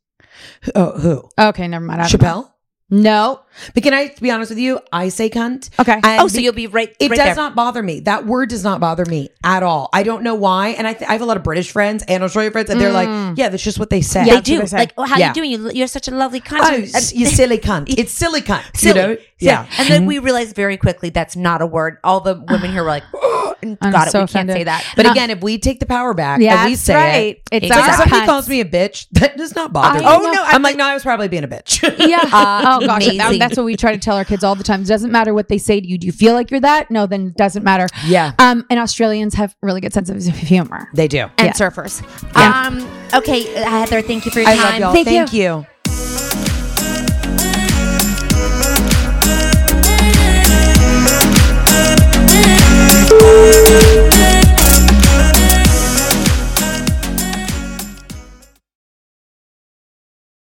Oh, 0.74 0.92
who? 1.00 1.30
Okay, 1.38 1.68
never 1.68 1.86
mind. 1.86 2.02
I 2.02 2.08
don't. 2.08 2.22
Chappelle? 2.22 2.52
No. 2.90 3.42
But 3.74 3.82
can 3.82 3.96
I 3.96 4.14
be 4.22 4.30
honest 4.30 4.52
with 4.52 4.60
you? 4.60 4.80
I 4.94 5.10
say 5.10 5.28
cunt. 5.30 5.72
Okay. 5.80 5.94
And 5.94 6.22
Oh, 6.22 6.28
so 6.28 6.40
you'll 6.40 6.54
be 6.54 6.68
right. 6.68 6.96
It 7.00 7.10
right 7.10 7.18
does 7.18 7.26
there. 7.30 7.36
not 7.36 7.56
bother 7.56 7.82
me. 7.82 8.02
That 8.02 8.28
word 8.28 8.50
does 8.50 8.64
not 8.64 8.80
bother 8.80 9.06
me 9.06 9.30
at 9.44 9.64
all. 9.64 9.90
I 9.92 10.04
don't 10.04 10.22
know 10.22 10.36
why. 10.36 10.70
And 10.70 10.86
I, 10.86 10.94
th- 10.94 11.10
I 11.10 11.14
have 11.14 11.22
a 11.22 11.26
lot 11.26 11.36
of 11.38 11.44
British 11.44 11.72
friends 11.72 12.04
and 12.08 12.24
Australian 12.24 12.52
friends, 12.54 12.70
and 12.70 12.80
they're 12.80 12.92
like, 12.92 13.10
mm. 13.10 13.36
yeah, 13.38 13.50
that's 13.50 13.64
just 13.64 13.80
what 13.80 13.90
they 13.90 14.02
say. 14.02 14.26
They 14.26 14.40
do. 14.40 14.60
they 14.60 14.66
say. 14.68 14.78
Like, 14.78 14.94
oh, 15.00 15.06
how 15.06 15.18
Yeah. 15.18 15.30
you 15.30 15.34
doing? 15.34 15.52
You, 15.52 15.72
you're 15.72 15.88
such 15.88 16.08
a 16.08 16.12
lovely 16.12 16.42
cunt. 16.42 16.60
Oh, 16.62 16.76
you 17.18 17.26
silly 17.26 17.58
cunt. 17.58 17.86
It's 17.98 18.12
silly 18.12 18.42
cunt. 18.42 18.64
silly. 18.78 19.00
You 19.02 19.08
know? 19.08 19.18
Yeah. 19.40 19.68
And 19.80 19.88
then 19.90 20.06
we 20.06 20.20
realized 20.20 20.56
very 20.56 20.78
quickly 20.78 21.10
that's 21.10 21.36
not 21.36 21.64
a 21.64 21.66
word. 21.66 21.98
All 22.04 22.20
the 22.20 22.36
women 22.50 22.72
here 22.72 22.84
were 22.84 22.90
like, 22.90 23.04
oh, 23.56 23.60
and 23.64 23.78
I'm 23.82 23.92
got 23.92 24.08
it. 24.08 24.12
so 24.12 24.22
we 24.22 24.28
can't 24.28 24.50
say 24.50 24.64
that. 24.66 24.86
But 24.96 25.10
again, 25.10 25.30
if 25.30 25.42
we 25.42 25.58
take 25.58 25.80
the 25.80 25.86
power 25.86 26.14
back 26.14 26.40
Yeah, 26.42 26.62
and 26.62 26.70
we 26.70 26.76
say 26.76 26.94
right. 26.96 27.42
it, 27.52 27.64
It's 27.64 27.68
so 27.74 27.80
if 27.80 27.86
our 27.90 27.94
somebody 27.98 28.26
calls 28.26 28.48
me 28.50 28.62
a 28.62 28.66
bitch, 28.66 29.08
that 29.14 29.38
does 29.38 29.56
not 29.56 29.74
bother 29.74 29.98
I 29.98 30.00
me. 30.00 30.06
know. 30.06 30.30
Oh, 30.30 30.32
no, 30.32 30.44
I'm 30.44 30.62
like, 30.62 30.76
no, 30.76 30.86
I 30.86 30.94
was 30.94 31.04
probably 31.04 31.28
being 31.28 31.44
a 31.44 31.48
bitch. 31.48 31.82
Yeah. 32.08 32.20
Uh, 32.32 32.78
oh 32.82 32.86
gosh, 32.86 33.06
that- 33.18 33.40
that's 33.40 33.58
what 33.58 33.66
we 33.66 33.76
try 33.76 33.92
to 33.94 33.98
tell 34.00 34.16
our 34.18 34.26
kids 34.26 34.44
all 34.44 34.56
the 34.56 34.64
time. 34.64 34.82
It 34.82 34.88
doesn't 34.88 35.12
matter 35.12 35.34
what 35.34 35.48
they 35.50 35.58
say 35.58 35.80
to 35.82 35.88
you. 35.88 35.98
Do 35.98 36.06
you 36.08 36.14
feel 36.14 36.34
like 36.34 36.52
you're 36.52 36.60
that? 36.62 36.92
No, 36.92 37.06
then 37.08 37.28
it 37.28 37.36
doesn't 37.38 37.64
matter. 37.64 37.88
Yeah. 38.06 38.34
Um, 38.40 38.66
and 38.70 38.80
Australians 38.80 39.34
have 39.36 39.56
really 39.62 39.82
good 39.82 39.94
sense 39.94 40.10
of 40.10 40.24
humor. 40.38 40.90
they 40.94 41.08
do. 41.08 41.30
and 41.38 41.48
Yeah. 41.48 41.52
surfers. 41.54 42.02
Yeah. 42.36 42.68
Um, 42.68 42.88
okay, 43.14 43.44
Heather, 43.64 44.02
thank 44.02 44.26
you 44.26 44.32
for 44.32 44.40
your 44.40 44.50
I 44.50 44.56
time. 44.56 44.64
love 44.66 44.80
y'all. 44.80 44.94
Thank 44.94 45.08
Thank, 45.08 45.34
you. 45.34 45.42
you. 45.42 45.66
Música 53.22 53.85